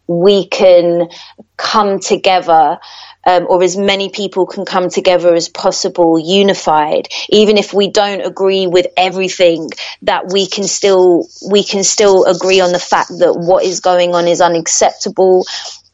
we 0.06 0.46
can 0.46 1.08
come 1.56 2.00
together 2.00 2.78
um, 3.26 3.46
or 3.48 3.62
as 3.62 3.76
many 3.76 4.08
people 4.08 4.46
can 4.46 4.64
come 4.64 4.88
together 4.88 5.34
as 5.34 5.48
possible, 5.48 6.18
unified. 6.18 7.08
Even 7.28 7.56
if 7.56 7.72
we 7.72 7.88
don't 7.88 8.20
agree 8.20 8.66
with 8.66 8.86
everything, 8.96 9.70
that 10.02 10.32
we 10.32 10.46
can 10.46 10.64
still 10.64 11.26
we 11.48 11.62
can 11.62 11.84
still 11.84 12.24
agree 12.24 12.60
on 12.60 12.72
the 12.72 12.78
fact 12.78 13.10
that 13.18 13.34
what 13.34 13.64
is 13.64 13.80
going 13.80 14.14
on 14.14 14.26
is 14.26 14.40
unacceptable, 14.40 15.44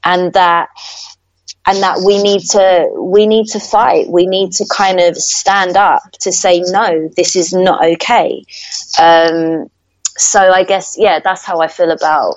and 0.05 0.33
that 0.33 0.69
and 1.67 1.83
that 1.83 2.01
we 2.01 2.23
need 2.23 2.41
to 2.41 2.91
we 2.97 3.27
need 3.27 3.47
to 3.49 3.61
fight. 3.61 4.09
We 4.09 4.27
need 4.27 4.53
to 4.53 4.67
kind 4.67 5.01
of 5.01 5.17
stand 5.17 5.77
up 5.77 6.03
to 6.21 6.33
say 6.33 6.61
no, 6.61 7.11
this 7.15 7.37
is 7.37 7.53
not 7.53 7.85
okay. 7.85 8.45
Um, 8.99 9.71
so 10.17 10.41
I 10.41 10.65
guess 10.65 10.97
yeah, 10.99 11.21
that's 11.23 11.45
how 11.45 11.61
I 11.61 11.69
feel 11.69 11.91
about 11.91 12.37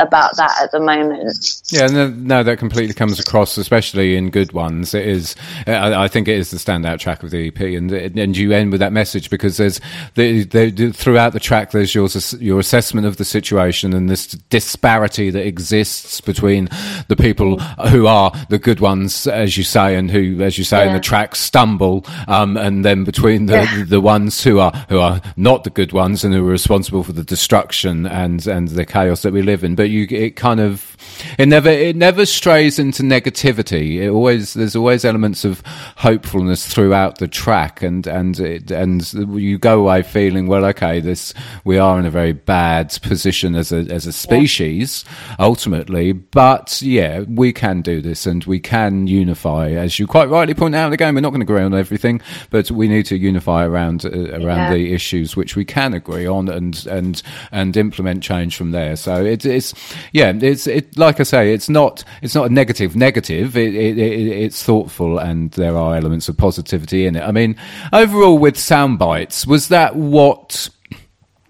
about 0.00 0.36
that 0.36 0.52
at 0.62 0.72
the 0.72 0.80
moment. 0.80 1.62
Yeah, 1.68 1.86
no, 1.86 2.08
no, 2.08 2.42
that 2.42 2.58
completely 2.58 2.94
comes 2.94 3.18
across, 3.18 3.56
especially 3.56 4.16
in 4.16 4.30
good 4.30 4.52
ones. 4.52 4.94
It 4.94 5.06
is, 5.06 5.34
I, 5.66 6.04
I, 6.04 6.08
think, 6.08 6.28
it 6.28 6.36
is 6.36 6.50
the 6.50 6.56
standout 6.56 6.98
track 6.98 7.22
of 7.22 7.30
the 7.30 7.48
EP, 7.48 7.60
and 7.60 7.90
and 7.92 8.36
you 8.36 8.52
end 8.52 8.72
with 8.72 8.80
that 8.80 8.92
message 8.92 9.30
because 9.30 9.56
there's 9.56 9.80
the, 10.14 10.44
the, 10.44 10.92
throughout 10.92 11.32
the 11.32 11.40
track 11.40 11.70
there's 11.70 11.94
your 11.94 12.08
your 12.38 12.58
assessment 12.58 13.06
of 13.06 13.16
the 13.16 13.24
situation 13.24 13.92
and 13.92 14.08
this 14.08 14.26
disparity 14.50 15.30
that 15.30 15.46
exists 15.46 16.20
between 16.20 16.68
the 17.08 17.16
people 17.16 17.58
who 17.58 18.06
are 18.06 18.32
the 18.48 18.58
good 18.58 18.80
ones, 18.80 19.26
as 19.26 19.56
you 19.56 19.64
say, 19.64 19.96
and 19.96 20.10
who, 20.10 20.40
as 20.42 20.58
you 20.58 20.64
say 20.64 20.84
yeah. 20.84 20.88
in 20.88 20.94
the 20.94 21.00
track, 21.00 21.36
stumble, 21.36 22.04
um, 22.28 22.56
and 22.56 22.84
then 22.84 23.04
between 23.04 23.46
the 23.46 23.54
yeah. 23.54 23.84
the 23.86 24.00
ones 24.00 24.42
who 24.42 24.58
are 24.58 24.72
who 24.88 24.98
are 24.98 25.20
not 25.36 25.64
the 25.64 25.70
good 25.70 25.92
ones 25.92 26.24
and 26.24 26.34
who 26.34 26.46
are 26.46 26.50
responsible 26.50 27.02
for 27.02 27.12
the 27.12 27.24
destruction 27.24 28.06
and 28.06 28.46
and 28.46 28.68
the 28.68 28.84
chaos 28.84 29.22
that 29.22 29.32
we 29.32 29.42
live 29.42 29.64
in. 29.64 29.74
But 29.74 29.83
you, 29.88 30.06
it 30.10 30.36
kind 30.36 30.60
of 30.60 30.93
it 31.38 31.46
never 31.46 31.68
it 31.68 31.96
never 31.96 32.26
strays 32.26 32.78
into 32.78 33.02
negativity. 33.02 34.02
It 34.02 34.08
always 34.08 34.54
there's 34.54 34.76
always 34.76 35.04
elements 35.04 35.44
of 35.44 35.62
hopefulness 35.96 36.66
throughout 36.66 37.18
the 37.18 37.28
track, 37.28 37.82
and 37.82 38.06
and 38.06 38.38
it, 38.38 38.70
and 38.70 39.12
you 39.12 39.58
go 39.58 39.80
away 39.80 40.02
feeling 40.02 40.46
well. 40.46 40.64
Okay, 40.66 41.00
this 41.00 41.34
we 41.64 41.78
are 41.78 41.98
in 41.98 42.06
a 42.06 42.10
very 42.10 42.32
bad 42.32 42.96
position 43.02 43.54
as 43.54 43.72
a 43.72 43.86
as 43.90 44.06
a 44.06 44.12
species 44.12 45.04
yeah. 45.06 45.36
ultimately, 45.38 46.12
but 46.12 46.80
yeah, 46.82 47.20
we 47.20 47.52
can 47.52 47.82
do 47.82 48.00
this 48.00 48.26
and 48.26 48.44
we 48.44 48.60
can 48.60 49.06
unify. 49.06 49.70
As 49.70 49.98
you 49.98 50.06
quite 50.06 50.28
rightly 50.28 50.54
point 50.54 50.74
out 50.74 50.92
again, 50.92 51.14
we're 51.14 51.20
not 51.20 51.30
going 51.30 51.40
to 51.40 51.52
agree 51.52 51.62
on 51.62 51.74
everything, 51.74 52.20
but 52.50 52.70
we 52.70 52.88
need 52.88 53.06
to 53.06 53.16
unify 53.16 53.64
around 53.64 54.04
uh, 54.04 54.10
around 54.10 54.42
yeah. 54.42 54.74
the 54.74 54.92
issues 54.92 55.36
which 55.36 55.56
we 55.56 55.64
can 55.64 55.94
agree 55.94 56.26
on 56.26 56.48
and 56.48 56.86
and 56.86 57.22
and 57.52 57.76
implement 57.76 58.22
change 58.22 58.56
from 58.56 58.70
there. 58.70 58.96
So 58.96 59.24
it, 59.24 59.44
it's 59.44 59.74
yeah, 60.12 60.32
it's 60.34 60.66
it 60.66 60.93
like 60.96 61.20
I 61.20 61.22
say, 61.22 61.52
it's 61.52 61.68
not 61.68 62.04
it's 62.22 62.34
not 62.34 62.50
a 62.50 62.52
negative 62.52 62.96
negative. 62.96 63.56
It, 63.56 63.74
it, 63.74 63.98
it, 63.98 64.28
it's 64.28 64.62
thoughtful, 64.62 65.18
and 65.18 65.50
there 65.52 65.76
are 65.76 65.96
elements 65.96 66.28
of 66.28 66.36
positivity 66.36 67.06
in 67.06 67.16
it. 67.16 67.22
I 67.22 67.32
mean, 67.32 67.56
overall, 67.92 68.38
with 68.38 68.58
sound 68.58 68.98
bites, 68.98 69.46
was 69.46 69.68
that 69.68 69.96
what? 69.96 70.68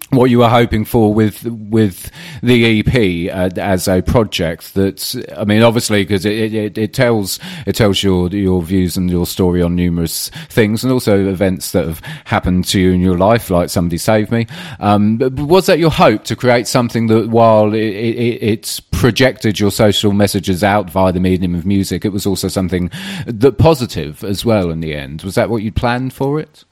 What 0.09 0.29
you 0.29 0.39
were 0.39 0.49
hoping 0.49 0.85
for 0.85 1.13
with 1.13 1.43
with 1.45 2.11
the 2.41 2.79
EP 2.79 3.33
uh, 3.33 3.49
as 3.59 3.87
a 3.87 4.01
project. 4.01 4.73
That 4.75 5.33
I 5.37 5.45
mean, 5.45 5.61
obviously, 5.61 6.03
because 6.03 6.25
it, 6.25 6.53
it, 6.53 6.77
it, 6.77 6.93
tells 6.93 7.39
it 7.65 7.75
tells 7.75 8.03
your 8.03 8.29
your 8.29 8.61
views 8.61 8.97
and 8.97 9.09
your 9.09 9.25
story 9.25 9.61
on 9.61 9.75
numerous 9.75 10.29
things, 10.49 10.83
and 10.83 10.91
also 10.91 11.27
events 11.27 11.71
that 11.71 11.85
have 11.85 11.99
happened 12.25 12.65
to 12.65 12.79
you 12.79 12.91
in 12.91 13.01
your 13.01 13.17
life, 13.17 13.49
like 13.49 13.69
somebody 13.69 13.97
saved 13.97 14.31
me. 14.31 14.47
Um, 14.79 15.19
was 15.35 15.65
that 15.67 15.79
your 15.79 15.91
hope 15.91 16.23
to 16.25 16.35
create 16.35 16.67
something 16.67 17.07
that, 17.07 17.29
while 17.29 17.73
it, 17.73 17.83
it, 17.83 18.43
it 18.43 18.81
projected 18.91 19.59
your 19.59 19.71
social 19.71 20.13
messages 20.13 20.63
out 20.63 20.89
via 20.89 21.11
the 21.11 21.19
medium 21.19 21.55
of 21.55 21.65
music, 21.65 22.05
it 22.05 22.09
was 22.09 22.25
also 22.25 22.47
something 22.47 22.91
that 23.25 23.57
positive 23.57 24.23
as 24.23 24.45
well. 24.45 24.69
In 24.69 24.81
the 24.81 24.93
end, 24.95 25.23
was 25.23 25.35
that 25.35 25.49
what 25.49 25.63
you 25.63 25.71
planned 25.71 26.13
for 26.13 26.39
it? 26.39 26.63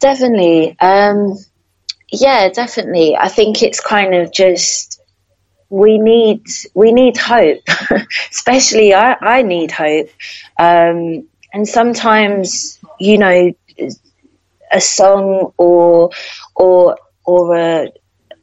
Definitely. 0.00 0.76
Um 0.80 1.36
yeah, 2.20 2.48
definitely. 2.48 3.16
I 3.16 3.28
think 3.28 3.62
it's 3.62 3.80
kind 3.80 4.14
of 4.14 4.32
just 4.32 5.00
we 5.68 5.98
need 5.98 6.46
we 6.74 6.92
need 6.92 7.16
hope, 7.16 7.62
especially 8.30 8.94
I, 8.94 9.16
I 9.20 9.42
need 9.42 9.70
hope. 9.70 10.08
Um, 10.58 11.28
and 11.52 11.68
sometimes, 11.68 12.78
you 12.98 13.18
know, 13.18 13.52
a 14.72 14.80
song 14.80 15.52
or 15.56 16.10
or 16.54 16.96
or 17.24 17.56
a 17.56 17.92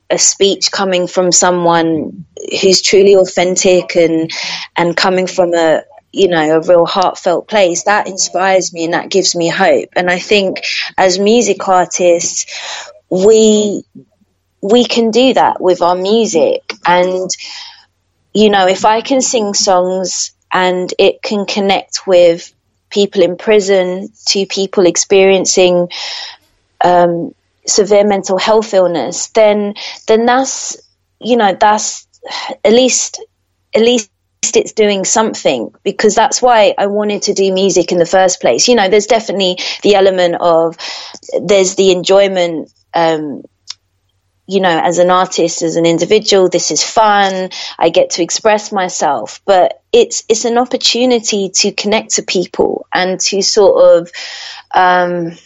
a 0.09 0.17
speech 0.17 0.71
coming 0.71 1.07
from 1.07 1.31
someone 1.31 2.25
who's 2.61 2.81
truly 2.81 3.15
authentic 3.15 3.95
and 3.95 4.31
and 4.75 4.97
coming 4.97 5.25
from 5.25 5.53
a 5.53 5.83
you 6.11 6.27
know 6.27 6.57
a 6.57 6.61
real 6.61 6.85
heartfelt 6.85 7.47
place 7.47 7.83
that 7.83 8.07
inspires 8.07 8.73
me 8.73 8.83
and 8.83 8.93
that 8.93 9.09
gives 9.09 9.35
me 9.35 9.47
hope 9.47 9.87
and 9.95 10.09
i 10.09 10.19
think 10.19 10.65
as 10.97 11.17
music 11.17 11.65
artists 11.69 12.90
we 13.11 13.83
we 14.61 14.85
can 14.85 15.11
do 15.11 15.33
that 15.33 15.61
with 15.61 15.81
our 15.81 15.95
music 15.95 16.73
and 16.85 17.29
you 18.33 18.49
know 18.49 18.67
if 18.67 18.85
i 18.85 19.01
can 19.01 19.21
sing 19.21 19.53
songs 19.53 20.31
and 20.51 20.93
it 20.97 21.21
can 21.21 21.45
connect 21.45 22.07
with 22.07 22.53
people 22.89 23.21
in 23.21 23.37
prison 23.37 24.09
to 24.25 24.45
people 24.45 24.85
experiencing 24.85 25.89
um, 26.83 27.33
severe 27.65 28.05
mental 28.05 28.37
health 28.37 28.73
illness 28.73 29.27
then 29.27 29.75
then 30.07 30.25
that's 30.25 30.77
you 31.19 31.37
know 31.37 31.55
that's 31.59 32.07
at 32.63 32.71
least 32.71 33.21
at 33.75 33.81
least 33.81 34.09
it's 34.53 34.73
doing 34.73 35.05
something 35.05 35.73
because 35.83 36.15
that's 36.15 36.41
why 36.41 36.73
I 36.77 36.87
wanted 36.87 37.23
to 37.23 37.33
do 37.33 37.53
music 37.53 37.91
in 37.91 37.99
the 37.99 38.05
first 38.05 38.41
place. 38.41 38.67
You 38.67 38.75
know, 38.75 38.89
there's 38.89 39.05
definitely 39.05 39.59
the 39.83 39.95
element 39.95 40.35
of 40.41 40.77
there's 41.41 41.75
the 41.75 41.91
enjoyment 41.91 42.71
um, 42.93 43.43
you 44.51 44.59
know, 44.59 44.81
as 44.83 44.97
an 44.97 45.09
artist, 45.09 45.61
as 45.61 45.77
an 45.77 45.85
individual, 45.85 46.49
this 46.49 46.71
is 46.71 46.83
fun. 46.83 47.51
I 47.79 47.89
get 47.89 48.11
to 48.11 48.23
express 48.23 48.71
myself, 48.73 49.41
but 49.45 49.81
it's 49.93 50.25
it's 50.27 50.43
an 50.43 50.57
opportunity 50.57 51.49
to 51.49 51.71
connect 51.71 52.15
to 52.15 52.23
people 52.23 52.85
and 52.93 53.19
to 53.21 53.41
sort 53.41 53.97
of. 53.97 54.11
Um, 54.73 55.37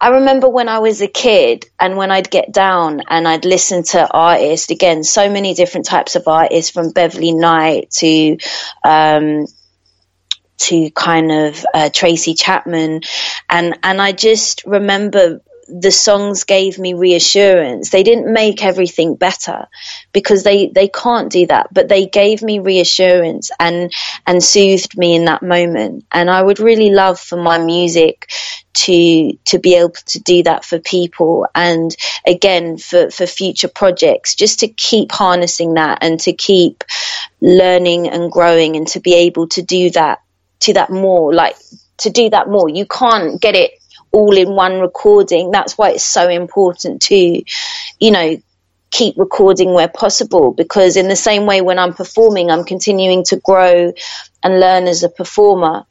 I 0.00 0.10
remember 0.10 0.48
when 0.48 0.68
I 0.68 0.78
was 0.78 1.00
a 1.02 1.08
kid 1.08 1.66
and 1.80 1.96
when 1.96 2.12
I'd 2.12 2.30
get 2.30 2.52
down 2.52 3.02
and 3.08 3.26
I'd 3.26 3.44
listen 3.44 3.82
to 3.82 4.08
artists 4.08 4.70
again, 4.70 5.02
so 5.02 5.28
many 5.28 5.52
different 5.54 5.86
types 5.86 6.14
of 6.14 6.28
artists 6.28 6.70
from 6.70 6.92
Beverley 6.92 7.32
Knight 7.32 7.90
to. 7.98 8.38
Um, 8.84 9.46
to 10.56 10.88
kind 10.92 11.32
of 11.32 11.66
uh, 11.74 11.90
Tracy 11.92 12.34
Chapman, 12.34 13.00
and 13.50 13.76
and 13.82 14.00
I 14.00 14.12
just 14.12 14.62
remember 14.64 15.40
the 15.68 15.90
songs 15.90 16.44
gave 16.44 16.78
me 16.78 16.94
reassurance. 16.94 17.90
They 17.90 18.02
didn't 18.02 18.32
make 18.32 18.64
everything 18.64 19.14
better 19.14 19.66
because 20.12 20.42
they, 20.44 20.68
they 20.68 20.88
can't 20.88 21.30
do 21.30 21.46
that, 21.46 21.72
but 21.72 21.88
they 21.88 22.06
gave 22.06 22.42
me 22.42 22.58
reassurance 22.58 23.50
and, 23.58 23.92
and 24.26 24.42
soothed 24.42 24.96
me 24.96 25.14
in 25.14 25.24
that 25.26 25.42
moment. 25.42 26.04
And 26.12 26.30
I 26.30 26.42
would 26.42 26.58
really 26.58 26.90
love 26.90 27.18
for 27.18 27.36
my 27.36 27.58
music 27.58 28.30
to, 28.74 29.32
to 29.46 29.58
be 29.58 29.74
able 29.76 29.90
to 30.06 30.20
do 30.20 30.42
that 30.42 30.64
for 30.64 30.78
people. 30.78 31.46
And 31.54 31.94
again, 32.26 32.76
for, 32.78 33.10
for 33.10 33.26
future 33.26 33.68
projects, 33.68 34.34
just 34.34 34.60
to 34.60 34.68
keep 34.68 35.12
harnessing 35.12 35.74
that 35.74 35.98
and 36.02 36.20
to 36.20 36.32
keep 36.32 36.84
learning 37.40 38.08
and 38.08 38.30
growing 38.30 38.76
and 38.76 38.86
to 38.88 39.00
be 39.00 39.14
able 39.14 39.48
to 39.48 39.62
do 39.62 39.90
that, 39.90 40.20
to 40.60 40.74
that 40.74 40.90
more, 40.90 41.32
like 41.32 41.56
to 41.98 42.10
do 42.10 42.30
that 42.30 42.48
more. 42.48 42.68
You 42.68 42.86
can't 42.86 43.40
get 43.40 43.54
it 43.54 43.72
all 44.14 44.36
in 44.36 44.54
one 44.54 44.80
recording. 44.80 45.50
That's 45.50 45.76
why 45.76 45.90
it's 45.90 46.04
so 46.04 46.28
important 46.28 47.02
to, 47.02 47.42
you 48.00 48.10
know, 48.10 48.36
keep 48.90 49.18
recording 49.18 49.74
where 49.74 49.88
possible 49.88 50.52
because 50.52 50.96
in 50.96 51.08
the 51.08 51.16
same 51.16 51.46
way 51.46 51.60
when 51.60 51.80
I'm 51.80 51.94
performing, 51.94 52.50
I'm 52.50 52.64
continuing 52.64 53.24
to 53.24 53.36
grow 53.36 53.92
and 54.42 54.60
learn 54.60 54.86
as 54.86 55.02
a 55.02 55.08
performer. 55.08 55.84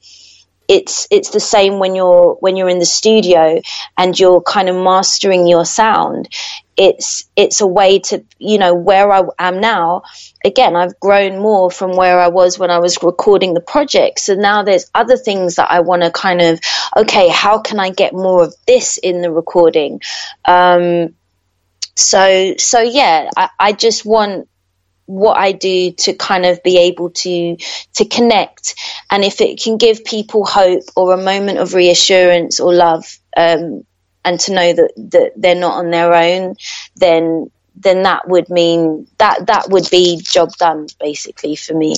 It's 0.68 1.08
it's 1.12 1.30
the 1.32 1.40
same 1.40 1.80
when 1.80 1.96
you're 1.96 2.36
when 2.40 2.56
you're 2.56 2.70
in 2.70 2.80
the 2.80 2.86
studio 2.86 3.62
and 3.98 4.18
you're 4.18 4.42
kind 4.42 4.70
of 4.70 4.76
mastering 4.76 5.48
your 5.48 5.66
sound. 5.66 6.30
It's 6.76 7.30
it's 7.36 7.62
a 7.62 7.68
way 7.68 8.00
to 8.00 8.24
you 8.40 8.58
know 8.58 8.74
where 8.74 9.12
I 9.12 9.24
am 9.40 9.60
now. 9.60 10.04
Again 10.44 10.76
I've 10.76 11.00
grown 11.00 11.40
more 11.40 11.70
from 11.70 11.96
where 11.96 12.20
I 12.20 12.30
was 12.30 12.58
when 12.58 12.72
I 12.72 12.80
was 12.80 13.02
recording 13.04 13.54
the 13.54 13.62
project 13.62 14.20
so 14.20 14.36
now 14.36 14.64
there's 14.64 14.90
other 14.96 15.18
things 15.18 15.56
that 15.56 15.70
I 15.70 15.82
want 15.82 16.04
to 16.04 16.12
kind 16.12 16.42
of 16.42 16.60
okay 16.98 17.28
how 17.28 17.60
can 17.60 17.80
I 17.80 17.90
get 17.90 18.14
more 18.14 18.44
of 18.44 18.56
this 18.66 18.98
in 18.98 19.22
the 19.22 19.32
recording? 19.32 20.02
Um, 20.46 21.16
so 21.96 22.56
so 22.58 22.82
yeah 22.82 23.30
I, 23.38 23.50
I 23.60 23.72
just 23.74 24.06
want 24.06 24.48
what 25.14 25.38
I 25.38 25.52
do 25.52 25.92
to 25.92 26.14
kind 26.14 26.46
of 26.46 26.62
be 26.64 26.78
able 26.78 27.12
to 27.12 27.58
to 27.96 28.06
connect. 28.06 28.76
And 29.12 29.24
if 29.24 29.42
it 29.42 29.62
can 29.62 29.78
give 29.78 30.04
people 30.04 30.46
hope 30.46 30.84
or 30.96 31.14
a 31.14 31.24
moment 31.24 31.60
of 31.60 31.74
reassurance 31.74 32.60
or 32.60 32.74
love 32.74 33.06
um, 33.38 33.86
and 34.26 34.40
to 34.42 34.54
know 34.54 34.74
that, 34.74 34.94
that 35.12 35.32
they're 35.36 35.56
not 35.56 35.78
on 35.78 35.92
their 35.92 36.14
own 36.14 36.56
then 36.96 37.50
then 37.76 38.04
that 38.04 38.28
would 38.28 38.50
mean 38.50 39.08
that 39.18 39.48
that 39.48 39.70
would 39.70 39.90
be 39.90 40.22
job 40.22 40.52
done 40.58 40.88
basically 41.00 41.56
for 41.56 41.74
me 41.74 41.96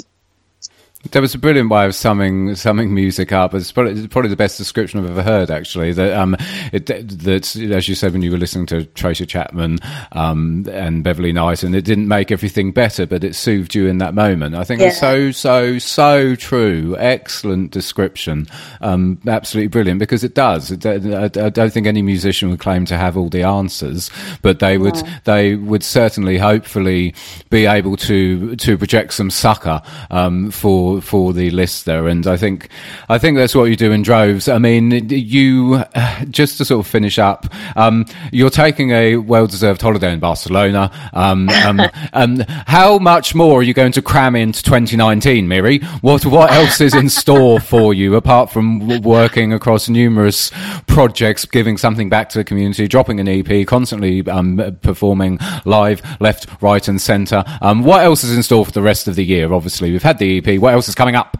there 1.11 1.21
was 1.21 1.35
a 1.35 1.37
brilliant 1.37 1.69
way 1.69 1.85
of 1.85 1.95
summing 1.95 2.55
summing 2.55 2.93
music 2.93 3.31
up. 3.31 3.53
It's 3.53 3.71
probably, 3.71 4.07
probably 4.07 4.29
the 4.29 4.35
best 4.35 4.57
description 4.57 4.99
I've 4.99 5.09
ever 5.09 5.23
heard. 5.23 5.51
Actually, 5.51 5.93
that 5.93 6.13
um, 6.13 6.35
it, 6.71 6.85
that 6.87 7.55
as 7.55 7.87
you 7.87 7.95
said 7.95 8.13
when 8.13 8.21
you 8.21 8.31
were 8.31 8.37
listening 8.37 8.65
to 8.67 8.85
Tracy 8.85 9.25
Chapman 9.25 9.79
um, 10.13 10.65
and 10.71 11.03
Beverley 11.03 11.31
Knight, 11.31 11.63
and 11.63 11.75
it 11.75 11.83
didn't 11.83 12.07
make 12.07 12.31
everything 12.31 12.71
better, 12.71 13.05
but 13.05 13.23
it 13.23 13.35
soothed 13.35 13.75
you 13.75 13.87
in 13.87 13.99
that 13.99 14.13
moment. 14.13 14.55
I 14.55 14.63
think 14.63 14.81
yeah. 14.81 14.87
it's 14.87 14.99
so 14.99 15.31
so 15.31 15.77
so 15.77 16.35
true. 16.35 16.95
Excellent 16.97 17.71
description. 17.71 18.47
Um, 18.81 19.19
absolutely 19.27 19.69
brilliant 19.69 19.99
because 19.99 20.23
it 20.23 20.33
does. 20.33 20.71
It, 20.71 20.85
I, 20.85 21.25
I, 21.25 21.49
don't 21.49 21.71
think 21.71 21.87
any 21.87 22.01
musician 22.01 22.49
would 22.49 22.59
claim 22.59 22.85
to 22.85 22.97
have 22.97 23.17
all 23.17 23.29
the 23.29 23.43
answers, 23.43 24.09
but 24.41 24.59
they 24.59 24.77
would 24.77 24.95
they 25.25 25.55
would 25.55 25.83
certainly, 25.83 26.37
hopefully, 26.37 27.13
be 27.49 27.65
able 27.65 27.97
to 27.97 28.55
to 28.55 28.77
project 28.77 29.13
some 29.13 29.29
succor 29.29 29.81
um, 30.09 30.51
for 30.51 30.94
for 31.01 31.33
the 31.33 31.49
listener, 31.51 32.07
and 32.07 32.25
I 32.27 32.37
think 32.37 32.69
I 33.09 33.17
think 33.17 33.37
that's 33.37 33.55
what 33.55 33.65
you 33.65 33.75
do 33.75 33.91
in 33.91 34.01
droves. 34.01 34.47
I 34.47 34.57
mean, 34.57 34.91
you 35.09 35.83
just 36.29 36.57
to 36.57 36.65
sort 36.65 36.85
of 36.85 36.91
finish 36.91 37.19
up, 37.19 37.47
um, 37.75 38.05
you're 38.31 38.49
taking 38.49 38.91
a 38.91 39.17
well-deserved 39.17 39.81
holiday 39.81 40.13
in 40.13 40.19
Barcelona. 40.19 40.91
Um, 41.13 41.49
um, 41.49 41.81
um 42.13 42.39
how 42.67 42.97
much 42.99 43.35
more 43.35 43.59
are 43.59 43.63
you 43.63 43.73
going 43.73 43.91
to 43.93 44.01
cram 44.01 44.35
into 44.35 44.63
2019, 44.63 45.47
Miri? 45.47 45.79
What 46.01 46.25
what 46.25 46.51
else 46.51 46.81
is 46.81 46.93
in 46.93 47.09
store 47.09 47.59
for 47.59 47.93
you 47.93 48.15
apart 48.15 48.51
from 48.51 49.01
working 49.01 49.53
across 49.53 49.89
numerous 49.89 50.51
projects, 50.87 51.45
giving 51.45 51.77
something 51.77 52.09
back 52.09 52.29
to 52.29 52.37
the 52.37 52.43
community, 52.43 52.87
dropping 52.87 53.19
an 53.19 53.27
EP, 53.27 53.67
constantly 53.67 54.27
um, 54.29 54.77
performing 54.81 55.39
live, 55.65 56.01
left, 56.19 56.47
right, 56.61 56.87
and 56.87 57.01
centre? 57.01 57.43
Um, 57.61 57.83
what 57.83 58.03
else 58.03 58.23
is 58.23 58.35
in 58.35 58.43
store 58.43 58.65
for 58.65 58.71
the 58.71 58.81
rest 58.81 59.07
of 59.07 59.15
the 59.15 59.25
year? 59.25 59.51
Obviously, 59.53 59.91
we've 59.91 60.03
had 60.03 60.17
the 60.17 60.37
EP. 60.37 60.59
What 60.59 60.73
else 60.73 60.84
else 60.85 60.89
is 60.89 60.95
coming 60.95 61.15
up? 61.15 61.37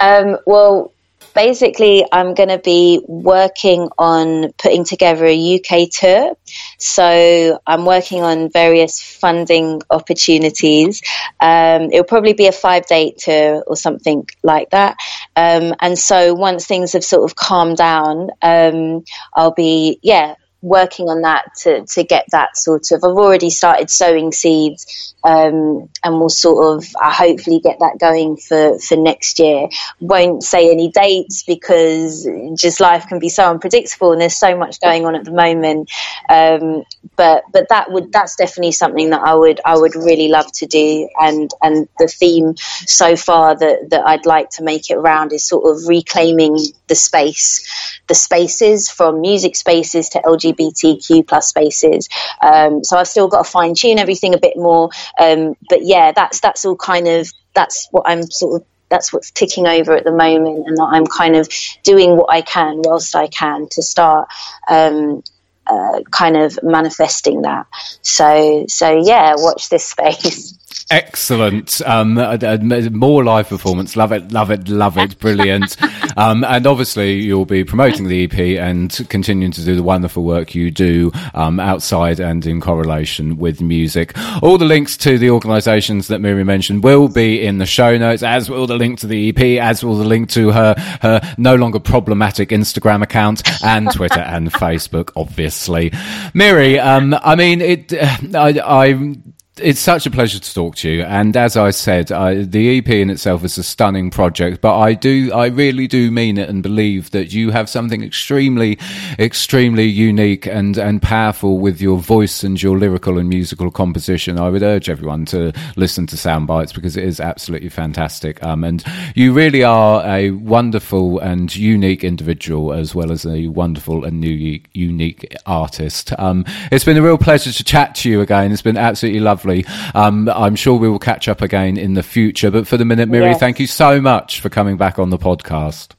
Um, 0.00 0.38
well, 0.46 0.92
basically, 1.34 2.04
I'm 2.10 2.34
going 2.34 2.48
to 2.48 2.58
be 2.58 3.00
working 3.06 3.88
on 3.98 4.52
putting 4.52 4.84
together 4.84 5.26
a 5.26 5.56
UK 5.56 5.90
tour. 5.90 6.34
So 6.78 7.60
I'm 7.66 7.84
working 7.84 8.22
on 8.22 8.50
various 8.50 9.02
funding 9.02 9.82
opportunities. 9.90 11.02
Um, 11.40 11.90
it'll 11.92 12.04
probably 12.04 12.32
be 12.32 12.46
a 12.46 12.52
five 12.52 12.86
day 12.86 13.14
tour 13.18 13.62
or 13.66 13.76
something 13.76 14.26
like 14.42 14.70
that. 14.70 14.96
Um, 15.36 15.74
and 15.80 15.98
so 15.98 16.34
once 16.34 16.66
things 16.66 16.92
have 16.94 17.04
sort 17.04 17.24
of 17.30 17.36
calmed 17.36 17.76
down, 17.76 18.30
um, 18.40 19.04
I'll 19.34 19.52
be, 19.54 19.98
yeah, 20.02 20.36
working 20.60 21.08
on 21.08 21.22
that 21.22 21.54
to, 21.56 21.86
to 21.86 22.04
get 22.04 22.26
that 22.32 22.56
sort 22.56 22.90
of. 22.90 23.04
I've 23.04 23.16
already 23.16 23.50
started 23.50 23.90
sowing 23.90 24.32
seeds, 24.32 25.14
um, 25.22 25.88
and 26.02 26.18
we'll 26.18 26.28
sort 26.28 26.76
of 26.76 26.84
uh, 27.00 27.12
hopefully 27.12 27.60
get 27.60 27.78
that 27.80 27.98
going 27.98 28.36
for 28.36 28.78
for 28.78 28.96
next 28.96 29.38
year. 29.38 29.68
Won't 30.00 30.42
say 30.42 30.70
any 30.70 30.90
dates 30.90 31.44
because 31.44 32.28
just 32.56 32.80
life 32.80 33.06
can 33.06 33.18
be 33.18 33.28
so 33.28 33.48
unpredictable, 33.48 34.12
and 34.12 34.20
there's 34.20 34.36
so 34.36 34.56
much 34.56 34.80
going 34.80 35.06
on 35.06 35.14
at 35.14 35.24
the 35.24 35.32
moment. 35.32 35.90
Um, 36.28 36.84
but 37.16 37.44
but 37.52 37.68
that 37.68 37.90
would 37.92 38.12
that's 38.12 38.36
definitely 38.36 38.72
something 38.72 39.10
that 39.10 39.22
I 39.22 39.34
would 39.34 39.60
I 39.64 39.76
would 39.76 39.94
really 39.94 40.28
love 40.28 40.50
to 40.52 40.66
do, 40.66 41.08
and 41.20 41.50
and 41.62 41.88
the 41.98 42.08
theme 42.08 42.56
so 42.56 43.14
far 43.16 43.56
that 43.56 43.90
that 43.90 44.06
I'd 44.06 44.26
like 44.26 44.50
to 44.50 44.64
make 44.64 44.90
it 44.90 44.94
around 44.94 45.32
is 45.32 45.44
sort 45.44 45.70
of 45.70 45.88
reclaiming 45.88 46.58
the 46.88 46.94
space, 46.94 48.00
the 48.08 48.14
spaces 48.14 48.90
from 48.90 49.20
music 49.20 49.54
spaces 49.54 50.08
to 50.10 50.20
LGBT 50.20 50.47
LGBTQ 50.52 51.26
plus 51.26 51.48
spaces. 51.48 52.08
Um, 52.42 52.84
so 52.84 52.96
I've 52.96 53.08
still 53.08 53.28
got 53.28 53.44
to 53.44 53.50
fine 53.50 53.74
tune 53.74 53.98
everything 53.98 54.34
a 54.34 54.38
bit 54.38 54.56
more. 54.56 54.90
Um, 55.18 55.56
but 55.68 55.80
yeah, 55.84 56.12
that's 56.12 56.40
that's 56.40 56.64
all 56.64 56.76
kind 56.76 57.08
of 57.08 57.30
that's 57.54 57.88
what 57.90 58.04
I'm 58.06 58.22
sort 58.30 58.60
of 58.62 58.66
that's 58.90 59.12
what's 59.12 59.30
ticking 59.30 59.66
over 59.66 59.94
at 59.94 60.04
the 60.04 60.12
moment, 60.12 60.66
and 60.66 60.76
that 60.76 60.88
I'm 60.90 61.06
kind 61.06 61.36
of 61.36 61.48
doing 61.82 62.16
what 62.16 62.30
I 62.30 62.40
can 62.40 62.80
whilst 62.82 63.14
I 63.14 63.26
can 63.28 63.68
to 63.70 63.82
start. 63.82 64.28
Um, 64.68 65.22
uh, 65.66 66.00
kind 66.10 66.34
of 66.34 66.58
manifesting 66.62 67.42
that. 67.42 67.66
So, 68.00 68.64
so 68.68 69.02
yeah, 69.04 69.34
watch 69.36 69.68
this 69.68 69.84
space. 69.84 70.58
Excellent. 70.90 71.82
Um, 71.86 72.16
uh, 72.16 72.38
uh, 72.40 72.58
more 72.90 73.22
live 73.22 73.48
performance. 73.50 73.94
Love 73.94 74.10
it, 74.10 74.32
love 74.32 74.50
it, 74.50 74.68
love 74.68 74.96
it. 74.96 75.18
Brilliant. 75.18 75.76
um, 76.16 76.44
and 76.44 76.66
obviously, 76.66 77.20
you'll 77.20 77.44
be 77.44 77.62
promoting 77.62 78.08
the 78.08 78.24
EP 78.24 78.58
and 78.58 79.06
continuing 79.10 79.52
to 79.52 79.64
do 79.64 79.76
the 79.76 79.82
wonderful 79.82 80.24
work 80.24 80.54
you 80.54 80.70
do 80.70 81.12
um, 81.34 81.60
outside 81.60 82.20
and 82.20 82.46
in 82.46 82.62
correlation 82.62 83.36
with 83.36 83.60
music. 83.60 84.16
All 84.42 84.56
the 84.56 84.64
links 84.64 84.96
to 84.98 85.18
the 85.18 85.28
organisations 85.28 86.08
that 86.08 86.20
Miri 86.20 86.42
mentioned 86.44 86.82
will 86.82 87.08
be 87.08 87.44
in 87.44 87.58
the 87.58 87.66
show 87.66 87.98
notes, 87.98 88.22
as 88.22 88.48
will 88.48 88.66
the 88.66 88.76
link 88.76 88.98
to 89.00 89.06
the 89.06 89.28
EP, 89.28 89.62
as 89.62 89.84
will 89.84 89.98
the 89.98 90.06
link 90.06 90.30
to 90.30 90.52
her 90.52 90.74
her 91.02 91.20
no 91.36 91.54
longer 91.54 91.80
problematic 91.80 92.48
Instagram 92.48 93.02
account 93.02 93.42
and 93.62 93.92
Twitter 93.92 94.20
and 94.20 94.50
Facebook, 94.52 95.10
obviously. 95.16 95.92
Miri, 96.32 96.78
um, 96.78 97.14
I 97.22 97.36
mean, 97.36 97.60
it. 97.60 97.92
Uh, 97.92 98.16
I, 98.34 98.60
I 98.64 99.16
it's 99.60 99.80
such 99.80 100.06
a 100.06 100.10
pleasure 100.10 100.38
to 100.38 100.54
talk 100.54 100.76
to 100.76 100.90
you. 100.90 101.02
And 101.02 101.36
as 101.36 101.56
I 101.56 101.70
said, 101.70 102.12
I, 102.12 102.42
the 102.42 102.78
EP 102.78 102.88
in 102.88 103.10
itself 103.10 103.44
is 103.44 103.58
a 103.58 103.62
stunning 103.62 104.10
project, 104.10 104.60
but 104.60 104.78
I 104.78 104.94
do, 104.94 105.32
I 105.32 105.46
really 105.46 105.86
do 105.86 106.10
mean 106.10 106.38
it 106.38 106.48
and 106.48 106.62
believe 106.62 107.10
that 107.10 107.32
you 107.32 107.50
have 107.50 107.68
something 107.68 108.02
extremely, 108.02 108.78
extremely 109.18 109.84
unique 109.84 110.46
and, 110.46 110.76
and 110.76 111.02
powerful 111.02 111.58
with 111.58 111.80
your 111.80 111.98
voice 111.98 112.44
and 112.44 112.62
your 112.62 112.78
lyrical 112.78 113.18
and 113.18 113.28
musical 113.28 113.70
composition. 113.70 114.38
I 114.38 114.48
would 114.48 114.62
urge 114.62 114.88
everyone 114.88 115.24
to 115.26 115.52
listen 115.76 116.06
to 116.08 116.16
Soundbites 116.16 116.74
because 116.74 116.96
it 116.96 117.04
is 117.04 117.20
absolutely 117.20 117.68
fantastic. 117.68 118.42
Um, 118.44 118.64
and 118.64 118.84
you 119.14 119.32
really 119.32 119.64
are 119.64 120.04
a 120.06 120.30
wonderful 120.30 121.18
and 121.18 121.54
unique 121.54 122.04
individual 122.04 122.72
as 122.72 122.94
well 122.94 123.10
as 123.10 123.26
a 123.26 123.48
wonderful 123.48 124.04
and 124.04 124.20
new, 124.20 124.60
unique 124.72 125.34
artist. 125.46 126.12
Um, 126.18 126.44
it's 126.70 126.84
been 126.84 126.96
a 126.96 127.02
real 127.02 127.18
pleasure 127.18 127.52
to 127.52 127.64
chat 127.64 127.94
to 127.96 128.10
you 128.10 128.20
again. 128.20 128.52
It's 128.52 128.62
been 128.62 128.76
absolutely 128.76 129.20
lovely 129.20 129.47
Um, 129.94 130.28
I'm 130.28 130.56
sure 130.56 130.78
we 130.78 130.88
will 130.88 130.98
catch 130.98 131.28
up 131.28 131.40
again 131.40 131.76
in 131.76 131.94
the 131.94 132.02
future. 132.02 132.50
But 132.50 132.66
for 132.66 132.76
the 132.76 132.84
minute, 132.84 133.08
Miri, 133.08 133.30
yes. 133.30 133.40
thank 133.40 133.60
you 133.60 133.66
so 133.66 134.00
much 134.00 134.40
for 134.40 134.48
coming 134.48 134.76
back 134.76 134.98
on 134.98 135.10
the 135.10 135.18
podcast. 135.18 135.92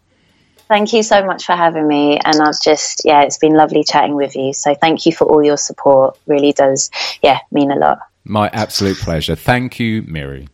Thank 0.67 0.93
you 0.93 1.01
so 1.01 1.25
much 1.25 1.45
for 1.45 1.53
having 1.53 1.87
me. 1.87 2.19
And 2.23 2.41
I've 2.41 2.61
just, 2.61 3.01
yeah, 3.03 3.23
it's 3.23 3.39
been 3.39 3.55
lovely 3.55 3.83
chatting 3.83 4.15
with 4.15 4.35
you. 4.35 4.53
So 4.53 4.75
thank 4.75 5.05
you 5.05 5.11
for 5.11 5.25
all 5.25 5.43
your 5.43 5.57
support. 5.57 6.17
Really 6.27 6.53
does, 6.53 6.91
yeah, 7.23 7.39
mean 7.51 7.71
a 7.71 7.75
lot. 7.75 7.99
My 8.23 8.49
absolute 8.53 8.97
pleasure. 8.97 9.35
Thank 9.35 9.79
you, 9.79 10.03
Miri. 10.03 10.47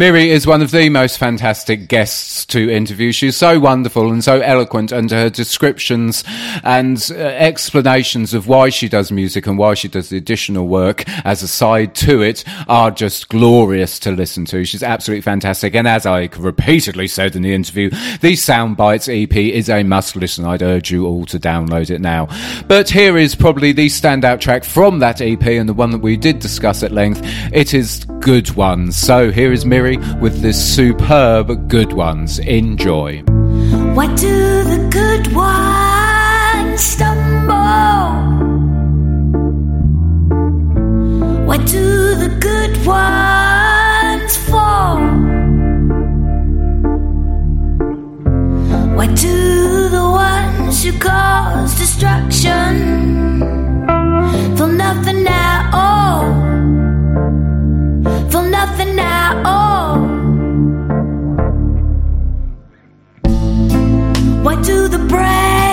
Miri 0.00 0.30
is 0.30 0.46
one 0.46 0.62
of 0.62 0.70
the 0.70 0.88
most 0.90 1.18
fantastic 1.18 1.88
guests 1.88 2.46
to 2.46 2.70
interview. 2.70 3.10
She's 3.10 3.36
so 3.36 3.58
wonderful 3.58 4.12
and 4.12 4.22
so 4.22 4.38
eloquent, 4.38 4.92
and 4.92 5.10
her 5.10 5.28
descriptions 5.28 6.22
and 6.62 7.04
uh, 7.10 7.16
explanations 7.16 8.32
of 8.32 8.46
why 8.46 8.68
she 8.68 8.88
does 8.88 9.10
music 9.10 9.48
and 9.48 9.58
why 9.58 9.74
she 9.74 9.88
does 9.88 10.08
the 10.08 10.16
additional 10.16 10.68
work 10.68 11.02
as 11.26 11.42
a 11.42 11.48
side 11.48 11.96
to 11.96 12.22
it 12.22 12.44
are 12.68 12.92
just 12.92 13.28
glorious 13.28 13.98
to 13.98 14.12
listen 14.12 14.44
to. 14.44 14.64
She's 14.64 14.84
absolutely 14.84 15.22
fantastic. 15.22 15.74
And 15.74 15.88
as 15.88 16.06
I 16.06 16.28
repeatedly 16.38 17.08
said 17.08 17.34
in 17.34 17.42
the 17.42 17.52
interview, 17.52 17.90
the 17.90 18.34
Soundbites 18.34 19.08
EP 19.12 19.36
is 19.36 19.68
a 19.68 19.82
must 19.82 20.14
listen. 20.14 20.44
I'd 20.44 20.62
urge 20.62 20.92
you 20.92 21.08
all 21.08 21.26
to 21.26 21.40
download 21.40 21.90
it 21.90 22.00
now. 22.00 22.28
But 22.68 22.88
here 22.88 23.18
is 23.18 23.34
probably 23.34 23.72
the 23.72 23.88
standout 23.88 24.38
track 24.38 24.62
from 24.62 25.00
that 25.00 25.20
EP 25.20 25.44
and 25.44 25.68
the 25.68 25.74
one 25.74 25.90
that 25.90 25.98
we 25.98 26.16
did 26.16 26.38
discuss 26.38 26.84
at 26.84 26.92
length. 26.92 27.20
It 27.52 27.74
is 27.74 28.04
Good 28.20 28.50
One. 28.52 28.92
So 28.92 29.32
here 29.32 29.52
is 29.52 29.66
Miri 29.66 29.87
with 29.96 30.42
this 30.42 30.58
superb 30.76 31.68
Good 31.68 31.92
Ones. 31.92 32.38
Enjoy. 32.40 33.22
Why 33.94 34.06
do 34.14 34.64
the 34.64 34.88
good 34.90 35.34
ones 35.34 36.80
stumble? 36.80 37.54
Why 41.46 41.56
do 41.56 42.14
the 42.14 42.36
good 42.38 42.76
ones 42.86 44.36
fall? 44.48 44.98
Why 48.96 49.06
do 49.06 49.88
the 49.88 50.02
ones 50.02 50.84
who 50.84 50.92
cause 50.98 51.76
destruction. 51.78 52.74
Feel 54.56 54.68
nothing 54.68 55.26
at 55.26 55.70
all. 55.72 56.22
Feel 58.30 58.42
nothing 58.42 58.77
Why 64.42 64.54
do 64.62 64.88
the 64.88 64.98
brave 64.98 65.67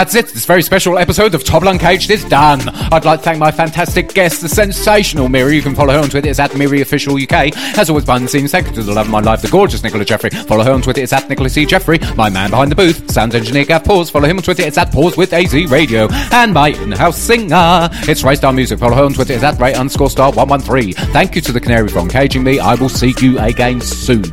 that's 0.00 0.14
it. 0.14 0.28
This 0.28 0.46
very 0.46 0.62
special 0.62 0.96
episode 0.96 1.34
of 1.34 1.44
Tobble 1.44 1.68
Uncaged 1.68 2.10
is 2.10 2.24
done. 2.24 2.66
I'd 2.90 3.04
like 3.04 3.20
to 3.20 3.24
thank 3.24 3.38
my 3.38 3.50
fantastic 3.50 4.14
guest, 4.14 4.40
the 4.40 4.48
sensational 4.48 5.28
Miri. 5.28 5.56
You 5.56 5.60
can 5.60 5.74
follow 5.74 5.92
her 5.92 5.98
on 5.98 6.08
Twitter. 6.08 6.30
It's 6.30 6.38
at 6.38 6.56
Miri 6.56 6.80
Official 6.80 7.16
UK. 7.16 7.54
As 7.76 7.90
always, 7.90 8.06
behind 8.06 8.24
the 8.24 8.28
scenes, 8.30 8.54
you 8.54 8.62
to 8.62 8.82
the 8.82 8.94
love 8.94 9.08
of 9.08 9.12
my 9.12 9.20
life, 9.20 9.42
the 9.42 9.48
gorgeous 9.48 9.82
Nicola 9.82 10.06
Jeffrey. 10.06 10.30
Follow 10.30 10.64
her 10.64 10.72
on 10.72 10.80
Twitter. 10.80 11.02
It's 11.02 11.12
at 11.12 11.28
Nicola 11.28 11.50
C. 11.50 11.66
Jeffrey. 11.66 11.98
My 12.16 12.30
man 12.30 12.48
behind 12.48 12.70
the 12.70 12.76
booth, 12.76 13.10
sound 13.10 13.34
engineer 13.34 13.66
Gav 13.66 13.84
Pause. 13.84 14.08
Follow 14.08 14.26
him 14.26 14.38
on 14.38 14.42
Twitter. 14.42 14.62
It's 14.62 14.78
at 14.78 14.90
Pause 14.90 15.18
with 15.18 15.34
AZ 15.34 15.52
Radio. 15.70 16.08
And 16.32 16.54
my 16.54 16.68
in-house 16.68 17.18
singer, 17.18 17.90
it's 18.08 18.24
Ray 18.24 18.36
Star 18.36 18.54
Music. 18.54 18.78
Follow 18.78 18.96
her 18.96 19.04
on 19.04 19.12
Twitter. 19.12 19.34
It's 19.34 19.44
at 19.44 19.60
Ray 19.60 19.74
underscore 19.74 20.08
star 20.08 20.32
113. 20.32 20.94
Thank 21.12 21.34
you 21.34 21.42
to 21.42 21.52
the 21.52 21.60
Canary 21.60 21.88
for 21.88 21.98
encaging 21.98 22.42
me. 22.42 22.58
I 22.58 22.74
will 22.74 22.88
see 22.88 23.12
you 23.20 23.38
again 23.38 23.82
soon. 23.82 24.24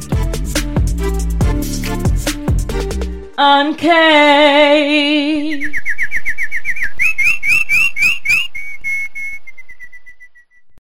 Uncaged. 3.39 3.77